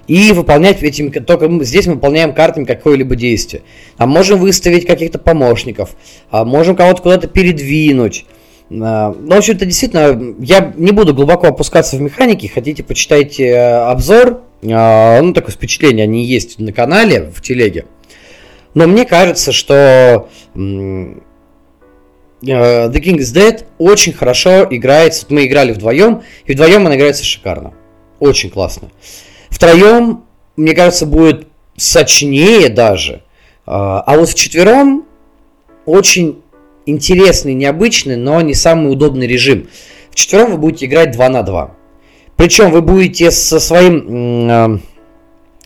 и 0.07 0.33
выполнять 0.33 0.81
этим, 0.83 1.11
только 1.11 1.49
здесь 1.65 1.87
мы 1.87 1.95
выполняем 1.95 2.33
картами 2.33 2.65
какое-либо 2.65 3.17
действие. 3.17 3.63
А 3.97 4.07
можем 4.07 4.39
выставить 4.39 4.87
каких-то 4.87 5.19
помощников, 5.19 5.97
а 6.31 6.45
можем 6.45 6.77
кого-то 6.77 7.03
куда-то 7.03 7.27
передвинуть. 7.27 8.27
Ну, 8.71 8.85
в 9.13 9.33
общем-то, 9.33 9.67
действительно, 9.67 10.37
я 10.39 10.73
не 10.77 10.93
буду 10.93 11.15
глубоко 11.15 11.49
опускаться 11.49 11.97
в 11.97 12.01
механики. 12.01 12.47
Хотите, 12.47 12.85
почитайте 12.85 13.49
э, 13.49 13.91
обзор. 13.91 14.43
А, 14.63 15.21
ну, 15.21 15.33
такое 15.33 15.53
впечатление, 15.53 16.05
они 16.05 16.25
есть 16.25 16.61
на 16.61 16.73
канале, 16.73 17.33
в 17.35 17.43
телеге. 17.43 17.87
Но 18.75 18.87
мне 18.87 19.05
кажется, 19.05 19.53
что 19.53 20.29
э, 20.55 21.15
The 22.53 23.01
King 23.01 23.19
is 23.19 23.35
Dead 23.35 23.65
очень 23.79 24.13
хорошо 24.13 24.67
играется. 24.71 25.27
Мы 25.29 25.47
играли 25.47 25.73
вдвоем, 25.73 26.23
и 26.47 26.53
вдвоем 26.53 26.87
она 26.87 26.97
играется 26.97 27.25
шикарно. 27.25 27.75
Очень 28.21 28.51
классно. 28.51 28.91
Втроем, 29.51 30.25
мне 30.57 30.75
кажется, 30.75 31.07
будет 31.07 31.47
сочнее 31.77 32.69
даже. 32.69 33.23
А, 33.67 34.01
а 34.01 34.17
вот 34.17 34.29
в 34.29 34.35
четвером 34.35 35.07
очень 35.87 36.43
интересный, 36.87 37.55
необычный, 37.55 38.17
но 38.17 38.41
не 38.41 38.55
самый 38.55 38.93
удобный 38.93 39.27
режим. 39.27 39.69
В 40.11 40.15
четвером 40.15 40.53
вы 40.53 40.59
будете 40.59 40.87
играть 40.87 41.13
2 41.13 41.29
на 41.29 41.43
2. 41.43 41.77
Причем 42.37 42.71
вы 42.71 42.83
будете 42.83 43.31
со 43.31 43.61
своим 43.61 44.51
э, 44.51 44.79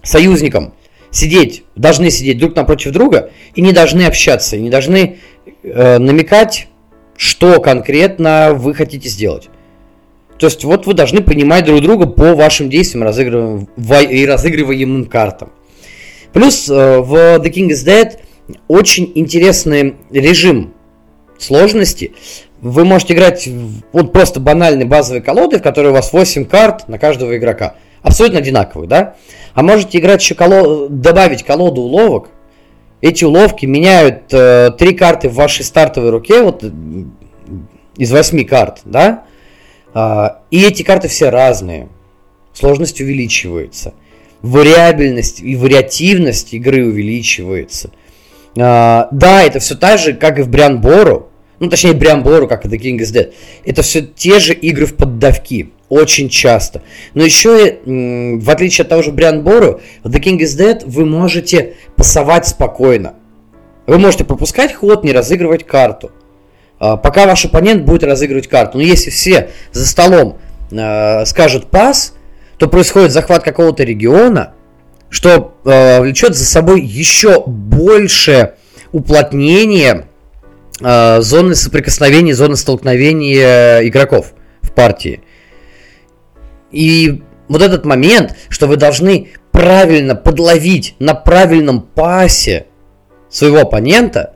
союзником 0.03 0.75
сидеть, 1.11 1.65
должны 1.77 2.11
сидеть 2.11 2.39
друг 2.39 2.55
напротив 2.55 2.93
друга 2.93 3.31
и 3.55 3.63
не 3.63 3.73
должны 3.73 4.03
общаться, 4.03 4.57
и 4.57 4.61
не 4.61 4.71
должны 4.71 5.19
э, 5.69 5.99
намекать, 5.99 6.69
что 7.17 7.61
конкретно 7.61 8.53
вы 8.55 8.75
хотите 8.75 9.09
сделать. 9.09 9.49
То 10.39 10.47
есть 10.47 10.65
вот 10.65 10.87
вы 10.87 10.95
должны 10.95 11.21
понимать 11.21 11.65
друг 11.65 11.81
друга 11.81 12.07
по 12.07 12.35
вашим 12.35 12.71
действиям 12.71 13.03
разыгрываем, 13.03 13.69
и 14.09 14.27
разыгрываемым 14.27 15.07
картам. 15.07 15.51
Плюс 16.33 16.69
э, 16.69 16.99
в 16.99 17.15
The 17.15 17.51
King 17.53 17.71
is 17.71 17.85
Dead 17.87 18.19
очень 18.69 19.11
интересный 19.15 19.97
режим 20.11 20.75
сложности. 21.39 22.13
Вы 22.61 22.85
можете 22.85 23.15
играть 23.15 23.49
вот 23.93 24.13
просто 24.13 24.41
банальные 24.41 24.87
базовые 24.87 25.23
колоды, 25.23 25.59
в 25.59 25.63
которые 25.63 25.93
у 25.93 25.95
вас 25.95 26.13
8 26.13 26.45
карт 26.45 26.89
на 26.89 26.99
каждого 26.99 27.37
игрока. 27.37 27.75
Абсолютно 28.03 28.39
одинаковые, 28.39 28.89
да? 28.89 29.15
А 29.55 29.63
можете 29.63 29.99
играть 29.99 30.23
еще 30.23 30.35
коло... 30.35 30.89
добавить 30.89 31.45
колоду 31.45 31.83
уловок. 31.83 32.31
Эти 33.01 33.25
уловки 33.25 33.67
меняют 33.67 34.33
э, 34.33 34.71
3 34.77 34.95
карты 34.95 35.29
в 35.29 35.35
вашей 35.35 35.65
стартовой 35.65 36.11
руке, 36.11 36.43
вот 36.43 36.65
из 37.97 38.13
8 38.13 38.45
карт, 38.45 38.81
да? 38.85 39.25
А, 39.95 40.43
и 40.51 40.65
эти 40.65 40.83
карты 40.83 41.09
все 41.09 41.31
разные. 41.31 41.89
Сложность 42.53 43.01
увеличивается. 43.01 43.95
Вариабельность 44.43 45.41
и 45.41 45.57
вариативность 45.57 46.55
игры 46.55 46.87
увеличивается. 46.87 47.91
А, 48.59 49.09
да, 49.13 49.43
это 49.43 49.59
все 49.59 49.75
так 49.75 49.99
же, 49.99 50.15
как 50.15 50.39
и 50.39 50.43
в 50.43 50.49
Брян 50.49 50.81
Бору. 50.81 51.29
Ну, 51.61 51.69
точнее, 51.69 51.93
Брян 51.93 52.23
Бору, 52.23 52.47
как 52.47 52.65
и 52.65 52.69
The 52.69 52.79
King 52.79 52.99
is 52.99 53.13
Dead. 53.13 53.33
Это 53.65 53.83
все 53.83 54.03
те 54.03 54.39
же 54.39 54.55
игры 54.55 54.87
в 54.87 54.95
поддавки. 54.97 55.71
Очень 55.89 56.29
часто. 56.29 56.83
Но 57.15 57.25
еще, 57.25 57.79
в 57.85 58.51
отличие 58.51 58.83
от 58.83 58.91
того 58.91 59.03
же 59.03 59.11
Брян 59.11 59.43
Бору, 59.43 59.81
в 60.05 60.15
The 60.15 60.21
King 60.21 60.39
is 60.39 60.59
Dead 60.59 60.83
вы 60.85 61.07
можете 61.07 61.77
пасовать 61.97 62.47
спокойно. 62.47 63.15
Вы 63.87 63.99
можете 63.99 64.25
пропускать 64.25 64.75
ход, 64.75 65.03
не 65.03 65.13
разыгрывать 65.13 65.65
карту. 65.65 66.11
А, 66.79 66.99
пока 66.99 67.27
ваш 67.27 67.47
оппонент 67.47 67.85
будет 67.85 68.05
разыгрывать 68.05 68.47
карту. 68.47 68.77
Но 68.77 68.85
если 68.85 69.09
все 69.09 69.49
за 69.73 69.87
столом 69.87 70.39
э, 70.71 71.25
скажут 71.25 71.71
пас, 71.71 72.15
то 72.59 72.69
происходит 72.69 73.13
захват 73.13 73.43
какого-то 73.43 73.83
региона, 73.83 74.53
что 75.09 75.55
э, 75.65 76.01
влечет 76.03 76.37
за 76.37 76.45
собой 76.45 76.83
еще 76.83 77.43
больше 77.47 78.55
уплотнение 78.93 80.07
зоны 80.81 81.57
соприкосновения, 81.57 82.35
зоны 82.35 82.55
столкновения 82.55 83.81
игроков 83.81 84.33
в 84.63 84.71
партии. 84.71 85.23
И 86.71 87.23
вот 87.49 87.63
этот 87.63 87.85
момент, 87.85 88.37
что 88.49 88.67
вы 88.67 88.77
должны 88.77 89.29
правильно 89.53 90.15
подловить 90.15 90.95
на 90.99 91.15
правильном 91.15 91.81
пасе 91.81 92.67
своего 93.31 93.59
оппонента, 93.59 94.35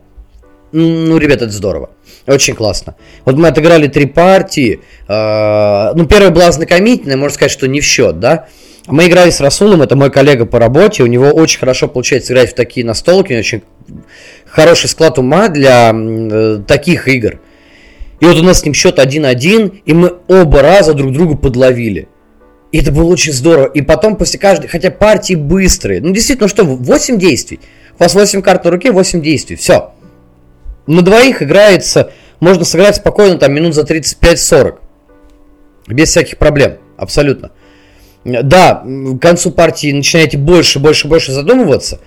ну, 0.72 1.18
ребята, 1.18 1.44
это 1.44 1.52
здорово. 1.52 1.90
Очень 2.26 2.54
классно. 2.54 2.94
Вот 3.24 3.36
мы 3.36 3.48
отыграли 3.48 3.88
три 3.88 4.06
партии. 4.06 4.80
Э, 5.08 5.92
ну, 5.94 6.06
первая 6.06 6.30
была 6.30 6.50
знакомительная, 6.50 7.16
можно 7.16 7.34
сказать, 7.34 7.52
что 7.52 7.68
не 7.68 7.80
в 7.80 7.84
счет, 7.84 8.20
да. 8.20 8.48
Мы 8.86 9.06
играли 9.06 9.30
с 9.30 9.40
Расулом, 9.40 9.82
это 9.82 9.94
мой 9.94 10.10
коллега 10.10 10.44
по 10.44 10.58
работе, 10.58 11.04
у 11.04 11.06
него 11.06 11.28
очень 11.28 11.60
хорошо 11.60 11.86
получается 11.86 12.32
играть 12.32 12.50
в 12.50 12.54
такие 12.54 12.84
настолки, 12.84 13.32
очень 13.32 13.62
хороший 14.46 14.88
склад 14.88 15.18
ума 15.18 15.48
для 15.48 15.92
э, 15.94 16.58
таких 16.66 17.06
игр. 17.06 17.38
И 18.20 18.24
вот 18.24 18.36
у 18.36 18.42
нас 18.42 18.60
с 18.60 18.64
ним 18.64 18.74
счет 18.74 18.98
1-1, 18.98 19.82
и 19.84 19.92
мы 19.92 20.14
оба 20.26 20.62
раза 20.62 20.94
друг 20.94 21.12
друга 21.12 21.36
подловили. 21.36 22.08
И 22.72 22.78
это 22.78 22.90
было 22.90 23.04
очень 23.04 23.32
здорово. 23.32 23.66
И 23.66 23.82
потом 23.82 24.16
после 24.16 24.40
каждой, 24.40 24.66
хотя 24.66 24.90
партии 24.90 25.34
быстрые, 25.34 26.00
ну 26.00 26.12
действительно, 26.12 26.48
что, 26.48 26.64
8 26.64 27.18
действий. 27.18 27.60
У 27.98 28.02
вас 28.02 28.14
8 28.14 28.40
карт 28.40 28.64
на 28.64 28.70
руке, 28.70 28.90
8 28.90 29.20
действий, 29.20 29.56
все. 29.56 29.92
На 30.86 31.02
двоих 31.02 31.42
играется, 31.42 32.10
можно 32.40 32.64
сыграть 32.64 32.96
спокойно 32.96 33.38
там 33.38 33.52
минут 33.52 33.74
за 33.74 33.82
35-40. 33.82 34.78
Без 35.86 36.08
всяких 36.08 36.38
проблем, 36.38 36.78
абсолютно. 36.96 37.52
Да, 38.24 38.84
к 38.84 39.18
концу 39.18 39.50
партии 39.50 39.92
начинаете 39.92 40.38
больше, 40.38 40.78
больше, 40.78 41.08
больше 41.08 41.32
задумываться, 41.32 42.00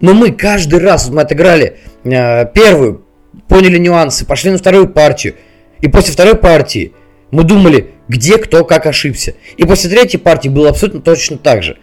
но 0.00 0.14
мы 0.14 0.32
каждый 0.32 0.80
раз, 0.80 1.08
мы 1.08 1.22
отыграли 1.22 1.78
э, 2.02 2.46
первую, 2.52 3.04
поняли 3.48 3.78
нюансы, 3.78 4.26
пошли 4.26 4.50
на 4.50 4.58
вторую 4.58 4.88
партию, 4.88 5.36
и 5.80 5.88
после 5.88 6.12
второй 6.12 6.34
партии 6.34 6.92
мы 7.30 7.44
думали, 7.44 7.92
где 8.08 8.38
кто 8.38 8.64
как 8.64 8.86
ошибся. 8.86 9.34
И 9.56 9.64
после 9.64 9.90
третьей 9.90 10.18
партии 10.18 10.48
было 10.48 10.70
абсолютно 10.70 11.00
точно 11.00 11.38
так 11.38 11.62
же. 11.62 11.78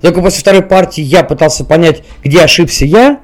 Только 0.00 0.22
после 0.22 0.40
второй 0.40 0.62
партии 0.62 1.02
я 1.02 1.22
пытался 1.22 1.64
понять, 1.64 2.02
где 2.22 2.42
ошибся 2.42 2.84
я, 2.84 3.20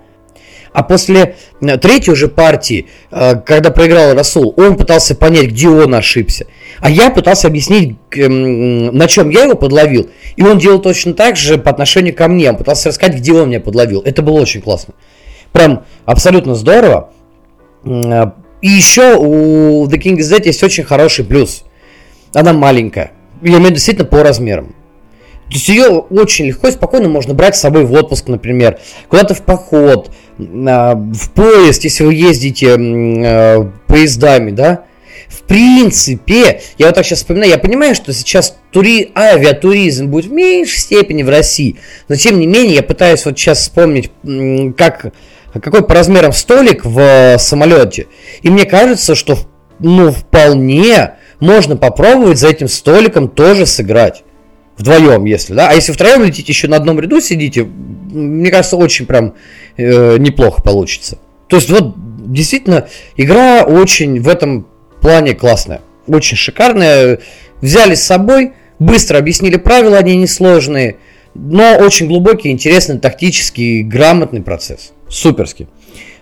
а 0.72 0.82
после 0.82 1.36
э, 1.62 1.78
третьей 1.78 2.12
уже 2.12 2.28
партии, 2.28 2.86
э, 3.10 3.36
когда 3.46 3.70
проиграл 3.70 4.14
Расул, 4.14 4.52
он 4.58 4.76
пытался 4.76 5.14
понять, 5.14 5.46
где 5.46 5.70
он 5.70 5.94
ошибся. 5.94 6.46
А 6.80 6.90
я 6.90 7.08
пытался 7.08 7.46
объяснить, 7.46 7.96
эм, 8.12 8.94
на 8.94 9.08
чем 9.08 9.30
я 9.30 9.44
его 9.44 9.54
подловил. 9.54 10.10
И 10.36 10.42
он 10.42 10.58
делал 10.58 10.78
точно 10.78 11.14
так 11.14 11.36
же 11.36 11.56
по 11.56 11.70
отношению 11.70 12.14
ко 12.14 12.28
мне. 12.28 12.50
Он 12.50 12.58
пытался 12.58 12.90
рассказать, 12.90 13.16
где 13.16 13.32
он 13.32 13.48
меня 13.48 13.60
подловил. 13.60 14.02
Это 14.02 14.20
было 14.20 14.38
очень 14.38 14.60
классно. 14.60 14.92
Прям 15.52 15.84
абсолютно 16.04 16.54
здорово. 16.54 17.10
И 18.62 18.68
еще 18.68 19.16
у 19.16 19.86
The 19.86 19.98
King 19.98 20.16
Dead 20.18 20.44
есть 20.44 20.62
очень 20.62 20.84
хороший 20.84 21.24
плюс. 21.24 21.64
Она 22.32 22.52
маленькая. 22.52 23.12
Я 23.42 23.48
имею 23.48 23.60
в 23.60 23.64
виду 23.66 23.74
действительно 23.74 24.06
по 24.06 24.22
размерам. 24.22 24.74
То 25.48 25.52
есть 25.52 25.68
ее 25.68 25.86
очень 25.86 26.46
легко 26.46 26.66
и 26.68 26.72
спокойно 26.72 27.08
можно 27.08 27.32
брать 27.32 27.56
с 27.56 27.60
собой 27.60 27.84
в 27.84 27.92
отпуск, 27.92 28.26
например, 28.26 28.80
куда-то 29.08 29.34
в 29.34 29.42
поход, 29.42 30.10
а, 30.38 30.94
в 30.96 31.30
поезд, 31.30 31.84
если 31.84 32.02
вы 32.02 32.14
ездите 32.14 32.74
а, 32.76 33.70
поездами, 33.86 34.50
да. 34.50 34.84
В 35.28 35.42
принципе, 35.42 36.62
я 36.78 36.86
вот 36.86 36.94
так 36.94 37.04
сейчас 37.04 37.20
вспоминаю, 37.20 37.50
я 37.50 37.58
понимаю, 37.58 37.94
что 37.94 38.12
сейчас 38.12 38.56
тури... 38.72 39.10
авиатуризм 39.14 40.08
будет 40.08 40.26
в 40.26 40.32
меньшей 40.32 40.78
степени 40.78 41.22
в 41.22 41.28
России, 41.28 41.76
но 42.08 42.16
тем 42.16 42.38
не 42.38 42.46
менее 42.46 42.76
я 42.76 42.82
пытаюсь 42.82 43.24
вот 43.24 43.38
сейчас 43.38 43.60
вспомнить, 43.60 44.10
как, 44.76 45.12
какой 45.60 45.84
по 45.84 45.94
размерам 45.94 46.32
столик 46.32 46.84
в 46.84 47.36
самолете, 47.38 48.06
и 48.42 48.50
мне 48.50 48.64
кажется, 48.64 49.14
что 49.14 49.36
ну, 49.78 50.10
вполне 50.10 51.14
можно 51.40 51.76
попробовать 51.76 52.38
за 52.38 52.48
этим 52.48 52.68
столиком 52.68 53.28
тоже 53.28 53.66
сыграть. 53.66 54.24
Вдвоем, 54.78 55.24
если, 55.24 55.54
да. 55.54 55.70
А 55.70 55.74
если 55.74 55.92
втроем 55.92 56.22
летите, 56.22 56.52
еще 56.52 56.68
на 56.68 56.76
одном 56.76 57.00
ряду 57.00 57.20
сидите, 57.20 57.64
мне 57.64 58.50
кажется, 58.50 58.76
очень 58.76 59.06
прям 59.06 59.34
э, 59.78 60.18
неплохо 60.18 60.62
получится. 60.62 61.18
То 61.48 61.56
есть, 61.56 61.70
вот, 61.70 61.94
действительно, 62.30 62.86
игра 63.16 63.62
очень 63.62 64.20
в 64.20 64.28
этом 64.28 64.66
плане 65.00 65.34
классная. 65.34 65.80
Очень 66.06 66.36
шикарная. 66.36 67.20
Взяли 67.62 67.94
с 67.94 68.02
собой, 68.02 68.52
быстро 68.78 69.16
объяснили 69.16 69.56
правила, 69.56 69.96
они 69.96 70.16
несложные. 70.16 70.96
Но 71.38 71.76
очень 71.78 72.06
глубокий, 72.06 72.50
интересный, 72.50 72.98
тактический, 72.98 73.82
грамотный 73.82 74.42
процесс. 74.42 74.92
Суперский. 75.08 75.68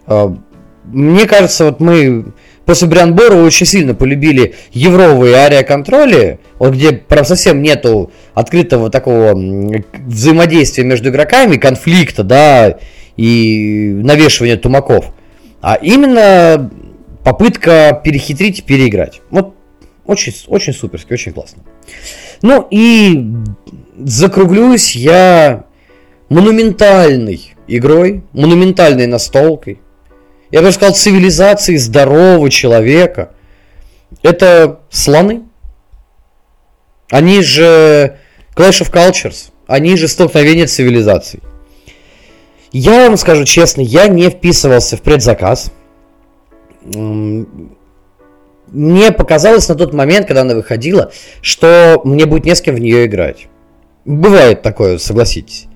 А, 0.06 0.36
мне 0.84 1.26
кажется, 1.26 1.66
вот 1.66 1.80
мы 1.80 2.26
после 2.64 2.88
Брянбора 2.88 3.36
очень 3.36 3.66
сильно 3.66 3.94
полюбили 3.94 4.54
евровые 4.72 5.36
ариоконтроли, 5.36 6.40
вот 6.58 6.74
где 6.74 6.92
прям 6.92 7.24
совсем 7.24 7.62
нету 7.62 8.10
открытого 8.34 8.90
такого 8.90 9.34
взаимодействия 10.06 10.84
между 10.84 11.10
игроками, 11.10 11.56
конфликта, 11.56 12.22
да, 12.22 12.78
и 13.16 13.92
навешивания 14.02 14.56
тумаков. 14.56 15.12
А 15.60 15.76
именно 15.76 16.70
попытка 17.22 18.00
перехитрить 18.04 18.58
и 18.58 18.62
переиграть. 18.62 19.22
Вот 19.30 19.54
очень, 20.04 20.34
очень 20.48 20.74
суперски, 20.74 21.12
очень 21.12 21.32
классно. 21.32 21.62
Ну 22.42 22.66
и 22.70 23.32
закруглюсь 23.96 24.94
я 24.96 25.64
монументальной 26.28 27.54
игрой, 27.66 28.22
монументальной 28.32 29.06
настолкой, 29.06 29.80
я 30.50 30.62
бы 30.62 30.70
сказал, 30.72 30.94
цивилизации 30.94 31.76
здорового 31.76 32.48
человека. 32.50 33.34
Это 34.22 34.80
слоны. 34.90 35.42
Они 37.10 37.42
же 37.42 38.18
Clash 38.54 38.82
of 38.82 38.92
Cultures. 38.92 39.50
Они 39.66 39.96
же 39.96 40.08
столкновение 40.08 40.66
цивилизаций. 40.66 41.40
Я 42.70 43.08
вам 43.08 43.16
скажу 43.16 43.44
честно, 43.44 43.80
я 43.80 44.08
не 44.08 44.30
вписывался 44.30 44.96
в 44.96 45.02
предзаказ. 45.02 45.72
Мне 46.84 47.46
показалось 49.12 49.68
на 49.68 49.74
тот 49.74 49.92
момент, 49.94 50.26
когда 50.26 50.42
она 50.42 50.54
выходила, 50.54 51.12
что 51.40 52.00
мне 52.04 52.26
будет 52.26 52.44
не 52.44 52.54
с 52.54 52.60
кем 52.60 52.74
в 52.74 52.80
нее 52.80 53.06
играть. 53.06 53.48
Бывает 54.04 54.62
такое, 54.62 54.98
согласитесь. 54.98 55.66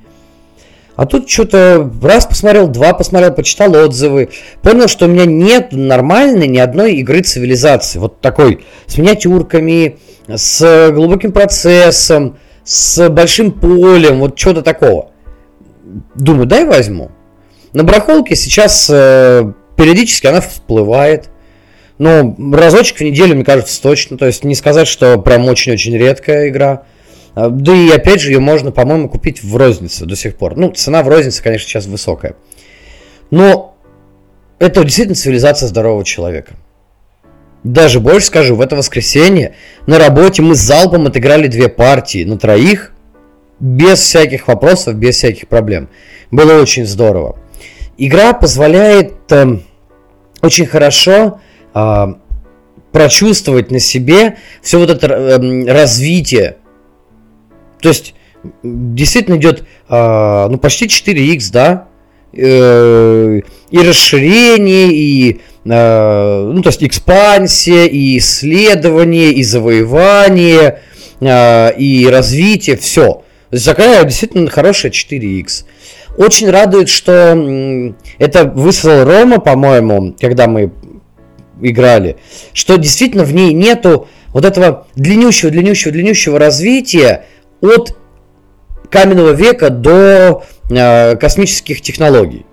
А 0.97 1.07
тут 1.07 1.31
что-то 1.31 1.89
раз 2.03 2.27
посмотрел, 2.27 2.67
два 2.67 2.93
посмотрел, 2.93 3.33
почитал 3.33 3.73
отзывы, 3.77 4.31
понял, 4.63 4.89
что 4.89 5.07
у 5.07 5.09
меня 5.09 5.27
нет 5.27 5.69
нормальной 5.71 6.49
ни 6.49 6.59
одной 6.59 6.97
игры 6.97 7.23
цивилизации. 7.23 8.01
Вот 8.01 8.21
такой, 8.21 8.65
с 8.87 8.99
миниатюрками, 8.99 9.99
с 10.27 10.91
глубоким 10.91 11.31
процессом, 11.31 12.37
с 12.65 13.09
большим 13.11 13.53
полем, 13.53 14.19
вот 14.19 14.37
что-то 14.39 14.63
такого. 14.63 15.13
Думаю, 16.17 16.47
дай 16.47 16.65
возьму. 16.65 17.13
На 17.73 17.85
барахолке 17.85 18.35
сейчас 18.35 18.91
э, 18.93 19.53
периодически 19.77 20.27
она 20.27 20.41
всплывает. 20.41 21.31
Но 21.99 22.37
разочек 22.53 22.99
в 22.99 23.01
неделю, 23.03 23.37
мне 23.37 23.45
кажется, 23.45 23.81
точно. 23.81 24.19
То 24.19 24.27
есть 24.27 24.45
не 24.45 24.55
сказать, 24.55 24.89
что 24.89 25.19
прям 25.19 25.47
очень-очень 25.47 25.97
редкая 25.97 26.49
игра. 26.49 26.83
А, 27.39 27.51
да 27.51 27.73
и 27.73 27.89
опять 27.91 28.21
же, 28.21 28.33
ее 28.33 28.41
можно, 28.41 28.73
по-моему, 28.73 29.09
купить 29.09 29.45
в 29.45 29.57
рознице 29.57 30.07
до 30.07 30.17
сих 30.17 30.35
пор. 30.37 30.57
Ну, 30.57 30.73
цена 30.73 31.05
в 31.05 31.09
рознице, 31.09 31.41
конечно, 31.41 31.69
сейчас 31.69 31.87
высокая. 31.87 32.35
Но 33.31 33.77
это 34.59 34.83
действительно 34.83 35.15
цивилизация 35.15 35.69
здорового 35.69 36.05
человека. 36.05 36.55
Даже 37.63 38.01
больше 38.01 38.27
скажу, 38.27 38.57
в 38.57 38.61
это 38.61 38.75
воскресенье 38.75 39.55
на 39.87 40.01
работе 40.01 40.43
мы 40.43 40.57
с 40.57 40.59
залпом 40.59 41.07
отыграли 41.07 41.47
две 41.47 41.69
партии 41.69 42.25
на 42.25 42.39
троих, 42.39 42.93
без 43.61 44.01
всяких 44.01 44.49
вопросов, 44.49 44.97
без 44.97 45.15
всяких 45.15 45.47
проблем. 45.47 45.91
Было 46.33 46.61
очень 46.61 46.87
здорово. 46.87 47.39
Игра 47.99 48.33
позволяет 48.33 49.15
э, 49.31 49.59
очень 50.43 50.67
хорошо 50.67 51.41
э, 51.73 52.07
прочувствовать 52.91 53.71
на 53.71 53.79
себе 53.79 54.39
все 54.61 54.79
вот 54.79 54.91
это 54.91 55.07
э, 55.07 55.73
развитие 55.73 56.57
то 57.81 57.89
есть 57.89 58.15
действительно 58.63 59.37
идет 59.37 59.65
э, 59.89 60.47
ну, 60.51 60.59
почти 60.59 60.87
4х, 60.87 61.51
да, 61.53 61.89
э, 62.33 63.41
и 63.71 63.79
расширение, 63.79 64.93
и 64.93 65.41
э, 65.65 66.51
ну, 66.53 66.63
то 66.63 66.69
есть 66.69 66.83
экспансия, 66.83 67.87
и 67.87 68.19
исследование, 68.19 69.33
и 69.33 69.43
завоевание, 69.43 70.81
э, 71.21 71.75
и 71.77 72.07
развитие, 72.07 72.77
все. 72.77 73.23
Такая 73.65 74.05
действительно 74.05 74.51
хорошая 74.51 74.93
4х. 74.93 75.65
Очень 76.17 76.51
радует, 76.51 76.89
что 76.89 77.95
это 78.19 78.45
высылал 78.45 79.05
Рома, 79.05 79.39
по-моему, 79.39 80.17
когда 80.21 80.49
мы 80.49 80.73
играли, 81.61 82.17
что 82.53 82.77
действительно 82.77 83.25
в 83.25 83.33
ней 83.33 83.53
нету 83.53 84.09
вот 84.33 84.45
этого 84.45 84.87
длиннющего, 84.97 85.51
длиннющего, 85.51 85.93
длиннющего 85.93 86.39
развития, 86.39 87.25
от 87.61 87.97
каменного 88.91 89.31
века 89.31 89.71
до 89.71 90.45
э, 90.71 91.17
космических 91.17 91.81
технологий. 91.81 92.47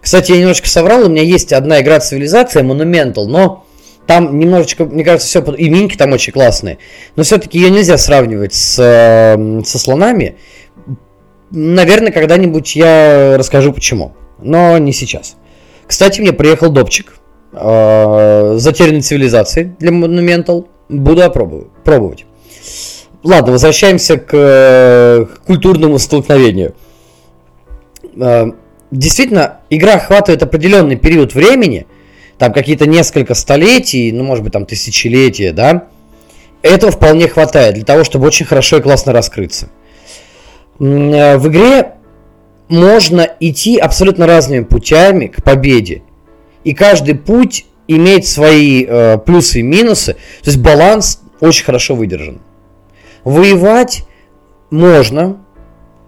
Кстати, 0.00 0.32
я 0.32 0.38
немножечко 0.38 0.68
соврал, 0.68 1.06
у 1.06 1.08
меня 1.08 1.22
есть 1.22 1.52
одна 1.52 1.80
игра 1.80 1.98
цивилизация, 2.00 2.62
Monumental, 2.62 3.26
но 3.26 3.66
там 4.06 4.38
немножечко, 4.38 4.84
мне 4.84 5.04
кажется, 5.04 5.26
все, 5.28 5.52
и 5.54 5.68
минки 5.68 5.96
там 5.96 6.12
очень 6.12 6.32
классные, 6.32 6.78
но 7.16 7.24
все-таки 7.24 7.58
ее 7.58 7.70
нельзя 7.70 7.98
сравнивать 7.98 8.54
с, 8.54 8.78
э, 8.78 9.62
со 9.64 9.78
слонами. 9.78 10.36
Наверное, 11.50 12.12
когда-нибудь 12.12 12.76
я 12.76 13.36
расскажу 13.36 13.72
почему, 13.72 14.14
но 14.38 14.78
не 14.78 14.92
сейчас. 14.92 15.36
Кстати, 15.86 16.20
мне 16.20 16.32
приехал 16.32 16.70
допчик 16.70 17.18
э, 17.52 18.54
затерянной 18.58 19.02
цивилизации 19.02 19.74
для 19.78 19.90
Monumental. 19.90 20.66
Буду 20.88 21.22
опробовать. 21.22 21.68
пробовать. 21.84 22.26
Ладно, 23.26 23.50
возвращаемся 23.50 24.18
к, 24.18 24.30
э, 24.32 25.24
к 25.24 25.46
культурному 25.46 25.98
столкновению. 25.98 26.76
Э, 28.14 28.52
действительно, 28.92 29.58
игра 29.68 29.94
охватывает 29.94 30.44
определенный 30.44 30.94
период 30.94 31.34
времени, 31.34 31.88
там 32.38 32.52
какие-то 32.52 32.86
несколько 32.86 33.34
столетий, 33.34 34.12
ну, 34.12 34.22
может 34.22 34.44
быть, 34.44 34.52
там 34.52 34.64
тысячелетия, 34.64 35.50
да, 35.50 35.88
этого 36.62 36.92
вполне 36.92 37.26
хватает 37.26 37.74
для 37.74 37.84
того, 37.84 38.04
чтобы 38.04 38.28
очень 38.28 38.46
хорошо 38.46 38.76
и 38.76 38.80
классно 38.80 39.12
раскрыться. 39.12 39.70
Э, 40.78 41.36
в 41.36 41.48
игре 41.48 41.94
можно 42.68 43.28
идти 43.40 43.76
абсолютно 43.76 44.28
разными 44.28 44.62
путями 44.62 45.26
к 45.26 45.42
победе. 45.42 46.02
И 46.62 46.74
каждый 46.74 47.16
путь 47.16 47.66
имеет 47.88 48.24
свои 48.24 48.86
э, 48.86 49.18
плюсы 49.18 49.58
и 49.58 49.62
минусы. 49.62 50.12
То 50.44 50.50
есть 50.50 50.58
баланс 50.58 51.22
очень 51.40 51.64
хорошо 51.64 51.96
выдержан. 51.96 52.40
Воевать 53.26 54.04
можно. 54.70 55.38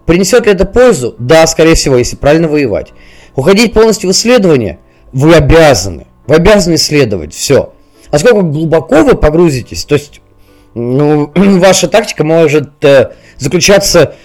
Принесет 0.05 0.45
ли 0.45 0.53
это 0.53 0.63
пользу? 0.63 1.15
Да, 1.19 1.45
скорее 1.47 1.75
всего, 1.75 1.97
если 1.97 2.15
правильно 2.15 2.47
воевать. 2.47 2.93
Уходить 3.35 3.73
полностью 3.73 4.09
в 4.09 4.13
исследование? 4.13 4.79
Вы 5.11 5.35
обязаны. 5.35 6.07
Вы 6.27 6.35
обязаны 6.35 6.75
исследовать. 6.75 7.33
Все. 7.33 7.73
А 8.09 8.19
сколько 8.19 8.41
глубоко 8.43 9.03
вы 9.03 9.15
погрузитесь, 9.15 9.83
то 9.83 9.95
есть 9.95 10.21
ну, 10.73 11.29
ваша 11.35 11.89
тактика 11.89 12.23
может 12.23 12.85
э, 12.85 13.11
заключаться 13.37 14.15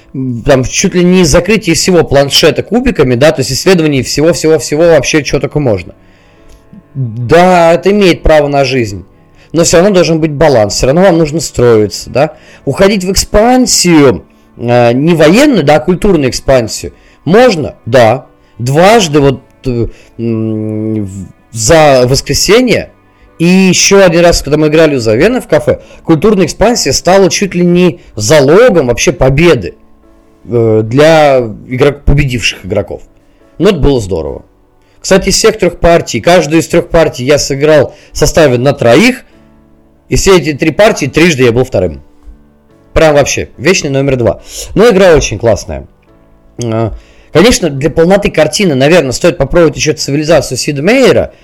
там, 0.45 0.63
чуть 0.63 0.95
ли 0.95 1.03
не 1.03 1.25
закрытие 1.25 1.75
всего 1.75 2.05
планшета 2.05 2.63
кубиками, 2.63 3.17
да, 3.17 3.33
то 3.33 3.41
есть 3.41 3.51
исследование 3.51 4.05
всего-всего-всего 4.05 4.83
вообще, 4.83 5.25
что 5.25 5.41
только 5.41 5.59
можно. 5.59 5.97
Да, 6.95 7.73
это 7.73 7.91
имеет 7.91 8.23
право 8.23 8.47
на 8.47 8.65
жизнь 8.65 9.05
но 9.55 9.63
все 9.63 9.77
равно 9.77 9.95
должен 9.95 10.21
быть 10.21 10.33
баланс, 10.33 10.75
все 10.75 10.87
равно 10.87 11.03
вам 11.03 11.17
нужно 11.17 11.39
строиться, 11.39 12.11
да. 12.11 12.33
Уходить 12.65 13.05
в 13.05 13.13
экспансию, 13.13 14.27
э, 14.57 14.93
не 14.93 15.15
военную, 15.15 15.63
да, 15.63 15.77
а 15.77 15.81
культурную 15.81 16.29
экспансию, 16.29 16.93
можно, 17.25 17.77
да. 17.87 18.27
Дважды 18.59 19.21
вот 19.21 19.43
э, 19.67 19.87
за 21.53 22.07
воскресенье 22.07 22.91
И 23.39 23.45
еще 23.45 24.03
один 24.03 24.23
раз, 24.23 24.43
когда 24.43 24.59
мы 24.59 24.67
играли 24.67 24.97
у 24.97 24.99
Завена 24.99 25.41
в 25.41 25.47
кафе, 25.47 25.83
культурная 26.03 26.47
экспансия 26.47 26.93
стала 26.93 27.31
чуть 27.31 27.55
ли 27.55 27.65
не 27.65 28.01
залогом 28.17 28.89
вообще 28.89 29.13
победы 29.13 29.77
э, 30.47 30.81
для 30.85 31.39
игрок, 31.69 32.03
победивших 32.05 32.67
игроков. 32.67 33.03
Но 33.59 33.69
это 33.69 33.79
было 33.79 34.01
здорово. 34.01 34.45
Кстати, 35.01 35.29
из 35.29 35.37
всех 35.37 35.59
трех 35.59 35.79
партий, 35.79 36.21
каждую 36.21 36.61
из 36.61 36.67
трех 36.67 36.89
партий 36.89 37.25
я 37.25 37.39
сыграл 37.39 37.95
в 38.11 38.19
составе 38.19 38.59
на 38.59 38.73
троих, 38.73 39.25
и 40.15 40.17
все 40.17 40.39
эти 40.39 40.53
три 40.53 40.71
партии 40.71 41.07
трижды 41.07 41.43
я 41.43 41.51
был 41.51 41.65
вторым. 41.65 42.01
Прям 42.93 43.17
вообще, 43.17 43.49
вечный 43.57 43.91
номер 43.91 44.15
два. 44.15 44.43
Но 44.77 44.89
игра 44.89 45.13
очень 45.17 45.41
классная. 45.41 45.89
Э, 46.63 46.93
конечно, 47.33 47.69
для 47.69 47.91
полноты 47.91 48.31
картины, 48.31 48.77
наверное, 48.77 49.11
стоит 49.11 49.39
попробовать 49.39 49.75
еще 49.75 49.93
цивилизацию 49.93 50.57
Сида 50.57 50.83
Мейера, 50.83 51.35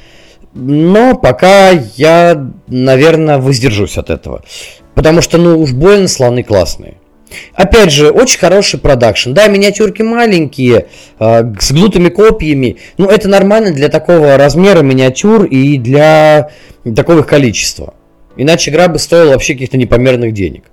но 0.54 1.16
пока 1.16 1.70
я, 1.96 2.52
наверное, 2.68 3.38
воздержусь 3.38 3.98
от 3.98 4.08
этого. 4.08 4.44
Потому 4.94 5.20
что, 5.20 5.36
ну, 5.36 5.58
уж 5.58 5.72
больно 5.72 6.06
слоны 6.06 6.44
классные. 6.44 6.94
Опять 7.54 7.90
же, 7.90 8.10
очень 8.10 8.38
хороший 8.38 8.78
продакшн. 8.78 9.32
Да, 9.32 9.48
миниатюрки 9.48 10.02
маленькие, 10.02 10.86
э, 11.18 11.54
с 11.58 11.72
гнутыми 11.72 12.08
копьями. 12.08 12.76
Ну, 12.98 13.08
это 13.08 13.28
нормально 13.28 13.72
для 13.72 13.88
такого 13.88 14.36
размера 14.36 14.82
миниатюр 14.82 15.46
и 15.46 15.76
для 15.76 16.50
такого 16.94 17.22
количества. 17.22 17.94
Иначе 18.40 18.70
игра 18.70 18.88
бы 18.88 18.98
стоила 18.98 19.32
вообще 19.32 19.52
каких-то 19.52 19.76
непомерных 19.76 20.32
денег. 20.32 20.64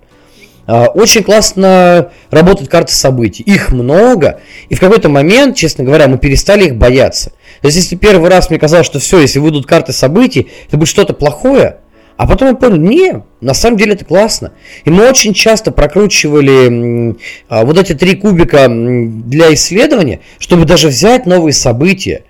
А, 0.67 0.87
очень 0.87 1.23
классно 1.23 2.11
работают 2.29 2.69
карты 2.69 2.93
событий. 2.93 3.43
Их 3.43 3.71
много. 3.71 4.41
И 4.69 4.75
в 4.75 4.79
какой-то 4.79 5.09
момент, 5.09 5.55
честно 5.55 5.83
говоря, 5.83 6.07
мы 6.07 6.17
перестали 6.17 6.65
их 6.65 6.75
бояться. 6.75 7.31
То 7.61 7.67
есть, 7.67 7.77
если 7.77 7.95
первый 7.95 8.29
раз 8.29 8.49
мне 8.49 8.57
казалось, 8.57 8.85
что 8.85 8.99
все, 8.99 9.19
если 9.19 9.39
выйдут 9.39 9.65
карты 9.65 9.91
событий, 9.91 10.47
это 10.67 10.77
будет 10.77 10.89
что-то 10.89 11.13
плохое, 11.13 11.77
а 12.17 12.25
потом 12.25 12.49
я 12.49 12.55
понял, 12.55 12.77
не, 12.77 13.23
на 13.41 13.53
самом 13.53 13.77
деле 13.77 13.93
это 13.93 14.03
классно. 14.03 14.53
И 14.85 14.89
мы 14.89 15.07
очень 15.07 15.33
часто 15.33 15.71
прокручивали 15.71 17.15
а, 17.47 17.63
вот 17.63 17.77
эти 17.77 17.93
три 17.93 18.15
кубика 18.15 18.67
для 18.69 19.53
исследования, 19.53 20.21
чтобы 20.39 20.65
даже 20.65 20.87
взять 20.87 21.25
новые 21.25 21.53
события. 21.53 22.23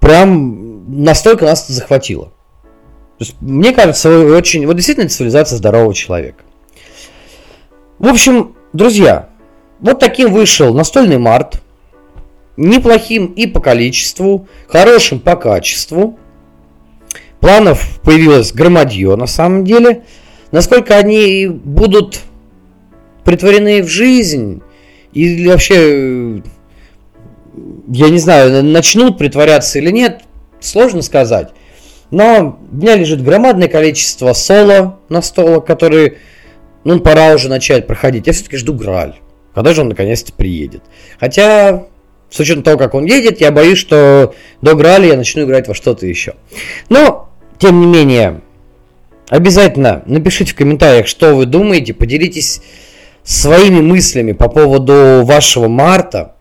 Прям 0.00 1.04
настолько 1.04 1.44
нас 1.44 1.64
это 1.64 1.72
захватило. 1.72 2.32
Есть, 3.20 3.36
мне 3.40 3.72
кажется, 3.72 4.08
очень, 4.34 4.66
вот 4.66 4.76
действительно 4.76 5.08
цивилизация 5.08 5.58
здорового 5.58 5.94
человека. 5.94 6.42
В 7.98 8.08
общем, 8.08 8.56
друзья, 8.72 9.28
вот 9.78 10.00
таким 10.00 10.32
вышел 10.32 10.72
настольный 10.72 11.18
март. 11.18 11.60
Неплохим 12.56 13.26
и 13.26 13.46
по 13.46 13.60
количеству, 13.60 14.48
хорошим 14.68 15.20
по 15.20 15.36
качеству. 15.36 16.18
Планов 17.40 18.00
появилось 18.02 18.52
громадье 18.52 19.16
на 19.16 19.26
самом 19.26 19.64
деле. 19.64 20.04
Насколько 20.50 20.96
они 20.96 21.46
будут 21.46 22.20
притворены 23.24 23.82
в 23.82 23.88
жизнь 23.88 24.62
или 25.12 25.46
вообще, 25.46 26.42
я 27.88 28.08
не 28.08 28.18
знаю, 28.18 28.64
начнут 28.64 29.18
притворяться 29.18 29.78
или 29.78 29.90
нет, 29.90 30.22
сложно 30.60 31.02
сказать. 31.02 31.52
Но 32.10 32.58
у 32.70 32.76
меня 32.76 32.96
лежит 32.96 33.22
громадное 33.22 33.68
количество 33.68 34.32
соло 34.32 34.98
на 35.08 35.22
столах, 35.22 35.64
которые 35.64 36.18
ну, 36.84 36.98
пора 37.00 37.34
уже 37.34 37.48
начать 37.48 37.86
проходить. 37.86 38.26
Я 38.26 38.32
все-таки 38.32 38.56
жду 38.56 38.74
Граль. 38.74 39.16
Когда 39.54 39.74
же 39.74 39.82
он 39.82 39.88
наконец-то 39.88 40.32
приедет? 40.32 40.82
Хотя, 41.18 41.86
с 42.30 42.38
учетом 42.38 42.62
того, 42.62 42.78
как 42.78 42.94
он 42.94 43.04
едет, 43.04 43.40
я 43.40 43.50
боюсь, 43.50 43.78
что 43.78 44.34
до 44.62 44.74
Граля 44.74 45.08
я 45.08 45.16
начну 45.16 45.44
играть 45.44 45.68
во 45.68 45.74
что-то 45.74 46.06
еще. 46.06 46.34
Но, 46.88 47.28
тем 47.58 47.80
не 47.80 47.86
менее, 47.86 48.40
обязательно 49.28 50.02
напишите 50.06 50.52
в 50.52 50.56
комментариях, 50.56 51.06
что 51.06 51.34
вы 51.34 51.46
думаете, 51.46 51.94
поделитесь 51.94 52.62
своими 53.22 53.80
мыслями 53.80 54.32
по 54.32 54.48
поводу 54.48 55.22
вашего 55.24 55.68
марта, 55.68 56.36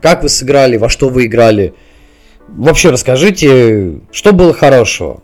как 0.00 0.22
вы 0.22 0.28
сыграли, 0.28 0.76
во 0.76 0.88
что 0.88 1.08
вы 1.08 1.26
играли. 1.26 1.74
Вообще 2.48 2.90
расскажите, 2.90 4.00
что 4.12 4.32
было 4.32 4.52
хорошего. 4.52 5.22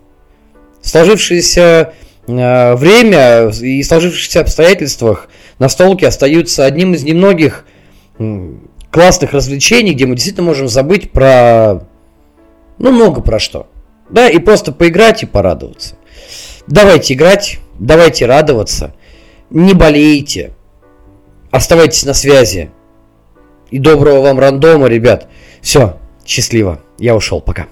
Сложившиеся 0.81 1.93
Э, 2.27 2.75
время 2.75 3.49
и 3.49 3.81
сложившихся 3.83 4.41
обстоятельствах 4.41 5.27
настолки 5.59 6.05
остаются 6.05 6.65
одним 6.65 6.93
из 6.93 7.03
немногих 7.03 7.65
классных 8.91 9.33
развлечений, 9.33 9.93
где 9.93 10.05
мы 10.05 10.15
действительно 10.15 10.45
можем 10.45 10.67
забыть 10.67 11.11
про, 11.11 11.87
ну, 12.77 12.91
много 12.91 13.21
про 13.21 13.39
что. 13.39 13.67
Да, 14.09 14.29
и 14.29 14.37
просто 14.37 14.71
поиграть 14.71 15.23
и 15.23 15.25
порадоваться. 15.25 15.95
Давайте 16.67 17.15
играть, 17.15 17.59
давайте 17.79 18.27
радоваться, 18.27 18.93
не 19.49 19.73
болейте, 19.73 20.51
оставайтесь 21.49 22.05
на 22.05 22.13
связи. 22.13 22.69
И 23.71 23.79
доброго 23.79 24.21
вам 24.21 24.39
рандома, 24.39 24.87
ребят. 24.87 25.27
Все, 25.61 25.97
счастливо. 26.25 26.81
Я 27.01 27.15
ушел, 27.15 27.41
пока. 27.41 27.67